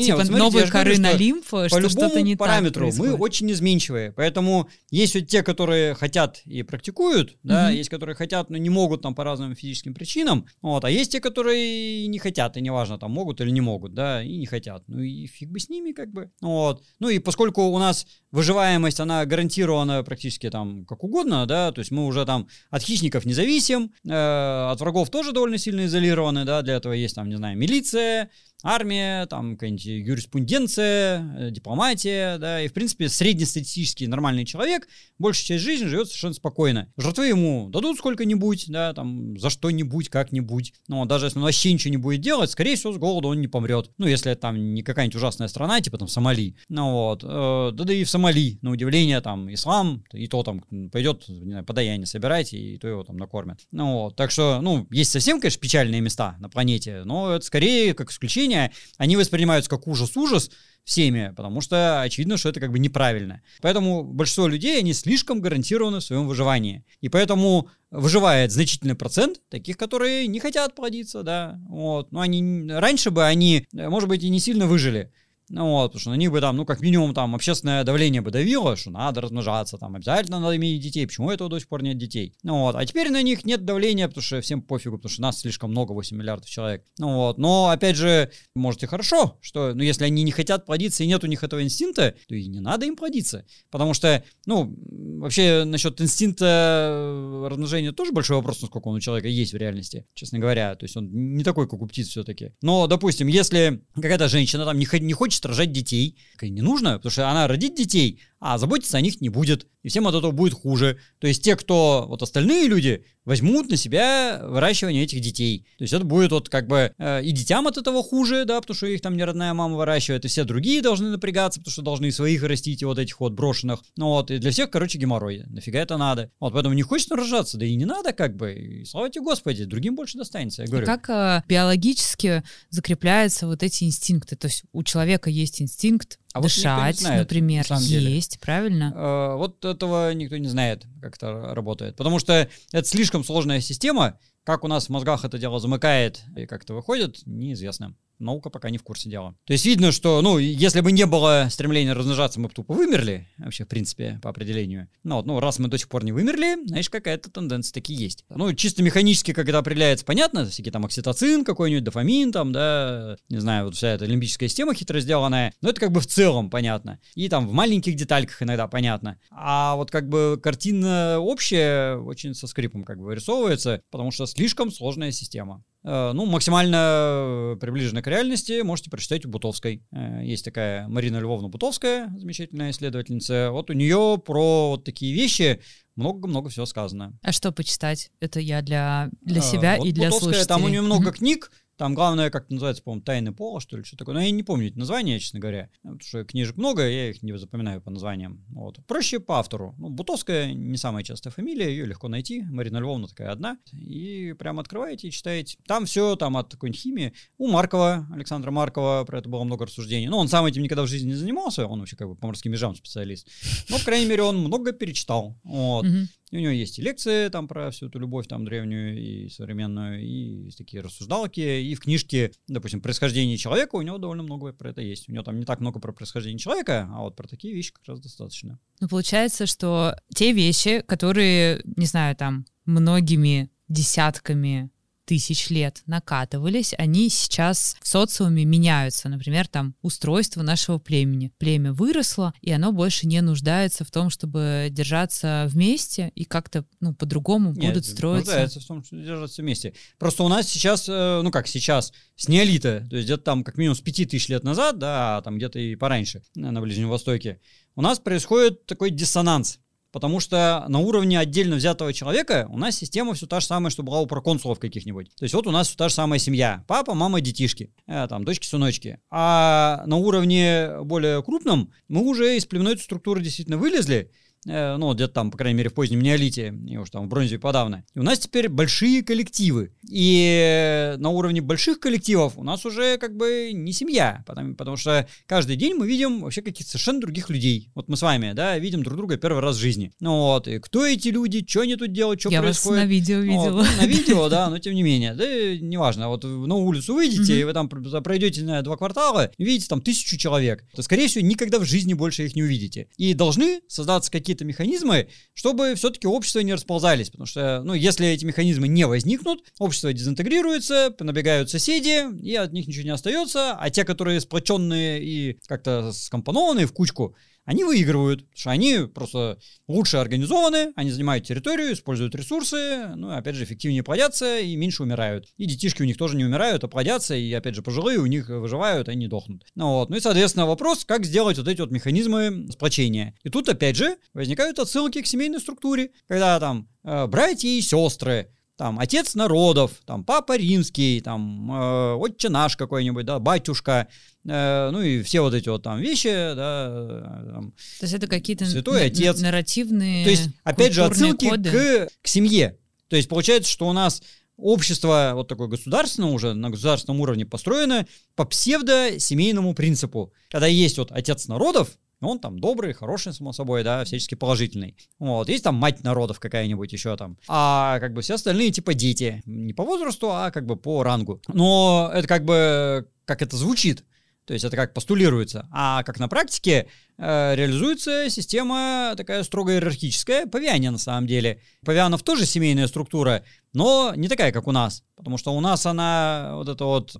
типа 0.06 0.24
новые 0.24 0.66
коры 0.68 0.98
на 0.98 1.12
лимф, 1.12 1.46
что 1.46 1.88
что-то 1.88 2.22
не 2.22 2.36
параметру 2.36 2.90
мы 2.96 3.14
очень 3.14 3.50
изменчивые, 3.52 4.12
поэтому 4.12 4.68
есть 4.90 5.14
вот 5.14 5.26
те, 5.26 5.42
которые 5.42 5.94
хотят 5.94 6.40
и 6.46 6.62
практикуют, 6.62 7.36
да, 7.42 7.70
есть, 7.70 7.90
которые 7.90 8.16
хотят, 8.16 8.50
но 8.50 8.56
не 8.56 8.70
могут 8.70 9.02
там 9.02 9.14
по 9.14 9.24
разным 9.24 9.54
физическим 9.54 9.94
причинам, 9.94 10.46
вот, 10.62 10.84
а 10.84 10.90
есть 10.90 11.12
те, 11.12 11.20
которые 11.20 12.06
не 12.06 12.18
хотят, 12.18 12.56
и 12.56 12.60
неважно, 12.60 12.98
там 12.98 13.10
могут 13.10 13.40
или 13.40 13.50
не 13.50 13.60
могут, 13.60 13.94
да, 13.94 14.22
и 14.22 14.36
не 14.36 14.46
хотят, 14.46 14.84
ну 14.86 15.00
и 15.00 15.26
фиг 15.26 15.50
бы 15.50 15.60
с 15.60 15.68
ними, 15.68 15.92
как 15.92 16.10
бы, 16.10 16.30
вот, 16.40 16.82
ну 17.00 17.08
и 17.08 17.18
поскольку 17.18 17.62
у 17.62 17.78
нас 17.78 18.06
выживаемость, 18.30 19.00
она 19.00 19.24
гарантирована 19.26 20.02
практически 20.02 20.48
там 20.50 20.86
как 20.86 21.04
угодно, 21.04 21.46
да, 21.46 21.70
то 21.72 21.80
есть 21.80 21.90
мы 21.90 22.06
уже 22.06 22.24
там 22.24 22.48
от 22.70 22.82
хищников 22.82 23.24
не 23.26 23.34
зависим, 23.34 23.92
э, 24.04 24.68
от 24.70 24.80
врагов 24.80 25.10
тоже 25.10 25.32
довольно 25.32 25.58
сильно 25.58 25.84
изолированы, 25.84 26.44
да, 26.44 26.62
для 26.62 26.74
этого 26.74 26.92
есть 26.94 27.14
там, 27.14 27.28
не 27.28 27.36
знаю, 27.36 27.58
Anglicy, 27.74 28.28
армия, 28.64 29.26
там 29.26 29.52
какая-нибудь 29.52 29.84
юриспруденция, 29.84 31.36
э, 31.38 31.50
дипломатия, 31.50 32.38
да, 32.38 32.62
и, 32.62 32.68
в 32.68 32.72
принципе, 32.72 33.08
среднестатистический 33.08 34.06
нормальный 34.06 34.44
человек 34.44 34.88
большую 35.18 35.46
часть 35.46 35.62
жизни 35.62 35.86
живет 35.86 36.08
совершенно 36.08 36.34
спокойно. 36.34 36.88
Жертвы 36.96 37.26
ему 37.26 37.68
дадут 37.70 37.98
сколько-нибудь, 37.98 38.64
да, 38.68 38.92
там, 38.94 39.38
за 39.38 39.50
что-нибудь, 39.50 40.08
как-нибудь, 40.08 40.72
но 40.88 41.04
даже 41.04 41.26
если 41.26 41.38
он 41.38 41.44
вообще 41.44 41.72
ничего 41.72 41.90
не 41.90 41.98
будет 41.98 42.20
делать, 42.20 42.50
скорее 42.50 42.76
всего, 42.76 42.92
с 42.92 42.96
голоду 42.96 43.28
он 43.28 43.40
не 43.40 43.48
помрет. 43.48 43.90
Ну, 43.98 44.06
если 44.06 44.32
это 44.32 44.40
там 44.42 44.74
не 44.74 44.82
какая-нибудь 44.82 45.16
ужасная 45.16 45.48
страна, 45.48 45.80
типа 45.80 45.98
там 45.98 46.08
Сомали, 46.08 46.56
ну 46.68 46.92
вот, 46.92 47.22
э, 47.22 47.70
да, 47.72 47.84
да 47.84 47.92
и 47.92 48.04
в 48.04 48.10
Сомали, 48.10 48.58
на 48.62 48.70
удивление, 48.70 49.20
там, 49.20 49.52
ислам, 49.52 50.04
и 50.12 50.26
то 50.26 50.42
там 50.42 50.62
пойдет, 50.90 51.28
не 51.28 51.50
знаю, 51.50 51.64
подаяние 51.64 52.06
собирать, 52.06 52.54
и 52.54 52.78
то 52.78 52.88
его 52.88 53.04
там 53.04 53.18
накормят. 53.18 53.60
Ну 53.72 53.92
вот, 53.92 54.16
так 54.16 54.30
что, 54.30 54.60
ну, 54.62 54.86
есть 54.90 55.10
совсем, 55.10 55.40
конечно, 55.40 55.60
печальные 55.60 56.00
места 56.00 56.36
на 56.38 56.48
планете, 56.48 57.02
но 57.04 57.34
это 57.34 57.44
скорее 57.44 57.94
как 57.94 58.10
исключение, 58.10 58.53
явления, 58.54 58.72
они 58.98 59.16
воспринимаются 59.16 59.70
как 59.70 59.86
ужас-ужас 59.86 60.50
всеми, 60.84 61.32
потому 61.34 61.60
что 61.62 62.02
очевидно, 62.02 62.36
что 62.36 62.50
это 62.50 62.60
как 62.60 62.70
бы 62.70 62.78
неправильно. 62.78 63.42
Поэтому 63.62 64.04
большинство 64.04 64.48
людей, 64.48 64.78
они 64.78 64.92
слишком 64.92 65.40
гарантированы 65.40 66.00
в 66.00 66.04
своем 66.04 66.26
выживании. 66.26 66.84
И 67.00 67.08
поэтому 67.08 67.68
выживает 67.90 68.52
значительный 68.52 68.94
процент 68.94 69.40
таких, 69.48 69.78
которые 69.78 70.26
не 70.26 70.40
хотят 70.40 70.74
плодиться, 70.74 71.22
да, 71.22 71.58
вот. 71.68 72.12
Но 72.12 72.20
они, 72.20 72.70
раньше 72.70 73.10
бы 73.10 73.24
они, 73.24 73.66
может 73.72 74.08
быть, 74.08 74.22
и 74.24 74.28
не 74.28 74.40
сильно 74.40 74.66
выжили, 74.66 75.10
Ну 75.50 75.70
вот, 75.70 75.88
потому 75.88 76.00
что 76.00 76.10
на 76.10 76.14
них 76.14 76.30
бы 76.30 76.40
там, 76.40 76.56
ну, 76.56 76.64
как 76.64 76.80
минимум, 76.80 77.12
там, 77.12 77.34
общественное 77.34 77.84
давление 77.84 78.22
бы 78.22 78.30
давило, 78.30 78.76
что 78.76 78.90
надо 78.90 79.20
размножаться, 79.20 79.76
там, 79.76 79.94
обязательно 79.94 80.40
надо 80.40 80.56
иметь 80.56 80.80
детей, 80.80 81.06
почему 81.06 81.30
этого 81.30 81.50
до 81.50 81.58
сих 81.58 81.68
пор 81.68 81.82
нет 81.82 81.98
детей? 81.98 82.34
Ну 82.42 82.60
вот, 82.60 82.76
а 82.76 82.84
теперь 82.86 83.10
на 83.10 83.22
них 83.22 83.44
нет 83.44 83.64
давления, 83.64 84.08
потому 84.08 84.22
что 84.22 84.40
всем 84.40 84.62
пофигу, 84.62 84.96
потому 84.96 85.10
что 85.10 85.22
нас 85.22 85.40
слишком 85.40 85.70
много, 85.70 85.92
8 85.92 86.16
миллиардов 86.16 86.48
человек. 86.48 86.84
Ну 86.98 87.14
вот, 87.16 87.38
но, 87.38 87.68
опять 87.68 87.96
же, 87.96 88.30
может 88.54 88.82
и 88.82 88.86
хорошо, 88.86 89.38
что, 89.42 89.74
ну, 89.74 89.82
если 89.82 90.04
они 90.04 90.22
не 90.22 90.32
хотят 90.32 90.64
плодиться 90.64 91.04
и 91.04 91.06
нет 91.06 91.22
у 91.24 91.26
них 91.26 91.44
этого 91.44 91.62
инстинкта, 91.62 92.14
то 92.26 92.34
и 92.34 92.46
не 92.46 92.60
надо 92.60 92.86
им 92.86 92.96
плодиться, 92.96 93.44
потому 93.70 93.92
что, 93.92 94.24
ну, 94.46 94.74
вообще, 95.20 95.64
насчет 95.64 96.00
инстинкта 96.00 97.44
размножения 97.50 97.92
тоже 97.92 98.12
большой 98.12 98.36
вопрос, 98.36 98.62
насколько 98.62 98.88
он 98.88 98.96
у 98.96 99.00
человека 99.00 99.28
есть 99.28 99.52
в 99.52 99.56
реальности, 99.56 100.06
честно 100.14 100.38
говоря, 100.38 100.74
то 100.74 100.84
есть 100.84 100.96
он 100.96 101.10
не 101.12 101.44
такой, 101.44 101.68
как 101.68 101.82
у 101.82 101.86
птиц 101.86 102.08
все-таки. 102.08 102.52
Но, 102.62 102.86
допустим, 102.86 103.26
если 103.26 103.82
какая-то 103.94 104.28
женщина 104.28 104.64
там 104.64 104.78
не, 104.78 104.86
не 105.00 105.12
хочет 105.12 105.33
хочет 105.34 105.46
рожать 105.46 105.72
детей. 105.72 106.16
Не 106.42 106.62
нужно, 106.62 106.96
потому 106.96 107.10
что 107.10 107.28
она 107.28 107.48
родит 107.48 107.74
детей, 107.74 108.20
а 108.44 108.58
заботиться 108.58 108.98
о 108.98 109.00
них 109.00 109.22
не 109.22 109.30
будет. 109.30 109.66
И 109.82 109.88
всем 109.88 110.06
от 110.06 110.14
этого 110.14 110.30
будет 110.30 110.52
хуже. 110.52 110.98
То 111.18 111.26
есть 111.26 111.42
те, 111.42 111.56
кто, 111.56 112.04
вот 112.06 112.22
остальные 112.22 112.68
люди, 112.68 113.06
возьмут 113.24 113.70
на 113.70 113.78
себя 113.78 114.38
выращивание 114.44 115.02
этих 115.02 115.20
детей. 115.20 115.66
То 115.78 115.84
есть 115.84 115.94
это 115.94 116.04
будет 116.04 116.30
вот 116.30 116.50
как 116.50 116.68
бы 116.68 116.92
э, 116.98 117.24
и 117.24 117.32
детям 117.32 117.66
от 117.66 117.78
этого 117.78 118.02
хуже, 118.02 118.44
да, 118.44 118.60
потому 118.60 118.76
что 118.76 118.86
их 118.86 119.00
там 119.00 119.16
не 119.16 119.24
родная 119.24 119.54
мама 119.54 119.78
выращивает, 119.78 120.26
и 120.26 120.28
все 120.28 120.44
другие 120.44 120.82
должны 120.82 121.08
напрягаться, 121.08 121.60
потому 121.60 121.72
что 121.72 121.80
должны 121.80 122.12
своих 122.12 122.42
растить, 122.42 122.82
и 122.82 122.84
вот 122.84 122.98
этих 122.98 123.18
вот 123.18 123.32
брошенных. 123.32 123.82
Ну 123.96 124.08
вот, 124.08 124.30
и 124.30 124.36
для 124.36 124.50
всех, 124.50 124.70
короче, 124.70 124.98
геморрой. 124.98 125.44
Нафига 125.46 125.80
это 125.80 125.96
надо? 125.96 126.30
Вот, 126.38 126.52
поэтому 126.52 126.74
не 126.74 126.82
хочется 126.82 127.16
рожаться, 127.16 127.56
да 127.56 127.64
и 127.64 127.74
не 127.76 127.86
надо 127.86 128.12
как 128.12 128.36
бы. 128.36 128.52
И, 128.52 128.84
слава 128.84 129.08
тебе, 129.08 129.24
Господи, 129.24 129.64
другим 129.64 129.96
больше 129.96 130.18
достанется, 130.18 130.62
я 130.62 130.68
говорю. 130.68 130.86
А 130.86 130.98
как 130.98 131.08
э, 131.08 131.46
биологически 131.48 132.42
закрепляются 132.68 133.46
вот 133.46 133.62
эти 133.62 133.84
инстинкты? 133.84 134.36
То 134.36 134.48
есть 134.48 134.64
у 134.72 134.82
человека 134.82 135.30
есть 135.30 135.62
инстинкт 135.62 136.18
а 136.34 136.40
Дышать, 136.40 137.00
вот 137.00 137.10
например, 137.10 137.64
на 137.70 137.78
есть, 137.78 138.33
деле. 138.36 138.42
правильно? 138.42 138.92
Э, 138.94 139.36
вот 139.36 139.64
этого 139.64 140.12
никто 140.14 140.36
не 140.36 140.48
знает, 140.48 140.86
как 141.00 141.16
это 141.16 141.54
работает. 141.54 141.96
Потому 141.96 142.18
что 142.18 142.48
это 142.72 142.88
слишком 142.88 143.24
сложная 143.24 143.60
система. 143.60 144.18
Как 144.44 144.64
у 144.64 144.68
нас 144.68 144.86
в 144.86 144.90
мозгах 144.90 145.24
это 145.24 145.38
дело 145.38 145.58
замыкает 145.58 146.22
и 146.36 146.46
как 146.46 146.64
это 146.64 146.74
выходит, 146.74 147.26
неизвестно 147.26 147.94
наука 148.18 148.50
пока 148.50 148.70
не 148.70 148.78
в 148.78 148.82
курсе 148.82 149.10
дела. 149.10 149.34
То 149.44 149.52
есть 149.52 149.66
видно, 149.66 149.92
что, 149.92 150.20
ну, 150.22 150.38
если 150.38 150.80
бы 150.80 150.92
не 150.92 151.06
было 151.06 151.48
стремления 151.50 151.92
размножаться, 151.92 152.40
мы 152.40 152.48
бы 152.48 152.54
тупо 152.54 152.74
вымерли, 152.74 153.28
вообще, 153.38 153.64
в 153.64 153.68
принципе, 153.68 154.18
по 154.22 154.30
определению. 154.30 154.88
Ну, 155.02 155.16
вот, 155.16 155.26
ну, 155.26 155.40
раз 155.40 155.58
мы 155.58 155.68
до 155.68 155.78
сих 155.78 155.88
пор 155.88 156.04
не 156.04 156.12
вымерли, 156.12 156.66
знаешь, 156.66 156.90
какая-то 156.90 157.30
тенденция 157.30 157.74
таки 157.74 157.94
есть. 157.94 158.24
Ну, 158.28 158.52
чисто 158.54 158.82
механически, 158.82 159.32
как 159.32 159.48
это 159.48 159.58
определяется, 159.58 160.04
понятно, 160.04 160.46
всякие 160.46 160.72
там 160.72 160.84
окситоцин 160.84 161.44
какой-нибудь, 161.44 161.84
дофамин 161.84 162.32
там, 162.32 162.52
да, 162.52 163.16
не 163.28 163.38
знаю, 163.38 163.66
вот 163.66 163.76
вся 163.76 163.88
эта 163.88 164.04
лимбическая 164.06 164.48
система 164.48 164.74
хитро 164.74 165.00
сделанная, 165.00 165.52
но 165.60 165.70
это 165.70 165.80
как 165.80 165.92
бы 165.92 166.00
в 166.00 166.06
целом 166.06 166.50
понятно. 166.50 167.00
И 167.14 167.28
там 167.28 167.46
в 167.46 167.52
маленьких 167.52 167.94
детальках 167.94 168.42
иногда 168.42 168.66
понятно. 168.68 169.18
А 169.30 169.76
вот 169.76 169.90
как 169.90 170.08
бы 170.08 170.38
картина 170.42 171.18
общая 171.18 171.96
очень 171.96 172.34
со 172.34 172.46
скрипом 172.46 172.84
как 172.84 172.98
бы 172.98 173.04
вырисовывается, 173.04 173.82
потому 173.90 174.10
что 174.10 174.26
слишком 174.26 174.70
сложная 174.70 175.10
система. 175.10 175.62
Э, 175.84 176.12
ну, 176.14 176.24
максимально 176.24 177.56
приближена 177.60 178.00
к 178.00 178.06
реальности, 178.06 178.62
можете 178.62 178.90
прочитать 178.90 179.26
у 179.26 179.28
Бутовской. 179.28 179.82
Э, 179.92 180.24
есть 180.24 180.44
такая 180.44 180.88
Марина 180.88 181.18
Львовна 181.18 181.48
Бутовская, 181.48 182.10
замечательная 182.16 182.70
исследовательница. 182.70 183.50
Вот 183.50 183.68
у 183.68 183.74
нее 183.74 184.20
про 184.24 184.70
вот 184.70 184.84
такие 184.84 185.14
вещи 185.14 185.60
много-много 185.94 186.48
всего 186.48 186.64
сказано. 186.64 187.18
А 187.22 187.32
что 187.32 187.52
почитать? 187.52 188.10
Это 188.18 188.40
я 188.40 188.62
для, 188.62 189.10
для 189.20 189.40
э, 189.40 189.42
себя 189.42 189.76
вот 189.76 189.86
и 189.86 189.92
для 189.92 190.06
Бутовская, 190.06 190.32
слушателей. 190.32 190.48
Там 190.48 190.64
у 190.64 190.68
нее 190.68 190.80
много 190.80 191.10
mm-hmm. 191.10 191.18
книг, 191.18 191.50
там 191.76 191.94
главное, 191.94 192.30
как 192.30 192.50
называется, 192.50 192.82
по-моему, 192.82 193.02
«Тайны 193.02 193.32
пола», 193.32 193.60
что 193.60 193.76
ли, 193.76 193.84
что 193.84 193.96
такое. 193.96 194.14
Но 194.14 194.20
я 194.20 194.30
не 194.30 194.42
помню 194.42 194.68
эти 194.68 194.78
названия, 194.78 195.18
честно 195.18 195.40
говоря. 195.40 195.70
Потому 195.82 196.00
что 196.00 196.24
книжек 196.24 196.56
много, 196.56 196.88
я 196.88 197.10
их 197.10 197.22
не 197.22 197.36
запоминаю 197.38 197.80
по 197.80 197.90
названиям. 197.90 198.44
Вот. 198.50 198.78
Проще 198.86 199.20
по 199.20 199.38
автору. 199.38 199.74
Ну, 199.78 199.88
Бутовская 199.88 200.52
не 200.52 200.76
самая 200.76 201.04
частая 201.04 201.32
фамилия, 201.32 201.68
ее 201.68 201.86
легко 201.86 202.08
найти. 202.08 202.42
Марина 202.42 202.78
Львовна 202.78 203.08
такая 203.08 203.30
одна. 203.30 203.58
И 203.72 204.34
прям 204.38 204.60
открываете 204.60 205.08
и 205.08 205.10
читаете. 205.10 205.58
Там 205.66 205.86
все, 205.86 206.16
там 206.16 206.36
от 206.36 206.52
какой-нибудь 206.52 206.80
химии. 206.80 207.12
У 207.38 207.48
Маркова, 207.48 208.06
Александра 208.12 208.50
Маркова, 208.50 209.04
про 209.04 209.18
это 209.18 209.28
было 209.28 209.44
много 209.44 209.66
рассуждений. 209.66 210.06
Но 210.06 210.18
он 210.18 210.28
сам 210.28 210.46
этим 210.46 210.62
никогда 210.62 210.82
в 210.82 210.88
жизни 210.88 211.08
не 211.08 211.14
занимался, 211.14 211.66
он 211.66 211.80
вообще 211.80 211.96
как 211.96 212.08
бы 212.08 212.14
по 212.14 212.26
морским 212.26 212.52
межам 212.52 212.74
специалист. 212.74 213.28
Но, 213.68 213.78
по 213.78 213.84
крайней 213.84 214.06
мере, 214.06 214.22
он 214.22 214.38
много 214.38 214.72
перечитал. 214.72 215.36
Вот. 215.42 215.86
И 216.30 216.36
у 216.36 216.40
него 216.40 216.52
есть 216.52 216.78
и 216.78 216.82
лекции 216.82 217.28
там 217.28 217.46
про 217.46 217.70
всю 217.70 217.86
эту 217.86 217.98
любовь 217.98 218.26
там 218.26 218.44
древнюю 218.44 218.98
и 219.00 219.28
современную, 219.28 220.02
и 220.02 220.50
такие 220.50 220.82
рассуждалки, 220.82 221.40
и 221.40 221.74
в 221.74 221.80
книжке, 221.80 222.32
допустим, 222.48 222.80
«Происхождение 222.80 223.36
человека» 223.36 223.76
у 223.76 223.82
него 223.82 223.98
довольно 223.98 224.22
много 224.22 224.52
про 224.52 224.70
это 224.70 224.80
есть. 224.80 225.08
У 225.08 225.12
него 225.12 225.22
там 225.22 225.38
не 225.38 225.44
так 225.44 225.60
много 225.60 225.80
про 225.80 225.92
происхождение 225.92 226.38
человека, 226.38 226.88
а 226.92 227.02
вот 227.02 227.14
про 227.14 227.28
такие 227.28 227.54
вещи 227.54 227.72
как 227.72 227.86
раз 227.86 228.00
достаточно. 228.00 228.58
Ну, 228.80 228.88
получается, 228.88 229.46
что 229.46 229.96
те 230.14 230.32
вещи, 230.32 230.82
которые, 230.86 231.62
не 231.76 231.86
знаю, 231.86 232.16
там, 232.16 232.46
многими 232.64 233.50
десятками 233.68 234.70
тысяч 235.04 235.50
лет 235.50 235.82
накатывались, 235.86 236.74
они 236.78 237.08
сейчас 237.08 237.76
в 237.80 237.88
социуме 237.88 238.44
меняются. 238.44 239.08
Например, 239.08 239.46
там 239.46 239.74
устройство 239.82 240.42
нашего 240.42 240.78
племени. 240.78 241.32
Племя 241.38 241.72
выросло, 241.72 242.34
и 242.40 242.50
оно 242.50 242.72
больше 242.72 243.06
не 243.06 243.20
нуждается 243.20 243.84
в 243.84 243.90
том, 243.90 244.10
чтобы 244.10 244.68
держаться 244.70 245.46
вместе 245.48 246.10
и 246.14 246.24
как-то 246.24 246.64
ну, 246.80 246.94
по-другому 246.94 247.52
будут 247.52 247.84
строиться. 247.84 248.30
нуждается 248.30 248.60
в 248.60 248.66
том, 248.66 248.84
чтобы 248.84 249.02
держаться 249.02 249.42
вместе. 249.42 249.74
Просто 249.98 250.22
у 250.22 250.28
нас 250.28 250.48
сейчас, 250.48 250.88
э, 250.88 251.20
ну 251.22 251.30
как 251.30 251.46
сейчас, 251.46 251.92
с 252.16 252.28
неолита, 252.28 252.86
то 252.88 252.96
есть 252.96 253.06
где-то 253.06 253.22
там 253.22 253.44
как 253.44 253.56
минимум 253.56 253.76
с 253.76 253.80
пяти 253.80 254.06
тысяч 254.06 254.28
лет 254.28 254.44
назад, 254.44 254.78
да, 254.78 255.18
а 255.18 255.22
там 255.22 255.36
где-то 255.36 255.58
и 255.58 255.76
пораньше 255.76 256.22
на 256.34 256.60
Ближнем 256.60 256.88
Востоке, 256.88 257.40
у 257.76 257.82
нас 257.82 257.98
происходит 257.98 258.66
такой 258.66 258.90
диссонанс 258.90 259.58
потому 259.94 260.18
что 260.18 260.64
на 260.66 260.80
уровне 260.80 261.16
отдельно 261.16 261.54
взятого 261.54 261.92
человека 261.92 262.48
у 262.50 262.58
нас 262.58 262.74
система 262.74 263.14
все 263.14 263.26
та 263.26 263.38
же 263.38 263.46
самая, 263.46 263.70
что 263.70 263.84
была 263.84 264.00
у 264.00 264.06
проконсулов 264.06 264.58
каких-нибудь. 264.58 265.14
То 265.14 265.22
есть 265.22 265.34
вот 265.36 265.46
у 265.46 265.52
нас 265.52 265.68
все 265.68 265.76
та 265.76 265.88
же 265.88 265.94
самая 265.94 266.18
семья. 266.18 266.64
Папа, 266.66 266.94
мама, 266.94 267.20
детишки, 267.20 267.72
э, 267.86 268.08
там, 268.08 268.24
дочки, 268.24 268.44
сыночки. 268.44 268.98
А 269.12 269.84
на 269.86 269.96
уровне 269.96 270.80
более 270.82 271.22
крупном 271.22 271.72
мы 271.86 272.00
уже 272.00 272.36
из 272.36 272.44
племенной 272.44 272.76
структуры 272.76 273.22
действительно 273.22 273.56
вылезли, 273.56 274.10
ну, 274.44 274.94
где-то 274.94 275.12
там, 275.12 275.30
по 275.30 275.38
крайней 275.38 275.58
мере, 275.58 275.70
в 275.70 275.74
позднем 275.74 276.00
неолите, 276.00 276.54
и 276.66 276.76
уж 276.76 276.90
там 276.90 277.06
в 277.06 277.08
бронзе 277.08 277.38
подавно. 277.38 277.84
И 277.94 277.98
у 277.98 278.02
нас 278.02 278.18
теперь 278.18 278.48
большие 278.48 279.02
коллективы. 279.02 279.72
И 279.90 280.94
на 280.98 281.10
уровне 281.10 281.40
больших 281.40 281.80
коллективов 281.80 282.34
у 282.36 282.44
нас 282.44 282.64
уже 282.64 282.98
как 282.98 283.16
бы 283.16 283.50
не 283.52 283.72
семья, 283.72 284.22
потому, 284.26 284.54
потому 284.54 284.76
что 284.76 285.08
каждый 285.26 285.56
день 285.56 285.74
мы 285.74 285.86
видим 285.86 286.20
вообще 286.20 286.42
каких-то 286.42 286.72
совершенно 286.72 287.00
других 287.00 287.30
людей. 287.30 287.70
Вот 287.74 287.88
мы 287.88 287.96
с 287.96 288.02
вами, 288.02 288.32
да, 288.32 288.58
видим 288.58 288.82
друг 288.82 288.96
друга 288.96 289.16
первый 289.16 289.40
раз 289.40 289.56
в 289.56 289.60
жизни. 289.60 289.92
Ну 290.00 290.16
вот, 290.16 290.48
и 290.48 290.58
кто 290.58 290.86
эти 290.86 291.08
люди, 291.08 291.44
что 291.46 291.60
они 291.60 291.76
тут 291.76 291.92
делают, 291.92 292.20
что 292.20 292.30
происходит. 292.30 292.76
Я 292.76 292.82
вас 292.82 292.84
на 292.84 292.90
видео 292.90 293.18
видела. 293.20 293.50
Вот, 293.50 293.66
ну, 293.66 293.82
на 293.82 293.86
видео, 293.86 294.28
да, 294.30 294.50
но 294.50 294.58
тем 294.58 294.74
не 294.74 294.82
менее. 294.82 295.14
Да, 295.14 295.24
неважно, 295.24 296.08
вот 296.08 296.24
на 296.24 296.54
улицу 296.54 296.94
выйдете, 296.94 297.40
и 297.40 297.44
вы 297.44 297.52
там 297.52 297.68
пройдете 297.68 298.42
на 298.42 298.62
два 298.62 298.76
квартала, 298.76 299.30
видите 299.38 299.68
там 299.68 299.80
тысячу 299.80 300.16
человек. 300.16 300.64
То, 300.74 300.82
скорее 300.82 301.08
всего, 301.08 301.24
никогда 301.24 301.58
в 301.58 301.64
жизни 301.64 301.94
больше 301.94 302.24
их 302.24 302.34
не 302.34 302.42
увидите. 302.42 302.88
И 302.96 303.14
должны 303.14 303.60
создаться 303.68 304.10
какие-то 304.10 304.33
какие-то 304.34 304.44
механизмы, 304.44 305.08
чтобы 305.32 305.74
все-таки 305.76 306.06
общество 306.06 306.40
не 306.40 306.52
расползались. 306.52 307.10
Потому 307.10 307.26
что, 307.26 307.62
ну, 307.64 307.74
если 307.74 308.06
эти 308.08 308.24
механизмы 308.24 308.68
не 308.68 308.86
возникнут, 308.86 309.44
общество 309.58 309.92
дезинтегрируется, 309.92 310.94
набегают 310.98 311.50
соседи, 311.50 312.04
и 312.22 312.34
от 312.34 312.52
них 312.52 312.66
ничего 312.66 312.84
не 312.84 312.90
остается. 312.90 313.52
А 313.52 313.70
те, 313.70 313.84
которые 313.84 314.20
сплоченные 314.20 315.02
и 315.02 315.38
как-то 315.46 315.92
скомпонованные 315.92 316.66
в 316.66 316.72
кучку, 316.72 317.14
они 317.44 317.64
выигрывают, 317.64 318.20
потому 318.20 318.38
что 318.38 318.50
они 318.50 318.78
просто 318.92 319.38
лучше 319.68 319.98
организованы, 319.98 320.72
они 320.76 320.90
занимают 320.90 321.26
территорию, 321.26 321.72
используют 321.72 322.14
ресурсы, 322.14 322.88
ну, 322.96 323.10
опять 323.10 323.34
же, 323.34 323.44
эффективнее 323.44 323.82
плодятся 323.82 324.38
и 324.38 324.56
меньше 324.56 324.82
умирают. 324.82 325.28
И 325.36 325.46
детишки 325.46 325.82
у 325.82 325.84
них 325.84 325.96
тоже 325.96 326.16
не 326.16 326.24
умирают, 326.24 326.64
а 326.64 326.68
плодятся, 326.68 327.14
и, 327.14 327.32
опять 327.32 327.54
же, 327.54 327.62
пожилые 327.62 327.98
у 327.98 328.06
них 328.06 328.28
выживают, 328.28 328.88
они 328.88 329.08
дохнут. 329.08 329.44
Ну, 329.54 329.74
вот. 329.74 329.90
ну 329.90 329.96
и, 329.96 330.00
соответственно, 330.00 330.46
вопрос, 330.46 330.84
как 330.84 331.04
сделать 331.04 331.38
вот 331.38 331.48
эти 331.48 331.60
вот 331.60 331.70
механизмы 331.70 332.48
сплочения. 332.50 333.14
И 333.22 333.28
тут, 333.28 333.48
опять 333.48 333.76
же, 333.76 333.96
возникают 334.12 334.58
отсылки 334.58 335.02
к 335.02 335.06
семейной 335.06 335.40
структуре, 335.40 335.90
когда 336.08 336.40
там 336.40 336.68
э, 336.82 337.06
братья 337.06 337.48
и 337.48 337.60
сестры, 337.60 338.33
там 338.56 338.78
отец 338.78 339.14
народов, 339.14 339.72
там 339.84 340.04
папа 340.04 340.36
римский, 340.36 341.00
там 341.00 341.50
э, 341.52 341.94
отче 341.94 342.28
наш 342.28 342.56
какой-нибудь, 342.56 343.04
да, 343.04 343.18
батюшка, 343.18 343.88
э, 344.24 344.70
ну 344.70 344.80
и 344.80 345.02
все 345.02 345.20
вот 345.20 345.34
эти 345.34 345.48
вот 345.48 345.62
там 345.62 345.80
вещи, 345.80 346.08
да. 346.08 347.22
Там, 347.32 347.52
То 347.80 347.86
есть 347.86 347.94
это 347.94 348.06
какие-то 348.06 348.46
святой 348.46 348.86
отец. 348.86 349.20
нарративные. 349.20 350.04
То 350.04 350.10
есть 350.10 350.28
опять 350.44 350.72
же 350.72 350.84
отсылки 350.84 351.28
коды. 351.28 351.50
к 351.50 351.88
к 352.02 352.08
семье. 352.08 352.58
То 352.88 352.96
есть 352.96 353.08
получается, 353.08 353.50
что 353.50 353.68
у 353.68 353.72
нас 353.72 354.02
общество 354.36 355.12
вот 355.14 355.28
такое 355.28 355.48
государственное 355.48 356.10
уже 356.10 356.34
на 356.34 356.50
государственном 356.50 357.00
уровне 357.00 357.24
построено 357.24 357.86
по 358.14 358.24
псевдо-семейному 358.24 359.54
принципу. 359.54 360.12
Когда 360.30 360.46
есть 360.46 360.78
вот 360.78 360.90
отец 360.92 361.26
народов, 361.26 361.70
он 362.04 362.18
там 362.18 362.38
добрый, 362.38 362.72
хороший, 362.72 363.12
само 363.12 363.32
собой, 363.32 363.64
да, 363.64 363.84
всячески 363.84 364.14
положительный. 364.14 364.76
Вот, 364.98 365.28
есть 365.28 365.44
там 365.44 365.54
мать 365.56 365.82
народов 365.82 366.20
какая-нибудь 366.20 366.72
еще 366.72 366.96
там. 366.96 367.18
А 367.28 367.78
как 367.80 367.92
бы 367.94 368.02
все 368.02 368.14
остальные 368.14 368.50
типа 368.50 368.74
дети. 368.74 369.22
Не 369.26 369.52
по 369.52 369.64
возрасту, 369.64 370.10
а 370.10 370.30
как 370.30 370.46
бы 370.46 370.56
по 370.56 370.82
рангу. 370.82 371.20
Но 371.28 371.90
это 371.94 372.06
как 372.08 372.24
бы, 372.24 372.88
как 373.04 373.22
это 373.22 373.36
звучит, 373.36 373.84
То 374.26 374.32
есть 374.32 374.44
это 374.44 374.56
как 374.56 374.72
постулируется. 374.72 375.46
А 375.50 375.82
как 375.82 375.98
на 375.98 376.08
практике 376.08 376.66
э, 376.96 377.34
реализуется 377.34 378.08
система 378.08 378.94
такая 378.96 379.22
строго 379.22 379.52
иерархическая, 379.52 380.26
павиане 380.26 380.70
на 380.70 380.78
самом 380.78 381.06
деле. 381.06 381.42
Павианов 381.64 382.02
тоже 382.02 382.24
семейная 382.24 382.66
структура, 382.66 383.22
но 383.52 383.92
не 383.96 384.08
такая, 384.08 384.32
как 384.32 384.46
у 384.46 384.52
нас. 384.52 384.82
Потому 384.96 385.18
что 385.18 385.34
у 385.34 385.40
нас 385.40 385.66
она 385.66 386.32
вот 386.34 386.48
это 386.48 386.64
вот 386.64 386.96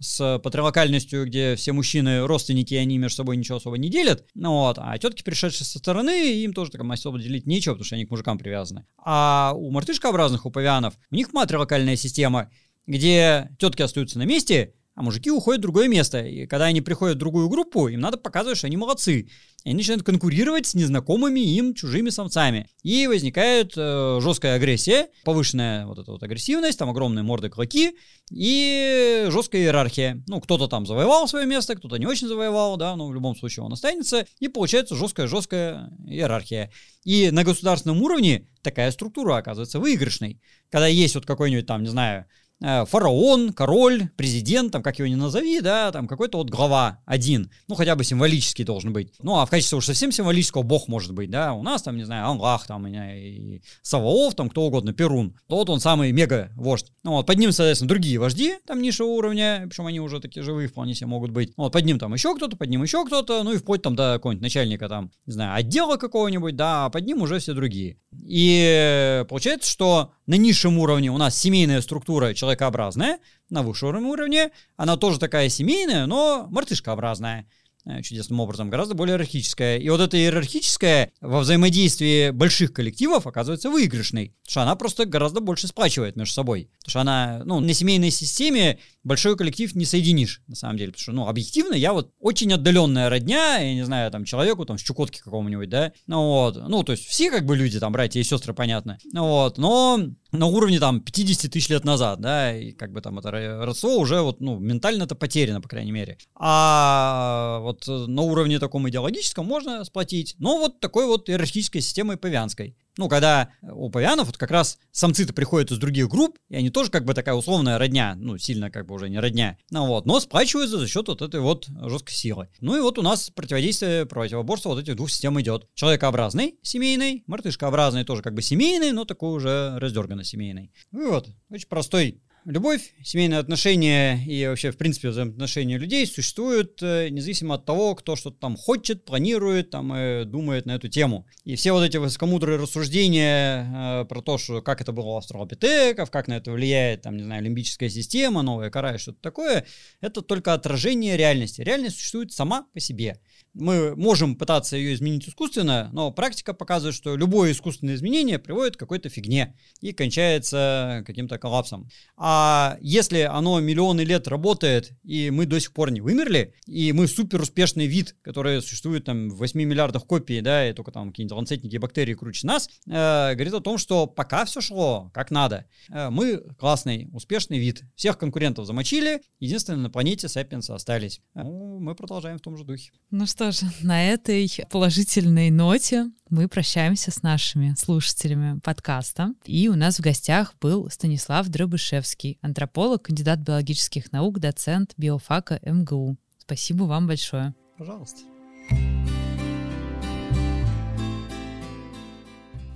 с 0.00 0.38
патриархальностью, 0.38 1.26
где 1.26 1.56
все 1.56 1.72
мужчины 1.72 2.26
родственники, 2.26 2.74
и 2.74 2.76
они 2.76 2.98
между 2.98 3.16
собой 3.16 3.36
ничего 3.36 3.58
особо 3.58 3.78
не 3.78 3.88
делят. 3.88 4.26
Ну 4.34 4.50
вот, 4.52 4.78
а 4.78 4.96
тетки, 4.98 5.22
пришедшие 5.22 5.66
со 5.66 5.78
стороны, 5.78 6.42
им 6.42 6.52
тоже 6.52 6.70
так 6.70 6.80
особо 6.82 7.18
делить 7.18 7.46
нечего, 7.46 7.74
потому 7.74 7.84
что 7.84 7.96
они 7.96 8.06
к 8.06 8.10
мужикам 8.10 8.38
привязаны. 8.38 8.86
А 8.98 9.52
у 9.56 9.70
мартышкообразных, 9.70 10.46
у 10.46 10.50
павианов, 10.50 10.94
у 11.10 11.14
них 11.14 11.32
матрилокальная 11.32 11.96
система, 11.96 12.50
где 12.86 13.50
тетки 13.58 13.82
остаются 13.82 14.18
на 14.18 14.24
месте, 14.24 14.74
а 14.94 15.02
мужики 15.02 15.30
уходят 15.30 15.60
в 15.60 15.62
другое 15.62 15.86
место. 15.86 16.24
И 16.24 16.46
когда 16.46 16.66
они 16.66 16.80
приходят 16.80 17.16
в 17.16 17.20
другую 17.20 17.48
группу, 17.48 17.86
им 17.86 18.00
надо 18.00 18.16
показывать, 18.16 18.58
что 18.58 18.66
они 18.66 18.76
молодцы. 18.76 19.28
И 19.68 19.70
они 19.70 19.80
начинают 19.80 20.02
конкурировать 20.02 20.64
с 20.66 20.74
незнакомыми 20.74 21.40
им 21.40 21.74
чужими 21.74 22.08
самцами. 22.08 22.70
И 22.82 23.06
возникает 23.06 23.74
э, 23.76 24.18
жесткая 24.18 24.56
агрессия, 24.56 25.08
повышенная 25.24 25.84
вот 25.84 25.98
эта 25.98 26.10
вот 26.10 26.22
агрессивность, 26.22 26.78
там 26.78 26.88
огромные 26.88 27.22
морды 27.22 27.50
клыки 27.50 27.94
и 28.30 29.26
жесткая 29.28 29.60
иерархия. 29.60 30.22
Ну, 30.26 30.40
кто-то 30.40 30.68
там 30.68 30.86
завоевал 30.86 31.28
свое 31.28 31.44
место, 31.44 31.74
кто-то 31.74 31.98
не 31.98 32.06
очень 32.06 32.28
завоевал, 32.28 32.78
да, 32.78 32.96
но 32.96 33.08
в 33.08 33.12
любом 33.12 33.36
случае 33.36 33.62
он 33.62 33.74
останется. 33.74 34.24
И 34.38 34.48
получается 34.48 34.96
жесткая-жесткая 34.96 35.90
иерархия. 36.06 36.72
И 37.04 37.30
на 37.30 37.44
государственном 37.44 38.00
уровне 38.00 38.48
такая 38.62 38.90
структура 38.90 39.36
оказывается 39.36 39.80
выигрышной. 39.80 40.40
Когда 40.70 40.86
есть 40.86 41.14
вот 41.14 41.26
какой-нибудь 41.26 41.66
там, 41.66 41.82
не 41.82 41.90
знаю, 41.90 42.24
фараон, 42.60 43.52
король, 43.52 44.08
президент, 44.16 44.72
там, 44.72 44.82
как 44.82 44.98
его 44.98 45.08
ни 45.08 45.14
назови, 45.14 45.60
да, 45.60 45.92
там 45.92 46.08
какой-то 46.08 46.38
вот 46.38 46.50
глава 46.50 47.00
один, 47.06 47.50
ну, 47.68 47.74
хотя 47.74 47.94
бы 47.94 48.04
символический 48.04 48.64
должен 48.64 48.92
быть. 48.92 49.12
Ну, 49.22 49.38
а 49.38 49.46
в 49.46 49.50
качестве 49.50 49.78
уж 49.78 49.86
совсем 49.86 50.10
символического 50.10 50.62
бог 50.62 50.88
может 50.88 51.12
быть, 51.12 51.30
да, 51.30 51.52
у 51.52 51.62
нас 51.62 51.82
там, 51.82 51.96
не 51.96 52.04
знаю, 52.04 52.26
Аллах, 52.26 52.66
там, 52.66 52.86
и 52.86 53.60
Саваоф, 53.82 54.34
там, 54.34 54.50
кто 54.50 54.62
угодно, 54.62 54.92
Перун, 54.92 55.36
то 55.46 55.56
вот 55.56 55.70
он 55.70 55.80
самый 55.80 56.10
мега-вождь. 56.12 56.92
Ну, 57.04 57.12
вот, 57.12 57.26
под 57.26 57.38
ним, 57.38 57.52
соответственно, 57.52 57.88
другие 57.88 58.18
вожди, 58.18 58.56
там, 58.66 58.82
низшего 58.82 59.08
уровня, 59.08 59.64
причем 59.68 59.86
они 59.86 60.00
уже 60.00 60.20
такие 60.20 60.42
живые 60.42 60.68
вполне 60.68 60.94
себе 60.94 61.06
могут 61.06 61.30
быть. 61.30 61.52
Ну, 61.56 61.64
вот, 61.64 61.72
под 61.72 61.84
ним 61.84 61.98
там 61.98 62.12
еще 62.12 62.34
кто-то, 62.34 62.56
под 62.56 62.68
ним 62.68 62.82
еще 62.82 63.04
кто-то, 63.04 63.42
ну, 63.44 63.52
и 63.52 63.58
вплоть 63.58 63.82
там 63.82 63.94
до 63.94 64.14
какого-нибудь 64.14 64.42
начальника, 64.42 64.88
там, 64.88 65.12
не 65.26 65.32
знаю, 65.32 65.54
отдела 65.54 65.96
какого-нибудь, 65.96 66.56
да, 66.56 66.86
а 66.86 66.90
под 66.90 67.06
ним 67.06 67.22
уже 67.22 67.38
все 67.38 67.54
другие. 67.54 67.98
И 68.12 69.24
получается, 69.28 69.70
что 69.70 70.12
на 70.28 70.34
низшем 70.34 70.78
уровне 70.78 71.10
у 71.10 71.16
нас 71.16 71.36
семейная 71.36 71.80
структура 71.80 72.34
человекообразная, 72.34 73.18
на 73.48 73.62
высшем 73.62 74.06
уровне 74.06 74.50
она 74.76 74.98
тоже 74.98 75.18
такая 75.18 75.48
семейная, 75.48 76.04
но 76.04 76.46
мартышкообразная. 76.50 77.46
Э, 77.88 78.02
чудесным 78.02 78.40
образом, 78.40 78.68
гораздо 78.68 78.94
более 78.94 79.14
иерархическая. 79.14 79.78
И 79.78 79.88
вот 79.88 80.00
эта 80.02 80.18
иерархическая 80.18 81.10
во 81.22 81.40
взаимодействии 81.40 82.30
больших 82.30 82.74
коллективов 82.74 83.26
оказывается 83.26 83.70
выигрышной, 83.70 84.34
потому 84.42 84.50
что 84.50 84.62
она 84.62 84.76
просто 84.76 85.06
гораздо 85.06 85.40
больше 85.40 85.68
сплачивает 85.68 86.14
между 86.14 86.34
собой. 86.34 86.70
Потому 86.80 86.90
что 86.90 87.00
она, 87.00 87.42
ну, 87.46 87.60
на 87.60 87.72
семейной 87.72 88.10
системе 88.10 88.78
большой 89.04 89.38
коллектив 89.38 89.74
не 89.74 89.86
соединишь, 89.86 90.42
на 90.48 90.54
самом 90.54 90.76
деле. 90.76 90.92
Потому 90.92 91.02
что, 91.02 91.12
ну, 91.12 91.28
объективно, 91.28 91.72
я 91.72 91.94
вот 91.94 92.12
очень 92.20 92.52
отдаленная 92.52 93.08
родня, 93.08 93.56
я 93.56 93.72
не 93.72 93.86
знаю, 93.86 94.10
там, 94.10 94.26
человеку, 94.26 94.66
там, 94.66 94.76
с 94.76 94.82
Чукотки 94.82 95.20
какому-нибудь, 95.20 95.70
да, 95.70 95.92
ну, 96.06 96.22
вот, 96.22 96.56
ну, 96.68 96.82
то 96.82 96.92
есть 96.92 97.06
все 97.06 97.30
как 97.30 97.46
бы 97.46 97.56
люди, 97.56 97.80
там, 97.80 97.92
братья 97.92 98.20
и 98.20 98.24
сестры, 98.24 98.52
понятно, 98.52 98.98
ну, 99.14 99.26
вот, 99.26 99.56
но 99.56 99.98
на 100.32 100.46
уровне 100.46 100.78
там 100.78 101.00
50 101.00 101.50
тысяч 101.50 101.68
лет 101.68 101.84
назад, 101.84 102.20
да, 102.20 102.56
и 102.56 102.72
как 102.72 102.92
бы 102.92 103.00
там 103.00 103.18
это 103.18 103.30
родство 103.30 103.96
уже 103.96 104.20
вот, 104.20 104.40
ну, 104.40 104.58
ментально 104.58 105.04
это 105.04 105.14
потеряно, 105.14 105.60
по 105.60 105.68
крайней 105.68 105.92
мере. 105.92 106.18
А 106.34 107.58
вот 107.60 107.86
на 107.86 108.22
уровне 108.22 108.58
таком 108.58 108.88
идеологическом 108.88 109.46
можно 109.46 109.84
сплотить, 109.84 110.34
но 110.38 110.58
вот 110.58 110.80
такой 110.80 111.06
вот 111.06 111.28
иерархической 111.28 111.80
системой 111.80 112.16
павианской. 112.16 112.76
Ну, 112.98 113.08
когда 113.08 113.50
у 113.62 113.90
павианов 113.90 114.26
вот 114.26 114.36
как 114.36 114.50
раз 114.50 114.78
самцы-то 114.90 115.32
приходят 115.32 115.70
из 115.70 115.78
других 115.78 116.08
групп, 116.08 116.36
и 116.48 116.56
они 116.56 116.68
тоже 116.68 116.90
как 116.90 117.04
бы 117.04 117.14
такая 117.14 117.36
условная 117.36 117.78
родня, 117.78 118.16
ну, 118.16 118.38
сильно 118.38 118.72
как 118.72 118.86
бы 118.86 118.94
уже 118.96 119.08
не 119.08 119.20
родня, 119.20 119.56
ну 119.70 119.86
вот, 119.86 120.04
но 120.04 120.18
сплачиваются 120.18 120.78
за 120.78 120.88
счет 120.88 121.06
вот 121.06 121.22
этой 121.22 121.38
вот 121.38 121.68
жесткой 121.68 122.14
силы. 122.14 122.48
Ну 122.60 122.76
и 122.76 122.80
вот 122.80 122.98
у 122.98 123.02
нас 123.02 123.30
противодействие, 123.30 124.04
противоборство 124.04 124.70
вот 124.70 124.80
этих 124.80 124.96
двух 124.96 125.10
систем 125.10 125.40
идет. 125.40 125.68
Человекообразный, 125.74 126.56
семейный, 126.62 127.22
мартышкообразный 127.28 128.02
тоже 128.02 128.22
как 128.22 128.34
бы 128.34 128.42
семейный, 128.42 128.90
но 128.90 129.04
такой 129.04 129.30
уже 129.30 129.78
раздерганно 129.78 130.24
семейный. 130.24 130.72
Ну 130.90 131.12
вот, 131.12 131.28
очень 131.50 131.68
простой 131.68 132.20
любовь, 132.48 132.94
семейные 133.04 133.40
отношения 133.40 134.18
и 134.26 134.46
вообще, 134.46 134.70
в 134.70 134.78
принципе, 134.78 135.10
взаимоотношения 135.10 135.76
людей 135.76 136.06
существуют 136.06 136.82
э, 136.82 137.08
независимо 137.10 137.56
от 137.56 137.66
того, 137.66 137.94
кто 137.94 138.16
что-то 138.16 138.38
там 138.38 138.56
хочет, 138.56 139.04
планирует, 139.04 139.70
там, 139.70 139.94
и 139.94 140.24
думает 140.24 140.64
на 140.64 140.72
эту 140.72 140.88
тему. 140.88 141.26
И 141.44 141.56
все 141.56 141.72
вот 141.72 141.84
эти 141.84 141.98
высокомудрые 141.98 142.58
рассуждения 142.58 144.02
э, 144.02 144.04
про 144.06 144.22
то, 144.22 144.38
что 144.38 144.62
как 144.62 144.80
это 144.80 144.92
было 144.92 145.08
у 145.08 145.16
австралопитеков, 145.18 146.10
как 146.10 146.26
на 146.26 146.38
это 146.38 146.50
влияет, 146.50 147.02
там, 147.02 147.18
не 147.18 147.22
знаю, 147.22 147.42
лимбическая 147.42 147.90
система, 147.90 148.42
новая 148.42 148.70
кора 148.70 148.94
и 148.94 148.98
что-то 148.98 149.20
такое, 149.20 149.66
это 150.00 150.22
только 150.22 150.54
отражение 150.54 151.16
реальности. 151.18 151.60
Реальность 151.60 151.96
существует 151.96 152.32
сама 152.32 152.66
по 152.72 152.80
себе 152.80 153.20
мы 153.54 153.96
можем 153.96 154.36
пытаться 154.36 154.76
ее 154.76 154.94
изменить 154.94 155.28
искусственно, 155.28 155.90
но 155.92 156.10
практика 156.10 156.54
показывает, 156.54 156.94
что 156.94 157.16
любое 157.16 157.52
искусственное 157.52 157.94
изменение 157.94 158.38
приводит 158.38 158.76
к 158.76 158.80
какой-то 158.80 159.08
фигне 159.08 159.56
и 159.80 159.92
кончается 159.92 161.02
каким-то 161.06 161.38
коллапсом. 161.38 161.88
А 162.16 162.76
если 162.80 163.20
оно 163.20 163.60
миллионы 163.60 164.02
лет 164.02 164.28
работает, 164.28 164.92
и 165.02 165.30
мы 165.30 165.46
до 165.46 165.60
сих 165.60 165.72
пор 165.72 165.90
не 165.90 166.00
вымерли, 166.00 166.54
и 166.66 166.92
мы 166.92 167.08
супер 167.08 167.40
успешный 167.40 167.86
вид, 167.86 168.16
который 168.22 168.60
существует 168.62 169.04
там 169.04 169.30
в 169.30 169.36
8 169.36 169.60
миллиардах 169.60 170.06
копий, 170.06 170.40
да, 170.40 170.68
и 170.68 170.72
только 170.72 170.92
там 170.92 171.10
какие-нибудь 171.10 171.36
ланцетники 171.36 171.74
и 171.74 171.78
бактерии 171.78 172.14
круче 172.14 172.46
нас, 172.46 172.68
э, 172.86 173.34
говорит 173.34 173.54
о 173.54 173.60
том, 173.60 173.78
что 173.78 174.06
пока 174.06 174.44
все 174.44 174.60
шло 174.60 175.10
как 175.12 175.30
надо. 175.30 175.66
Э, 175.90 176.10
мы 176.10 176.38
классный, 176.58 177.08
успешный 177.12 177.58
вид. 177.58 177.82
Всех 177.96 178.18
конкурентов 178.18 178.66
замочили, 178.66 179.22
единственное 179.40 179.80
на 179.80 179.90
планете 179.90 180.28
сапиенсы 180.28 180.70
остались. 180.70 181.20
Ну, 181.34 181.78
мы 181.78 181.94
продолжаем 181.94 182.38
в 182.38 182.40
том 182.40 182.56
же 182.56 182.64
духе. 182.64 182.92
Ну 183.10 183.26
что 183.26 183.37
что 183.38 183.52
же, 183.52 183.66
на 183.82 184.04
этой 184.04 184.50
положительной 184.68 185.50
ноте 185.50 186.10
мы 186.28 186.48
прощаемся 186.48 187.12
с 187.12 187.22
нашими 187.22 187.72
слушателями 187.78 188.58
подкаста. 188.58 189.32
И 189.44 189.68
у 189.68 189.76
нас 189.76 189.98
в 189.98 190.02
гостях 190.02 190.54
был 190.60 190.90
Станислав 190.90 191.46
Дробышевский, 191.46 192.40
антрополог, 192.42 193.04
кандидат 193.04 193.38
биологических 193.38 194.10
наук, 194.10 194.40
доцент 194.40 194.92
биофака 194.96 195.60
МГУ. 195.62 196.16
Спасибо 196.38 196.82
вам 196.82 197.06
большое. 197.06 197.54
Пожалуйста. 197.78 198.22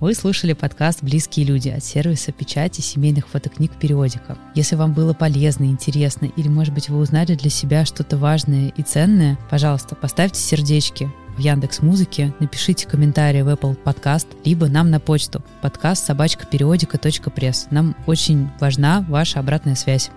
Вы 0.03 0.15
слушали 0.15 0.51
подкаст 0.51 1.01
«Близкие 1.01 1.45
люди» 1.45 1.69
от 1.69 1.81
сервиса 1.81 2.33
печати 2.33 2.81
семейных 2.81 3.29
фотокниг 3.29 3.71
«Периодика». 3.71 4.37
Если 4.53 4.75
вам 4.75 4.91
было 4.91 5.13
полезно, 5.13 5.63
интересно 5.63 6.25
или, 6.25 6.49
может 6.49 6.73
быть, 6.73 6.89
вы 6.89 6.97
узнали 6.97 7.35
для 7.35 7.49
себя 7.49 7.85
что-то 7.85 8.17
важное 8.17 8.73
и 8.75 8.81
ценное, 8.81 9.39
пожалуйста, 9.49 9.95
поставьте 9.95 10.41
сердечки 10.41 11.09
в 11.37 11.39
Яндекс 11.39 11.81
Музыке, 11.81 12.33
напишите 12.41 12.85
комментарий 12.85 13.43
в 13.43 13.47
Apple 13.47 13.77
Podcast, 13.81 14.27
либо 14.43 14.67
нам 14.67 14.89
на 14.89 14.99
почту 14.99 15.41
подкаст 15.61 16.05
собачка. 16.05 16.45
Нам 17.71 17.95
очень 18.05 18.49
важна 18.59 19.05
ваша 19.07 19.39
обратная 19.39 19.75
связь. 19.75 20.11